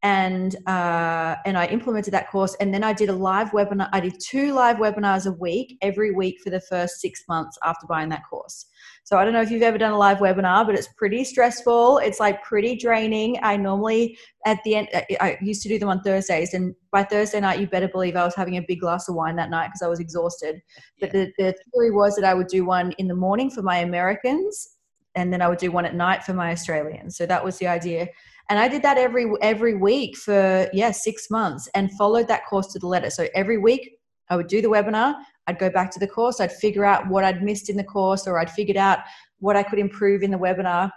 and 0.02 0.54
uh, 0.68 1.34
and 1.44 1.58
I 1.58 1.66
implemented 1.66 2.14
that 2.14 2.30
course. 2.30 2.54
And 2.60 2.72
then 2.72 2.84
I 2.84 2.92
did 2.92 3.08
a 3.08 3.12
live 3.12 3.50
webinar. 3.50 3.88
I 3.92 4.00
did 4.00 4.14
two 4.20 4.52
live 4.52 4.76
webinars 4.76 5.26
a 5.26 5.32
week, 5.32 5.76
every 5.82 6.12
week 6.12 6.36
for 6.42 6.50
the 6.50 6.60
first 6.60 7.00
six 7.00 7.24
months 7.28 7.58
after 7.64 7.86
buying 7.86 8.08
that 8.10 8.22
course. 8.28 8.66
So 9.02 9.16
I 9.16 9.24
don't 9.24 9.32
know 9.32 9.40
if 9.40 9.50
you've 9.50 9.62
ever 9.62 9.78
done 9.78 9.92
a 9.92 9.98
live 9.98 10.18
webinar, 10.18 10.66
but 10.66 10.76
it's 10.76 10.88
pretty 10.96 11.24
stressful. 11.24 11.98
It's 11.98 12.20
like 12.20 12.42
pretty 12.44 12.76
draining. 12.76 13.38
I 13.42 13.56
normally 13.56 14.16
at 14.46 14.62
the 14.64 14.76
end, 14.76 14.88
I 15.20 15.36
used 15.42 15.62
to 15.62 15.68
do 15.68 15.78
them 15.78 15.88
on 15.88 16.00
Thursdays, 16.02 16.54
and 16.54 16.74
by 16.92 17.02
Thursday 17.02 17.40
night, 17.40 17.58
you 17.58 17.66
better 17.66 17.88
believe 17.88 18.14
I 18.14 18.24
was 18.24 18.36
having 18.36 18.56
a 18.56 18.62
big 18.62 18.80
glass 18.80 19.08
of 19.08 19.16
wine 19.16 19.34
that 19.36 19.50
night 19.50 19.68
because 19.68 19.82
I 19.82 19.88
was 19.88 19.98
exhausted. 19.98 20.62
But 21.00 21.10
the, 21.10 21.32
the 21.38 21.54
theory 21.74 21.90
was 21.90 22.14
that 22.16 22.24
I 22.24 22.34
would 22.34 22.48
do 22.48 22.64
one 22.64 22.92
in 22.92 23.08
the 23.08 23.16
morning 23.16 23.50
for 23.50 23.62
my 23.62 23.78
Americans, 23.78 24.76
and 25.16 25.32
then 25.32 25.42
I 25.42 25.48
would 25.48 25.58
do 25.58 25.72
one 25.72 25.86
at 25.86 25.94
night 25.96 26.22
for 26.22 26.34
my 26.34 26.52
Australians. 26.52 27.16
So 27.16 27.26
that 27.26 27.44
was 27.44 27.58
the 27.58 27.66
idea 27.66 28.08
and 28.48 28.58
i 28.58 28.68
did 28.68 28.82
that 28.82 28.98
every 28.98 29.30
every 29.42 29.74
week 29.74 30.16
for 30.16 30.68
yeah 30.72 30.90
six 30.90 31.30
months 31.30 31.68
and 31.74 31.92
followed 31.92 32.28
that 32.28 32.46
course 32.46 32.68
to 32.68 32.78
the 32.78 32.86
letter. 32.86 33.10
So 33.10 33.28
every 33.34 33.58
week 33.58 33.98
i 34.30 34.36
would 34.36 34.48
do 34.48 34.60
the 34.60 34.68
webinar 34.68 35.14
i'd 35.46 35.58
go 35.58 35.70
back 35.70 35.90
to 35.92 35.98
the 35.98 36.06
course 36.06 36.40
i'd 36.40 36.52
figure 36.52 36.84
out 36.84 37.08
what 37.08 37.24
i'd 37.24 37.42
missed 37.42 37.70
in 37.70 37.76
the 37.76 37.84
course 37.84 38.26
or 38.26 38.38
i'd 38.38 38.50
figured 38.50 38.76
out 38.76 39.00
what 39.38 39.56
i 39.56 39.62
could 39.62 39.78
improve 39.78 40.22
in 40.22 40.30
the 40.30 40.38
webinar. 40.38 40.90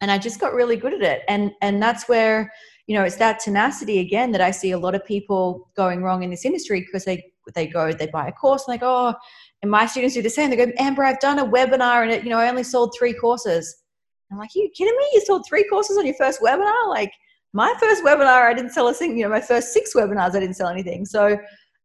And 0.00 0.10
i 0.10 0.18
just 0.18 0.40
got 0.40 0.54
really 0.54 0.76
good 0.76 0.94
at 0.94 1.02
it. 1.02 1.22
And 1.28 1.52
and 1.62 1.82
that's 1.82 2.08
where 2.08 2.52
you 2.86 2.96
know 2.96 3.04
it's 3.04 3.16
that 3.16 3.40
tenacity 3.40 3.98
again 3.98 4.30
that 4.32 4.40
i 4.40 4.50
see 4.50 4.70
a 4.72 4.78
lot 4.78 4.94
of 4.94 5.04
people 5.04 5.70
going 5.76 6.02
wrong 6.02 6.22
in 6.22 6.30
this 6.30 6.44
industry 6.44 6.80
because 6.80 7.04
they 7.04 7.32
they 7.54 7.66
go 7.66 7.92
they 7.92 8.06
buy 8.08 8.28
a 8.28 8.32
course 8.32 8.66
and 8.66 8.74
they 8.74 8.78
go 8.78 9.08
oh 9.08 9.14
and 9.62 9.70
my 9.70 9.86
students 9.86 10.14
do 10.14 10.20
the 10.20 10.28
same. 10.28 10.50
They 10.50 10.56
go 10.56 10.70
amber 10.78 11.02
i've 11.02 11.20
done 11.20 11.38
a 11.38 11.46
webinar 11.46 12.02
and 12.02 12.12
it 12.12 12.24
you 12.24 12.30
know 12.30 12.38
i 12.38 12.48
only 12.48 12.62
sold 12.62 12.94
three 12.96 13.14
courses 13.14 13.82
I'm 14.30 14.38
like, 14.38 14.54
you 14.54 14.70
kidding 14.74 14.96
me? 14.96 15.10
You 15.14 15.20
sold 15.20 15.44
three 15.46 15.64
courses 15.68 15.98
on 15.98 16.06
your 16.06 16.14
first 16.14 16.40
webinar? 16.40 16.88
Like 16.88 17.12
my 17.52 17.72
first 17.80 18.04
webinar, 18.04 18.42
I 18.42 18.54
didn't 18.54 18.72
sell 18.72 18.88
a 18.88 18.94
thing. 18.94 19.16
You 19.16 19.24
know, 19.24 19.30
my 19.30 19.40
first 19.40 19.72
six 19.72 19.94
webinars, 19.94 20.34
I 20.34 20.40
didn't 20.40 20.54
sell 20.54 20.68
anything. 20.68 21.04
So, 21.04 21.38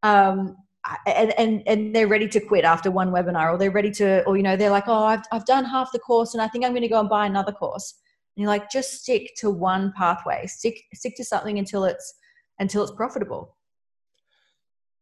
um, 0.04 0.58
and, 1.06 1.32
and, 1.38 1.64
and 1.68 1.96
they're 1.96 2.08
ready 2.08 2.28
to 2.28 2.40
quit 2.40 2.66
after 2.66 2.90
one 2.90 3.12
webinar 3.12 3.54
or 3.54 3.58
they're 3.58 3.70
ready 3.70 3.92
to, 3.92 4.24
or, 4.26 4.36
you 4.36 4.44
know, 4.44 4.56
they're 4.56 4.72
like, 4.72 4.88
oh, 4.88 5.04
I've, 5.04 5.22
I've 5.32 5.46
done 5.46 5.64
half 5.64 5.92
the 5.92 6.00
course 6.00 6.34
and 6.34 6.42
I 6.42 6.48
think 6.48 6.66
I'm 6.66 6.72
going 6.72 6.82
to 6.82 6.88
go 6.88 7.00
and 7.00 7.08
buy 7.10 7.28
another 7.28 7.52
course. 7.52 7.94
And 8.36 8.42
you're 8.42 8.50
like, 8.50 8.72
just 8.72 9.04
stick 9.04 9.34
to 9.38 9.52
one 9.52 9.94
pathway, 9.96 10.48
stick, 10.48 10.82
stick 10.94 11.16
to 11.18 11.24
something 11.24 11.60
until 11.60 11.84
it's, 11.86 12.16
until 12.58 12.82
it's 12.82 12.92
profitable. 12.94 13.56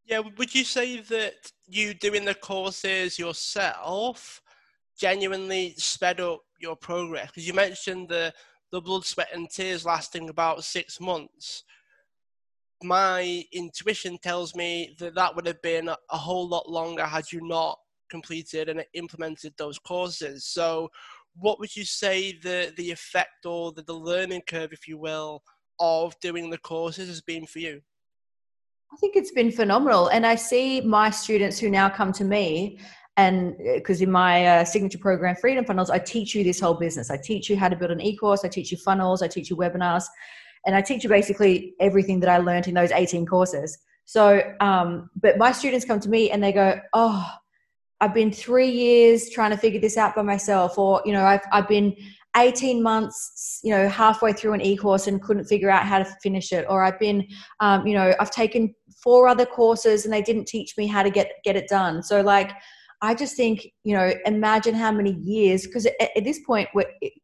Yeah. 0.05 0.19
Would 0.37 0.53
you 0.53 0.65
say 0.65 0.99
that 0.99 1.51
you 1.67 1.93
doing 1.93 2.25
the 2.25 2.35
courses 2.35 3.17
yourself 3.17 4.41
genuinely 4.99 5.73
sped 5.77 6.19
up 6.19 6.41
your 6.59 6.75
progress? 6.75 7.27
Because 7.27 7.47
you 7.47 7.53
mentioned 7.53 8.09
the 8.09 8.33
the 8.71 8.81
blood, 8.81 9.03
sweat, 9.05 9.29
and 9.33 9.49
tears 9.49 9.85
lasting 9.85 10.29
about 10.29 10.63
six 10.63 10.99
months. 10.99 11.63
my 12.83 13.43
intuition 13.51 14.17
tells 14.19 14.55
me 14.55 14.95
that 14.99 15.15
that 15.15 15.35
would 15.35 15.45
have 15.45 15.61
been 15.61 15.89
a 15.89 16.17
whole 16.17 16.47
lot 16.47 16.69
longer 16.69 17.03
had 17.05 17.29
you 17.31 17.41
not 17.41 17.77
completed 18.09 18.69
and 18.69 18.85
implemented 18.93 19.53
those 19.57 19.77
courses. 19.79 20.45
So, 20.45 20.89
what 21.35 21.59
would 21.59 21.75
you 21.75 21.85
say 21.85 22.37
the 22.41 22.73
the 22.77 22.91
effect 22.91 23.45
or 23.45 23.71
the, 23.71 23.83
the 23.83 23.93
learning 23.93 24.43
curve, 24.47 24.71
if 24.71 24.87
you 24.87 24.97
will, 24.97 25.41
of 25.79 26.19
doing 26.19 26.49
the 26.49 26.57
courses 26.59 27.07
has 27.07 27.21
been 27.21 27.45
for 27.45 27.59
you? 27.59 27.81
I 28.91 28.95
think 28.97 29.15
it's 29.15 29.31
been 29.31 29.51
phenomenal, 29.51 30.07
and 30.07 30.25
I 30.25 30.35
see 30.35 30.81
my 30.81 31.09
students 31.09 31.59
who 31.59 31.69
now 31.69 31.89
come 31.89 32.11
to 32.13 32.23
me 32.23 32.79
and 33.19 33.57
because 33.75 34.01
uh, 34.01 34.05
in 34.05 34.11
my 34.11 34.45
uh, 34.45 34.65
signature 34.65 34.97
program 34.97 35.35
freedom 35.35 35.65
funnels 35.65 35.89
i 35.89 35.99
teach 35.99 36.33
you 36.33 36.43
this 36.43 36.59
whole 36.59 36.73
business. 36.73 37.11
I 37.11 37.17
teach 37.17 37.49
you 37.49 37.57
how 37.57 37.69
to 37.69 37.75
build 37.75 37.91
an 37.91 38.01
e-course 38.01 38.45
i 38.45 38.47
teach 38.47 38.71
you 38.71 38.77
funnels 38.77 39.21
i 39.21 39.27
teach 39.27 39.49
you 39.49 39.55
webinars 39.55 40.05
and 40.65 40.75
i 40.75 40.81
teach 40.81 41.03
you 41.03 41.09
basically 41.09 41.73
everything 41.79 42.19
that 42.21 42.29
i 42.29 42.37
learned 42.37 42.67
in 42.67 42.73
those 42.73 42.91
18 42.91 43.25
courses. 43.25 43.77
So 44.05 44.41
um, 44.59 45.09
but 45.21 45.37
my 45.37 45.51
students 45.51 45.85
come 45.85 45.99
to 45.99 46.09
me 46.09 46.31
and 46.31 46.43
they 46.43 46.51
go 46.51 46.79
oh 46.93 47.25
i've 48.01 48.13
been 48.13 48.31
three 48.31 48.71
years 48.71 49.29
trying 49.29 49.51
to 49.51 49.57
figure 49.57 49.81
this 49.81 49.97
out 49.97 50.15
by 50.15 50.23
myself 50.23 50.77
or 50.77 51.01
you 51.05 51.13
know 51.13 51.25
i've, 51.25 51.45
I've 51.51 51.67
been 51.67 51.95
18 52.37 52.81
months 52.81 53.59
you 53.63 53.71
know 53.71 53.87
halfway 53.89 54.33
through 54.33 54.53
an 54.53 54.61
e-course 54.61 55.07
and 55.07 55.21
couldn't 55.21 55.45
figure 55.45 55.69
out 55.69 55.83
how 55.83 55.99
to 55.99 56.05
finish 56.23 56.51
it 56.53 56.65
or 56.69 56.83
i've 56.83 56.99
been 56.99 57.27
um, 57.59 57.85
you 57.85 57.95
know 57.95 58.13
i've 58.19 58.31
taken 58.31 58.73
four 59.03 59.27
other 59.27 59.45
courses 59.45 60.05
and 60.05 60.13
they 60.13 60.21
didn't 60.21 60.45
teach 60.45 60.77
me 60.77 60.87
how 60.87 61.03
to 61.03 61.09
get 61.09 61.31
get 61.43 61.55
it 61.55 61.67
done. 61.67 62.03
So 62.03 62.21
like 62.21 62.51
I 63.01 63.15
just 63.15 63.35
think, 63.37 63.67
you 63.83 63.95
know, 63.95 64.13
imagine 64.25 64.75
how 64.75 64.91
many 64.91 65.13
years, 65.13 65.65
because 65.65 65.85
at, 65.85 66.09
at, 66.15 66.23
this 66.23 66.39
point, 66.39 66.67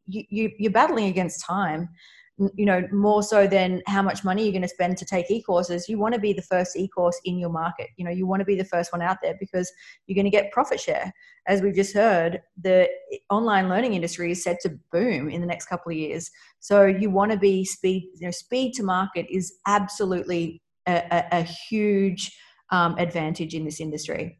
you, 0.06 0.24
you, 0.30 0.52
you're 0.58 0.72
battling 0.72 1.08
against 1.08 1.46
time, 1.46 1.90
you 2.38 2.66
know, 2.66 2.88
more 2.92 3.24
so 3.24 3.48
than 3.48 3.82
how 3.88 4.02
much 4.02 4.24
money 4.24 4.44
you're 4.44 4.52
going 4.52 4.62
to 4.62 4.68
spend 4.68 4.98
to 4.98 5.06
take 5.06 5.30
e-courses. 5.32 5.88
You 5.88 6.00
want 6.00 6.14
to 6.14 6.20
be 6.20 6.34
the 6.34 6.42
first 6.42 6.76
e-course 6.78 7.20
in 7.26 7.38
your 7.38 7.50
market. 7.50 7.88
You 7.98 8.06
know, 8.06 8.12
you 8.12 8.26
want 8.26 8.42
to 8.42 8.46
be 8.46 8.56
the 8.56 8.66
first 8.66 8.92
one 8.92 9.02
out 9.02 9.18
there 9.22 9.36
because 9.40 9.72
you're 10.08 10.16
going 10.16 10.26
to 10.26 10.32
get 10.32 10.52
profit 10.52 10.80
share. 10.80 11.14
As 11.48 11.62
we've 11.62 11.76
just 11.76 11.94
heard, 11.94 12.42
the 12.62 12.90
online 13.30 13.70
learning 13.70 13.94
industry 13.94 14.32
is 14.32 14.44
set 14.44 14.60
to 14.62 14.78
boom 14.92 15.30
in 15.30 15.42
the 15.42 15.48
next 15.48 15.68
couple 15.68 15.92
of 15.92 15.98
years. 15.98 16.30
So 16.60 16.86
you 16.86 17.10
want 17.10 17.32
to 17.32 17.38
be 17.38 17.64
speed, 17.64 18.10
you 18.16 18.28
know, 18.28 18.32
speed 18.32 18.74
to 18.76 18.84
market 18.84 19.28
is 19.30 19.56
absolutely 19.66 20.62
a, 20.88 21.04
a, 21.12 21.40
a 21.40 21.42
huge 21.44 22.38
um, 22.70 22.98
advantage 22.98 23.54
in 23.54 23.64
this 23.64 23.80
industry 23.80 24.40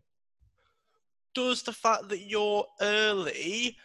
does 1.36 1.62
the 1.62 1.74
fact 1.74 2.10
that 2.10 2.22
you're 2.22 2.66
early 2.82 3.78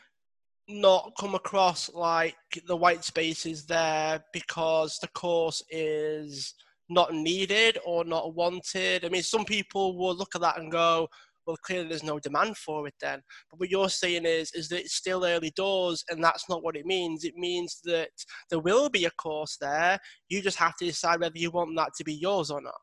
not 0.68 1.12
come 1.18 1.34
across 1.34 1.92
like 1.92 2.36
the 2.66 2.76
white 2.76 3.04
space 3.04 3.44
is 3.44 3.66
there 3.66 4.24
because 4.32 4.98
the 4.98 5.08
course 5.08 5.62
is 5.70 6.54
not 6.88 7.12
needed 7.12 7.78
or 7.84 8.04
not 8.04 8.34
wanted? 8.34 9.04
I 9.04 9.08
mean, 9.08 9.22
some 9.22 9.44
people 9.44 9.98
will 9.98 10.14
look 10.14 10.34
at 10.34 10.40
that 10.40 10.58
and 10.58 10.72
go, 10.72 11.08
well, 11.46 11.56
clearly 11.56 11.88
there's 11.88 12.04
no 12.04 12.18
demand 12.20 12.56
for 12.56 12.86
it 12.86 12.94
then. 13.00 13.20
But 13.50 13.60
what 13.60 13.70
you're 13.70 13.88
saying 13.88 14.24
is, 14.24 14.52
is 14.52 14.68
that 14.68 14.80
it's 14.80 14.94
still 14.94 15.24
early 15.24 15.50
doors, 15.56 16.04
and 16.08 16.22
that's 16.22 16.48
not 16.48 16.62
what 16.62 16.76
it 16.76 16.86
means. 16.86 17.24
It 17.24 17.36
means 17.36 17.80
that 17.84 18.10
there 18.50 18.60
will 18.60 18.88
be 18.88 19.06
a 19.06 19.10
course 19.10 19.56
there. 19.60 19.98
You 20.28 20.42
just 20.42 20.58
have 20.58 20.76
to 20.76 20.84
decide 20.84 21.20
whether 21.20 21.38
you 21.38 21.50
want 21.50 21.74
that 21.76 21.94
to 21.96 22.04
be 22.04 22.14
yours 22.14 22.50
or 22.50 22.60
not. 22.60 22.74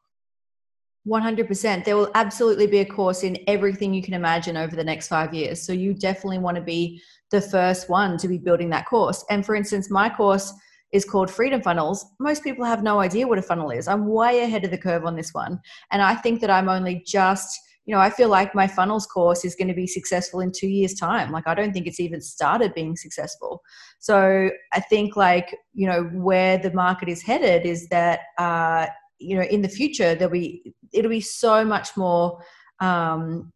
100%. 1.07 1.85
There 1.85 1.95
will 1.95 2.11
absolutely 2.15 2.67
be 2.67 2.79
a 2.79 2.85
course 2.85 3.23
in 3.23 3.37
everything 3.47 3.93
you 3.93 4.01
can 4.01 4.13
imagine 4.13 4.57
over 4.57 4.75
the 4.75 4.83
next 4.83 5.07
five 5.07 5.33
years. 5.33 5.65
So 5.65 5.73
you 5.73 5.93
definitely 5.93 6.39
want 6.39 6.57
to 6.57 6.63
be 6.63 7.01
the 7.31 7.41
first 7.41 7.89
one 7.89 8.17
to 8.17 8.27
be 8.27 8.37
building 8.37 8.69
that 8.69 8.85
course. 8.85 9.23
And 9.29 9.45
for 9.45 9.55
instance, 9.55 9.89
my 9.89 10.09
course 10.09 10.53
is 10.91 11.05
called 11.05 11.29
Freedom 11.29 11.61
Funnels. 11.61 12.05
Most 12.19 12.43
people 12.43 12.65
have 12.65 12.83
no 12.83 12.99
idea 12.99 13.27
what 13.27 13.39
a 13.39 13.41
funnel 13.41 13.71
is. 13.71 13.87
I'm 13.87 14.07
way 14.07 14.43
ahead 14.43 14.63
of 14.63 14.71
the 14.71 14.77
curve 14.77 15.05
on 15.05 15.15
this 15.15 15.33
one. 15.33 15.59
And 15.91 16.01
I 16.01 16.15
think 16.15 16.41
that 16.41 16.49
I'm 16.49 16.69
only 16.69 17.03
just, 17.05 17.59
you 17.85 17.93
know, 17.93 18.01
I 18.01 18.09
feel 18.09 18.29
like 18.29 18.55
my 18.55 18.67
funnels 18.67 19.05
course 19.05 19.43
is 19.43 19.55
going 19.55 19.67
to 19.67 19.73
be 19.73 19.87
successful 19.87 20.39
in 20.39 20.51
two 20.51 20.67
years' 20.67 20.93
time. 20.93 21.31
Like, 21.31 21.47
I 21.47 21.55
don't 21.55 21.73
think 21.73 21.87
it's 21.87 21.99
even 21.99 22.21
started 22.21 22.73
being 22.73 22.95
successful. 22.95 23.61
So 23.99 24.49
I 24.73 24.79
think, 24.79 25.17
like, 25.17 25.55
you 25.73 25.87
know, 25.87 26.03
where 26.13 26.57
the 26.57 26.73
market 26.73 27.09
is 27.09 27.21
headed 27.21 27.65
is 27.65 27.87
that, 27.89 28.21
uh, 28.37 28.87
you 29.19 29.35
know 29.35 29.43
in 29.43 29.61
the 29.61 29.69
future 29.69 30.15
there'll 30.15 30.31
be 30.31 30.73
it'll 30.93 31.11
be 31.11 31.21
so 31.21 31.63
much 31.63 31.95
more 31.97 32.41
um, 32.79 33.51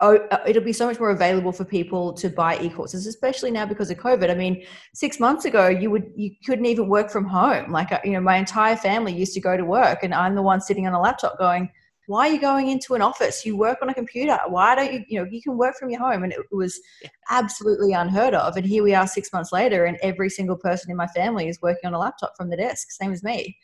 oh, 0.00 0.18
it'll 0.46 0.62
be 0.62 0.72
so 0.72 0.86
much 0.86 0.98
more 0.98 1.10
available 1.10 1.52
for 1.52 1.64
people 1.64 2.12
to 2.14 2.28
buy 2.28 2.58
e-courses 2.60 3.06
especially 3.06 3.50
now 3.50 3.66
because 3.66 3.90
of 3.90 3.98
covid. 3.98 4.30
I 4.30 4.34
mean 4.34 4.64
six 4.94 5.20
months 5.20 5.44
ago 5.44 5.68
you 5.68 5.90
would 5.90 6.10
you 6.16 6.30
couldn't 6.44 6.66
even 6.66 6.88
work 6.88 7.10
from 7.10 7.24
home. 7.24 7.70
Like 7.70 7.92
uh, 7.92 8.00
you 8.04 8.12
know 8.12 8.20
my 8.20 8.36
entire 8.36 8.76
family 8.76 9.14
used 9.14 9.34
to 9.34 9.40
go 9.40 9.56
to 9.56 9.64
work 9.64 10.02
and 10.02 10.14
i'm 10.14 10.34
the 10.34 10.42
one 10.42 10.60
sitting 10.60 10.86
on 10.86 10.92
a 10.92 11.00
laptop 11.00 11.38
going 11.38 11.70
why 12.08 12.28
are 12.28 12.32
you 12.32 12.40
going 12.40 12.68
into 12.68 12.94
an 12.94 13.02
office? 13.02 13.44
You 13.44 13.56
work 13.56 13.78
on 13.82 13.88
a 13.88 13.94
computer. 13.94 14.38
Why 14.46 14.76
don't 14.76 14.92
you 14.92 15.04
you 15.08 15.18
know 15.18 15.28
you 15.28 15.42
can 15.42 15.56
work 15.58 15.76
from 15.76 15.90
your 15.90 16.00
home. 16.00 16.22
And 16.22 16.32
it 16.32 16.40
was 16.52 16.80
absolutely 17.30 17.92
unheard 17.92 18.32
of. 18.32 18.56
And 18.56 18.64
here 18.64 18.84
we 18.84 18.94
are 18.94 19.08
six 19.08 19.32
months 19.32 19.52
later 19.52 19.86
and 19.86 19.98
every 20.02 20.30
single 20.30 20.56
person 20.56 20.90
in 20.90 20.96
my 20.96 21.08
family 21.08 21.48
is 21.48 21.60
working 21.60 21.88
on 21.88 21.94
a 21.94 21.98
laptop 21.98 22.36
from 22.36 22.48
the 22.48 22.56
desk 22.56 22.90
same 22.90 23.12
as 23.12 23.22
me 23.22 23.56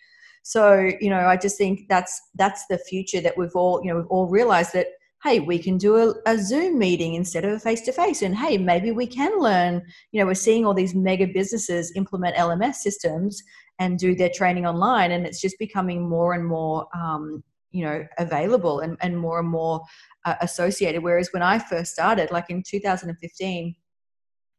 so, 0.42 0.90
you 1.00 1.08
know, 1.10 1.26
I 1.26 1.36
just 1.36 1.56
think 1.56 1.88
that's 1.88 2.20
that's 2.34 2.66
the 2.66 2.78
future 2.78 3.20
that 3.20 3.36
we've 3.36 3.54
all, 3.54 3.80
you 3.82 3.90
know, 3.90 3.96
we've 3.96 4.08
all 4.08 4.26
realized 4.26 4.72
that 4.72 4.88
hey, 5.22 5.38
we 5.38 5.56
can 5.58 5.78
do 5.78 5.96
a, 5.96 6.14
a 6.26 6.36
Zoom 6.36 6.78
meeting 6.78 7.14
instead 7.14 7.44
of 7.44 7.52
a 7.52 7.58
face 7.58 7.80
to 7.82 7.92
face. 7.92 8.22
And 8.22 8.36
hey, 8.36 8.58
maybe 8.58 8.90
we 8.90 9.06
can 9.06 9.38
learn. 9.38 9.80
You 10.10 10.20
know, 10.20 10.26
we're 10.26 10.34
seeing 10.34 10.66
all 10.66 10.74
these 10.74 10.94
mega 10.94 11.28
businesses 11.28 11.92
implement 11.94 12.36
LMS 12.36 12.76
systems 12.76 13.40
and 13.78 13.98
do 13.98 14.14
their 14.14 14.30
training 14.30 14.66
online, 14.66 15.12
and 15.12 15.24
it's 15.24 15.40
just 15.40 15.58
becoming 15.58 16.08
more 16.08 16.34
and 16.34 16.44
more, 16.44 16.86
um, 16.94 17.42
you 17.70 17.84
know, 17.84 18.04
available 18.18 18.80
and, 18.80 18.96
and 19.00 19.16
more 19.16 19.38
and 19.38 19.48
more 19.48 19.80
uh, 20.24 20.34
associated. 20.40 21.02
Whereas 21.02 21.30
when 21.32 21.42
I 21.42 21.58
first 21.58 21.92
started, 21.92 22.30
like 22.30 22.50
in 22.50 22.62
2015, 22.66 23.74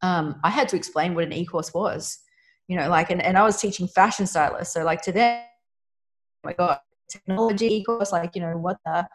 um, 0.02 0.40
I 0.44 0.50
had 0.50 0.68
to 0.70 0.76
explain 0.76 1.14
what 1.14 1.26
an 1.26 1.34
e 1.34 1.46
course 1.46 1.74
was. 1.74 2.20
You 2.68 2.78
know, 2.78 2.90
like, 2.90 3.12
and, 3.12 3.22
and 3.22 3.38
I 3.38 3.44
was 3.44 3.60
teaching 3.60 3.88
fashion 3.90 4.26
stylists. 4.26 4.74
So, 4.74 4.84
like, 4.84 5.02
to 5.02 5.12
them, 5.12 5.44
my 6.44 6.54
god 6.54 6.80
technology 7.10 7.84
course 7.84 8.12
like 8.12 8.36
you 8.36 8.42
know 8.42 8.58
what 8.58 8.78
the 8.86 9.08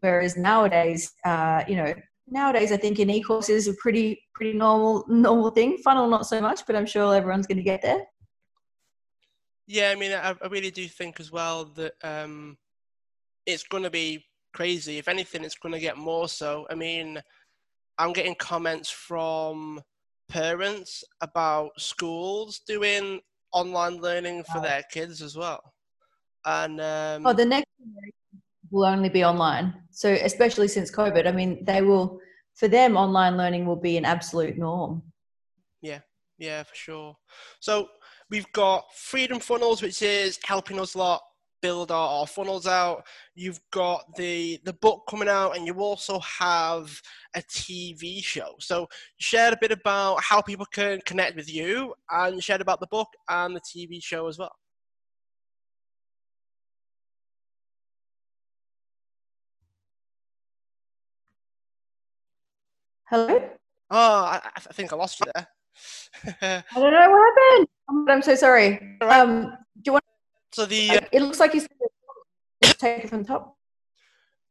whereas 0.00 0.36
nowadays 0.36 1.12
uh, 1.24 1.62
you 1.66 1.76
know 1.76 1.92
nowadays 2.28 2.72
i 2.72 2.76
think 2.76 2.98
an 2.98 3.10
e-course 3.10 3.48
is 3.48 3.68
a 3.68 3.74
pretty 3.74 4.22
pretty 4.34 4.56
normal 4.56 5.04
normal 5.08 5.50
thing. 5.50 5.78
Funnel 5.78 6.08
not 6.08 6.26
so 6.26 6.40
much 6.40 6.66
but 6.66 6.76
i'm 6.76 6.86
sure 6.86 7.14
everyone's 7.14 7.46
going 7.46 7.58
to 7.58 7.64
get 7.64 7.82
there. 7.82 8.04
Yeah 9.66 9.90
i 9.90 9.94
mean 9.94 10.12
i, 10.12 10.34
I 10.42 10.46
really 10.48 10.70
do 10.70 10.86
think 10.86 11.20
as 11.20 11.32
well 11.32 11.64
that 11.76 11.94
um, 12.02 12.56
it's 13.46 13.64
going 13.64 13.84
to 13.84 13.90
be 13.90 14.24
crazy. 14.52 14.98
If 14.98 15.08
anything 15.08 15.44
it's 15.44 15.56
going 15.56 15.74
to 15.74 15.80
get 15.80 15.96
more 15.96 16.28
so. 16.28 16.66
I 16.70 16.74
mean 16.74 17.20
i'm 17.98 18.12
getting 18.12 18.34
comments 18.34 18.90
from 18.90 19.82
parents 20.28 21.02
about 21.20 21.70
schools 21.78 22.60
doing 22.66 23.20
online 23.52 23.96
learning 23.96 24.44
for 24.52 24.60
their 24.60 24.82
kids 24.92 25.22
as 25.22 25.36
well 25.36 25.72
and 26.48 26.80
um, 26.80 27.26
oh, 27.26 27.32
the 27.34 27.44
next 27.44 27.66
will 28.70 28.86
only 28.86 29.08
be 29.08 29.24
online. 29.24 29.74
So 29.90 30.10
especially 30.10 30.68
since 30.68 30.90
COVID, 30.90 31.26
I 31.26 31.32
mean, 31.32 31.64
they 31.64 31.82
will 31.82 32.20
for 32.54 32.68
them 32.68 32.96
online 32.96 33.36
learning 33.36 33.66
will 33.66 33.76
be 33.76 33.96
an 33.96 34.04
absolute 34.04 34.56
norm. 34.56 35.02
Yeah, 35.82 36.00
yeah, 36.38 36.62
for 36.62 36.74
sure. 36.74 37.16
So 37.60 37.88
we've 38.30 38.50
got 38.52 38.84
Freedom 38.94 39.40
Funnels, 39.40 39.82
which 39.82 40.02
is 40.02 40.38
helping 40.42 40.80
us 40.80 40.94
a 40.94 40.98
lot 40.98 41.20
build 41.60 41.90
our, 41.90 42.20
our, 42.20 42.26
funnels 42.26 42.68
out. 42.68 43.04
You've 43.34 43.60
got 43.72 44.14
the 44.16 44.58
the 44.64 44.72
book 44.72 45.02
coming 45.08 45.28
out, 45.28 45.56
and 45.56 45.66
you 45.66 45.74
also 45.74 46.18
have 46.20 47.00
a 47.34 47.40
TV 47.42 48.24
show. 48.24 48.54
So 48.58 48.88
share 49.18 49.52
a 49.52 49.58
bit 49.60 49.72
about 49.72 50.22
how 50.22 50.40
people 50.40 50.66
can 50.72 51.00
connect 51.04 51.36
with 51.36 51.52
you, 51.52 51.94
and 52.10 52.42
share 52.42 52.60
about 52.60 52.80
the 52.80 52.88
book 52.90 53.08
and 53.28 53.54
the 53.54 53.60
TV 53.60 54.02
show 54.02 54.28
as 54.28 54.38
well. 54.38 54.54
Hello? 63.10 63.40
Oh, 63.90 64.22
I, 64.24 64.40
I 64.54 64.60
think 64.74 64.92
I 64.92 64.96
lost 64.96 65.20
you 65.20 65.32
there. 65.34 65.48
I 66.42 66.78
don't 66.78 66.92
know 66.92 67.10
what 67.10 67.38
happened. 67.38 67.68
I'm 68.08 68.22
so 68.22 68.34
sorry. 68.34 68.98
Right. 69.00 69.20
Um, 69.20 69.56
do 69.76 69.82
you 69.86 69.92
want? 69.92 70.04
So 70.52 70.66
the 70.66 70.90
uh, 70.90 71.00
it 71.10 71.22
looks 71.22 71.40
like 71.40 71.54
you 71.54 71.62
take 72.62 73.04
it 73.04 73.08
from 73.08 73.22
the 73.22 73.28
top. 73.28 73.56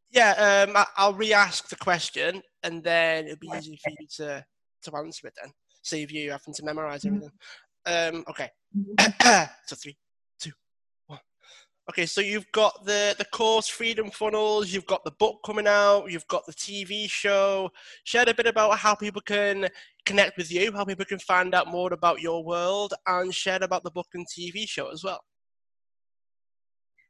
Yeah, 0.10 0.66
um, 0.68 0.86
I, 0.98 1.08
will 1.08 1.14
re-ask 1.14 1.70
the 1.70 1.76
question, 1.76 2.42
and 2.64 2.84
then 2.84 3.26
it'll 3.26 3.38
be 3.38 3.52
easy 3.56 3.80
for 3.84 3.92
you 3.92 4.08
to 4.18 4.44
to 4.84 4.98
answer 4.98 5.28
it. 5.28 5.34
Then 5.40 5.52
save 5.84 6.10
you 6.10 6.32
having 6.32 6.56
to 6.56 6.64
memorize 6.64 7.04
mm-hmm. 7.04 7.18
everything. 7.86 8.18
Um, 8.18 8.26
okay. 8.28 8.50
Mm-hmm. 8.76 9.54
so 9.68 9.76
three, 9.76 9.98
Okay, 11.90 12.06
so 12.06 12.20
you've 12.20 12.52
got 12.52 12.84
the 12.84 13.16
the 13.18 13.24
course 13.24 13.70
Freedom 13.70 14.12
Funnels, 14.12 14.74
you've 14.74 14.86
got 14.86 15.06
the 15.06 15.12
book 15.12 15.40
coming 15.46 15.68
out, 15.68 16.12
you've 16.12 16.28
got 16.28 16.46
the 16.46 16.52
TV 16.52 17.10
show. 17.10 17.70
Share 18.04 18.26
a 18.28 18.34
bit 18.34 18.46
about 18.46 18.78
how 18.78 18.94
people 18.94 19.22
can 19.22 19.70
connect 20.06 20.36
with 20.36 20.52
you, 20.52 20.74
how 20.74 20.84
people 20.84 21.06
can 21.06 21.20
find 21.20 21.56
out 21.56 21.68
more 21.70 21.94
about 21.94 22.20
your 22.20 22.44
world, 22.44 22.94
and 23.08 23.34
share 23.34 23.64
about 23.64 23.84
the 23.84 23.92
book 23.92 24.08
and 24.14 24.26
TV 24.28 24.68
show 24.68 24.90
as 24.92 25.06
well. 25.06 25.22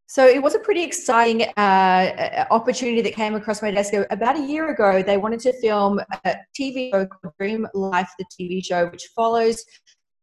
So 0.06 0.26
it 0.26 0.42
was 0.42 0.54
a 0.54 0.60
pretty 0.60 0.84
exciting 0.84 1.42
uh, 1.58 2.46
opportunity 2.52 3.02
that 3.02 3.14
came 3.14 3.34
across 3.34 3.64
my 3.64 3.72
desk 3.72 3.94
about 4.12 4.38
a 4.38 4.46
year 4.46 4.70
ago. 4.70 5.02
They 5.02 5.18
wanted 5.18 5.40
to 5.42 5.54
film 5.60 6.00
a 6.24 6.36
TV 6.58 6.92
show 6.92 7.08
called 7.08 7.34
Dream 7.40 7.68
Life, 7.74 8.10
the 8.20 8.26
TV 8.40 8.64
show, 8.64 8.88
which 8.88 9.10
follows 9.16 9.66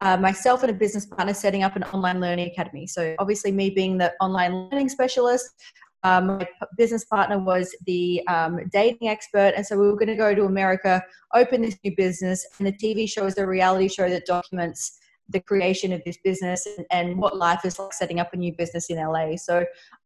uh, 0.01 0.17
myself 0.17 0.63
and 0.63 0.71
a 0.71 0.75
business 0.75 1.07
partner 1.07 1.35
setting 1.35 1.63
up 1.63 1.77
an 1.77 1.85
online 1.85 2.21
learning 2.21 2.51
academy. 2.51 2.87
So 2.87 3.15
obviously, 3.19 3.53
me 3.53 3.71
being 3.71 3.99
the 3.99 4.13
online 4.21 4.69
learning 4.71 4.89
specialist, 4.89 5.51
um, 6.03 6.27
my 6.27 6.49
business 6.77 7.05
partner 7.07 7.39
was 7.39 7.75
the 7.87 8.27
um, 8.29 8.61
dating 8.71 9.09
expert, 9.09 9.55
and 9.57 9.67
so 9.67 9.79
we 9.79 9.87
were 9.87 9.97
going 9.97 10.09
to 10.09 10.17
go 10.17 10.35
to 10.35 10.45
America, 10.45 11.03
open 11.35 11.63
this 11.63 11.79
new 11.83 11.97
business, 11.97 12.47
and 12.59 12.67
the 12.67 12.73
TV 12.73 13.09
show 13.09 13.25
is 13.25 13.39
a 13.39 13.47
reality 13.47 13.89
show 13.89 14.09
that 14.09 14.27
documents 14.27 14.99
the 15.31 15.41
creation 15.41 15.93
of 15.93 16.03
this 16.05 16.19
business 16.23 16.67
and, 16.67 16.87
and, 16.91 17.19
what 17.19 17.39
life 17.39 17.65
is 17.65 17.79
like 17.79 17.95
setting 17.95 18.21
up 18.21 18.35
a 18.35 18.37
new 18.37 18.53
business 18.53 18.91
in 18.91 18.99
LA. 18.99 19.37
So, 19.37 19.65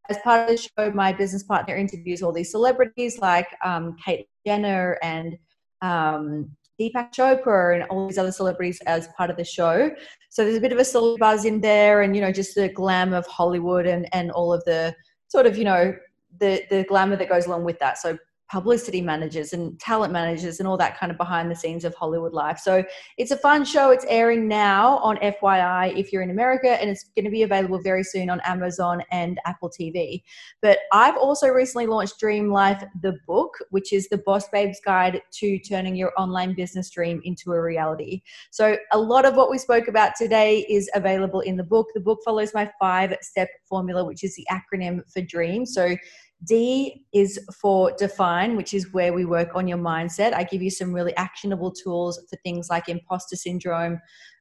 as 0.08 0.18
part 0.18 0.48
of 0.48 0.56
the 0.56 0.62
show, 0.62 0.92
my 0.92 1.12
business 1.12 1.42
partner 1.42 1.74
interviews 1.74 2.22
all 2.22 2.32
these 2.32 2.52
celebrities 2.52 3.18
like 3.18 3.48
um, 3.64 3.96
Kate 4.04 4.28
Jenner 4.46 4.96
and 5.02 5.36
um, 5.82 6.50
Deepak 6.78 7.12
Chopra 7.12 7.74
and 7.74 7.84
all 7.90 8.06
these 8.08 8.18
other 8.18 8.32
celebrities 8.32 8.80
as 8.86 9.08
part 9.16 9.30
of 9.30 9.36
the 9.36 9.44
show. 9.44 9.90
So 10.30 10.44
there's 10.44 10.56
a 10.56 10.60
bit 10.60 10.72
of 10.72 10.78
a 10.78 10.84
celebrity 10.84 11.20
buzz 11.20 11.44
in 11.44 11.60
there, 11.60 12.02
and 12.02 12.14
you 12.14 12.22
know, 12.22 12.32
just 12.32 12.54
the 12.54 12.68
glam 12.68 13.12
of 13.12 13.26
Hollywood 13.26 13.86
and 13.86 14.08
and 14.12 14.30
all 14.30 14.52
of 14.52 14.64
the 14.64 14.94
sort 15.28 15.46
of 15.46 15.58
you 15.58 15.64
know 15.64 15.94
the 16.38 16.62
the 16.70 16.84
glamour 16.84 17.16
that 17.16 17.28
goes 17.28 17.46
along 17.46 17.64
with 17.64 17.78
that. 17.80 17.98
So 17.98 18.18
publicity 18.50 19.02
managers 19.02 19.52
and 19.52 19.78
talent 19.78 20.12
managers 20.12 20.58
and 20.58 20.66
all 20.66 20.76
that 20.78 20.98
kind 20.98 21.12
of 21.12 21.18
behind 21.18 21.50
the 21.50 21.54
scenes 21.54 21.84
of 21.84 21.94
Hollywood 21.94 22.32
life. 22.32 22.58
So 22.58 22.82
it's 23.18 23.30
a 23.30 23.36
fun 23.36 23.64
show. 23.64 23.90
It's 23.90 24.06
airing 24.08 24.48
now 24.48 24.98
on 24.98 25.16
FYI 25.18 25.96
if 25.96 26.12
you're 26.12 26.22
in 26.22 26.30
America, 26.30 26.80
and 26.80 26.88
it's 26.88 27.04
going 27.14 27.26
to 27.26 27.30
be 27.30 27.42
available 27.42 27.80
very 27.80 28.02
soon 28.02 28.30
on 28.30 28.40
Amazon 28.44 29.02
and 29.10 29.38
Apple 29.44 29.70
TV. 29.70 30.22
But 30.62 30.78
I've 30.92 31.16
also 31.16 31.48
recently 31.48 31.86
launched 31.86 32.18
Dream 32.18 32.50
Life, 32.50 32.82
the 33.02 33.18
book, 33.26 33.54
which 33.70 33.92
is 33.92 34.08
the 34.08 34.18
Boss 34.18 34.48
Babes 34.48 34.80
Guide 34.84 35.20
to 35.32 35.58
Turning 35.58 35.94
Your 35.94 36.12
Online 36.16 36.54
Business 36.54 36.88
Dream 36.90 37.20
into 37.24 37.52
a 37.52 37.60
Reality. 37.60 38.22
So 38.50 38.76
a 38.92 38.98
lot 38.98 39.26
of 39.26 39.36
what 39.36 39.50
we 39.50 39.58
spoke 39.58 39.88
about 39.88 40.12
today 40.16 40.60
is 40.70 40.88
available 40.94 41.40
in 41.40 41.56
the 41.56 41.64
book. 41.64 41.88
The 41.94 42.00
book 42.00 42.20
follows 42.24 42.54
my 42.54 42.70
five 42.80 43.14
step 43.20 43.48
formula, 43.68 44.04
which 44.04 44.24
is 44.24 44.34
the 44.36 44.46
acronym 44.50 45.00
for 45.12 45.20
DREAM. 45.20 45.66
So 45.66 45.96
D 46.44 47.04
is 47.12 47.38
for 47.60 47.92
define, 47.98 48.56
which 48.56 48.72
is 48.72 48.92
where 48.92 49.12
we 49.12 49.24
work 49.24 49.54
on 49.54 49.66
your 49.66 49.78
mindset. 49.78 50.32
I 50.32 50.44
give 50.44 50.62
you 50.62 50.70
some 50.70 50.92
really 50.92 51.16
actionable 51.16 51.72
tools 51.72 52.20
for 52.30 52.36
things 52.44 52.68
like 52.70 52.88
imposter 52.88 53.36
syndrome, 53.36 54.00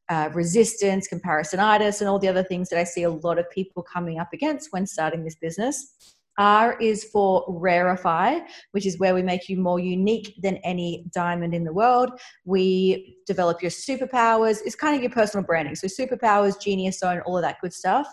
uh, 0.09 0.29
resistance, 0.33 1.07
comparisonitis, 1.11 1.99
and 1.99 2.09
all 2.09 2.19
the 2.19 2.27
other 2.27 2.43
things 2.43 2.69
that 2.69 2.79
I 2.79 2.83
see 2.83 3.03
a 3.03 3.09
lot 3.09 3.39
of 3.39 3.49
people 3.49 3.83
coming 3.83 4.19
up 4.19 4.29
against 4.31 4.71
when 4.71 4.85
starting 4.85 5.23
this 5.23 5.35
business. 5.35 6.15
R 6.37 6.77
is 6.79 7.03
for 7.05 7.47
rarefy, 7.47 8.45
which 8.71 8.85
is 8.85 8.99
where 8.99 9.15
we 9.15 9.23
make 9.23 9.49
you 9.49 9.57
more 9.57 9.79
unique 9.79 10.35
than 10.41 10.57
any 10.57 11.05
diamond 11.11 11.55
in 11.55 11.63
the 11.63 11.73
world. 11.73 12.11
We 12.45 13.17
develop 13.25 13.61
your 13.61 13.71
superpowers. 13.71 14.59
It's 14.63 14.75
kind 14.75 14.95
of 14.95 15.01
your 15.01 15.11
personal 15.11 15.43
branding. 15.43 15.75
So 15.75 15.87
superpowers, 15.87 16.61
genius 16.61 16.99
zone, 16.99 17.21
all 17.21 17.37
of 17.37 17.43
that 17.43 17.59
good 17.59 17.73
stuff. 17.73 18.07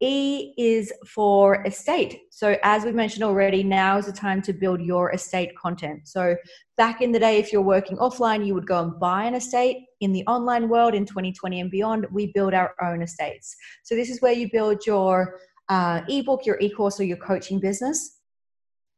E 0.00 0.52
is 0.58 0.92
for 1.06 1.64
estate. 1.64 2.20
So, 2.30 2.56
as 2.62 2.84
we 2.84 2.92
mentioned 2.92 3.24
already, 3.24 3.62
now 3.62 3.96
is 3.96 4.06
the 4.06 4.12
time 4.12 4.42
to 4.42 4.52
build 4.52 4.80
your 4.80 5.12
estate 5.12 5.56
content. 5.56 6.06
So, 6.06 6.36
back 6.76 7.00
in 7.00 7.12
the 7.12 7.18
day, 7.18 7.38
if 7.38 7.52
you're 7.52 7.62
working 7.62 7.96
offline, 7.96 8.46
you 8.46 8.52
would 8.54 8.66
go 8.66 8.82
and 8.82 9.00
buy 9.00 9.24
an 9.24 9.34
estate. 9.34 9.86
In 10.00 10.12
the 10.12 10.24
online 10.26 10.68
world, 10.68 10.94
in 10.94 11.06
2020 11.06 11.60
and 11.60 11.70
beyond, 11.70 12.06
we 12.10 12.30
build 12.32 12.52
our 12.52 12.74
own 12.82 13.00
estates. 13.00 13.56
So, 13.84 13.94
this 13.94 14.10
is 14.10 14.20
where 14.20 14.32
you 14.32 14.50
build 14.52 14.84
your 14.86 15.40
uh, 15.70 16.02
ebook, 16.08 16.44
your 16.44 16.58
e 16.60 16.68
course, 16.68 17.00
or 17.00 17.04
your 17.04 17.16
coaching 17.16 17.58
business. 17.58 18.15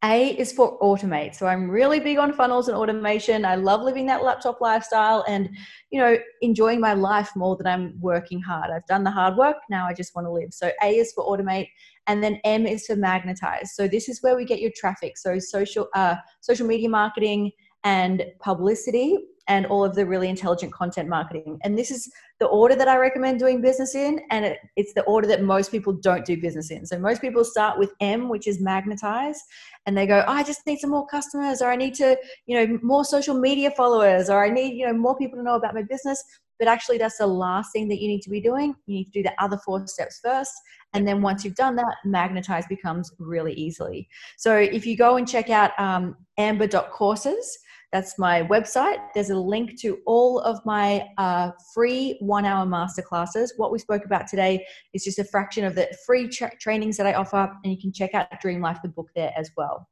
A 0.05 0.29
is 0.39 0.53
for 0.53 0.79
automate. 0.79 1.35
So 1.35 1.49
I'm 1.49 1.69
really 1.69 1.99
big 1.99 2.19
on 2.19 2.33
funnels 2.33 2.69
and 2.69 2.77
automation. 2.77 3.45
I 3.45 3.57
love 3.57 3.83
living 3.83 4.07
that 4.07 4.23
laptop 4.23 4.61
lifestyle 4.61 5.25
and, 5.27 5.49
you 5.91 6.01
know, 6.01 6.17
enjoying 6.41 6.81
my 6.81 6.93
life 6.93 7.31
more 7.35 7.57
than 7.57 7.67
I'm 7.67 7.95
working 8.01 8.41
hard. 8.41 8.71
I've 8.71 8.87
done 8.87 9.03
the 9.03 9.11
hard 9.11 9.37
work. 9.37 9.57
Now 9.69 9.89
I 9.89 9.95
just 9.95 10.15
want 10.15 10.27
to 10.27 10.31
live. 10.31 10.53
So 10.53 10.71
A 10.85 10.99
is 10.99 11.13
for 11.13 11.25
automate 11.27 11.69
and 12.07 12.23
then 12.23 12.41
M 12.45 12.65
is 12.65 12.87
for 12.87 12.95
magnetize. 12.95 13.75
So 13.75 13.89
this 13.89 14.09
is 14.09 14.23
where 14.23 14.37
we 14.37 14.45
get 14.45 14.61
your 14.61 14.71
traffic. 14.77 15.19
So 15.19 15.41
social, 15.41 15.89
uh, 15.95 16.15
social 16.43 16.67
media 16.67 16.89
marketing 16.89 17.51
and 17.83 18.25
publicity 18.41 19.19
and 19.49 19.67
all 19.67 19.83
of 19.83 19.95
the 19.95 20.07
really 20.07 20.29
intelligent 20.29 20.73
content 20.73 21.09
marketing. 21.09 21.59
And 21.65 21.77
this 21.77 21.91
is 21.91 22.11
the 22.39 22.47
order 22.47 22.77
that 22.77 22.87
I 22.87 22.97
recommend 22.99 23.39
doing 23.39 23.61
business 23.61 23.95
in, 23.95 24.21
and 24.31 24.45
it, 24.45 24.59
it's 24.77 24.93
the 24.93 25.03
order 25.03 25.27
that 25.29 25.43
most 25.43 25.71
people 25.71 25.95
don't 25.95 26.25
do 26.25 26.41
business 26.41 26.71
in. 26.71 26.87
So 26.87 26.99
most 26.99 27.21
people 27.21 27.45
start 27.45 27.79
with 27.79 27.93
M, 28.01 28.29
which 28.29 28.47
is 28.47 28.61
magnetize, 28.61 29.43
and 29.87 29.97
they 29.97 30.07
go, 30.07 30.23
oh, 30.27 30.33
I 30.33 30.43
just 30.43 30.67
need 30.67 30.79
some 30.79 30.91
more 30.91 31.07
customers, 31.07 31.63
or 31.63 31.71
I 31.71 31.77
need 31.77 31.95
to, 31.95 32.17
you 32.47 32.57
know, 32.57 32.79
more 32.83 33.05
social 33.05 33.35
media 33.35 33.71
followers, 33.71 34.29
or 34.29 34.45
I 34.45 34.51
need, 34.51 34.75
you 34.77 34.87
know, 34.87 34.93
more 34.93 35.17
people 35.17 35.39
to 35.39 35.43
know 35.43 35.57
about 35.57 35.75
my 35.75 35.83
business. 35.83 36.23
But 36.59 36.69
actually, 36.69 36.99
that's 36.99 37.19
the 37.19 37.27
last 37.27 37.73
thing 37.73 37.89
that 37.89 38.01
you 38.01 38.09
need 38.09 38.23
to 38.23 38.31
be 38.31 38.41
doing. 38.41 38.75
You 38.87 38.97
need 38.97 39.05
to 39.05 39.11
do 39.13 39.23
the 39.23 39.33
other 39.43 39.57
four 39.65 39.87
steps 39.87 40.21
first. 40.23 40.53
And 40.93 41.07
then 41.07 41.23
once 41.23 41.45
you've 41.45 41.55
done 41.55 41.77
that, 41.77 41.95
magnetize 42.05 42.67
becomes 42.67 43.13
really 43.19 43.53
easily. 43.53 44.09
So 44.37 44.57
if 44.57 44.85
you 44.85 44.97
go 44.97 45.17
and 45.19 45.29
check 45.29 45.51
out 45.51 45.71
um, 45.79 46.17
amber.courses, 46.37 47.59
that's 47.93 48.19
my 48.19 48.43
website. 48.43 48.99
There's 49.15 49.31
a 49.31 49.37
link 49.37 49.81
to 49.81 49.99
all 50.07 50.41
of 50.41 50.65
my 50.67 51.07
uh, 51.17 51.53
free 51.75 52.19
one 52.21 52.45
hour 52.45 52.67
masterclasses. 52.67 53.51
What 53.57 53.73
we 53.73 53.79
spoke 53.79 54.05
about 54.05 54.27
today 54.27 54.67
is 54.93 55.05
just 55.05 55.19
a 55.19 55.25
fraction 55.25 55.65
of 55.65 55.75
the 55.75 55.89
free 56.05 56.29
tra- 56.29 56.53
trainings 56.61 56.99
that 56.99 57.07
I 57.07 57.15
offer, 57.15 57.51
and 57.65 57.73
you 57.73 57.81
can 57.81 57.93
check 57.93 58.13
out 58.13 58.29
Dream 58.41 58.61
Life, 58.61 58.79
the 58.83 58.89
book, 58.89 59.09
there 59.17 59.33
as 59.37 59.51
well. 59.57 59.89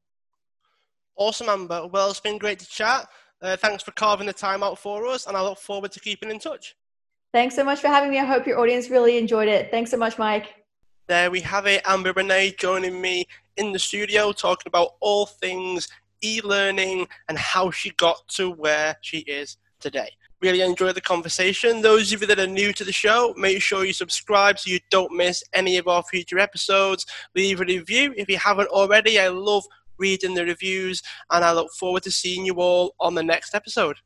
Awesome, 1.16 1.49
Amber. 1.49 1.86
Well, 1.86 2.11
it's 2.11 2.20
been 2.20 2.36
great 2.36 2.59
to 2.59 2.66
chat. 2.66 3.09
Uh, 3.40 3.57
thanks 3.57 3.82
for 3.82 3.92
carving 3.92 4.26
the 4.26 4.32
time 4.32 4.62
out 4.62 4.78
for 4.78 5.07
us, 5.07 5.26
and 5.26 5.36
I 5.36 5.42
look 5.42 5.59
forward 5.59 5.92
to 5.92 6.01
keeping 6.01 6.30
in 6.30 6.38
touch. 6.38 6.76
Thanks 7.32 7.55
so 7.55 7.64
much 7.64 7.80
for 7.80 7.88
having 7.88 8.11
me. 8.11 8.18
I 8.18 8.24
hope 8.24 8.47
your 8.47 8.59
audience 8.59 8.90
really 8.90 9.16
enjoyed 9.16 9.49
it. 9.49 9.70
Thanks 9.70 9.90
so 9.90 9.97
much, 9.97 10.18
Mike. 10.18 10.55
There 11.07 11.30
we 11.30 11.40
have 11.40 11.66
it. 11.66 11.82
Amber 11.86 12.12
Renae 12.12 12.59
joining 12.59 13.01
me 13.01 13.26
in 13.57 13.72
the 13.72 13.78
studio 13.78 14.32
talking 14.32 14.68
about 14.68 14.97
all 15.01 15.24
things 15.24 15.88
e-learning 16.22 17.06
and 17.28 17.38
how 17.38 17.70
she 17.70 17.90
got 17.90 18.26
to 18.28 18.50
where 18.50 18.96
she 19.00 19.18
is 19.18 19.56
today. 19.80 20.10
Really 20.42 20.60
enjoyed 20.60 20.94
the 20.94 21.00
conversation. 21.00 21.80
Those 21.80 22.12
of 22.12 22.20
you 22.20 22.26
that 22.26 22.38
are 22.38 22.46
new 22.46 22.72
to 22.74 22.84
the 22.84 22.92
show, 22.92 23.34
make 23.36 23.62
sure 23.62 23.84
you 23.84 23.92
subscribe 23.92 24.58
so 24.58 24.70
you 24.70 24.80
don't 24.90 25.16
miss 25.16 25.42
any 25.54 25.78
of 25.78 25.88
our 25.88 26.02
future 26.02 26.38
episodes. 26.38 27.06
Leave 27.34 27.60
a 27.60 27.64
review 27.64 28.12
if 28.16 28.28
you 28.28 28.36
haven't 28.36 28.68
already. 28.68 29.18
I 29.18 29.28
love 29.28 29.64
reading 29.98 30.34
the 30.34 30.44
reviews 30.44 31.02
and 31.30 31.44
I 31.44 31.52
look 31.52 31.72
forward 31.72 32.02
to 32.02 32.10
seeing 32.10 32.44
you 32.44 32.54
all 32.54 32.94
on 33.00 33.14
the 33.14 33.22
next 33.22 33.54
episode. 33.54 33.96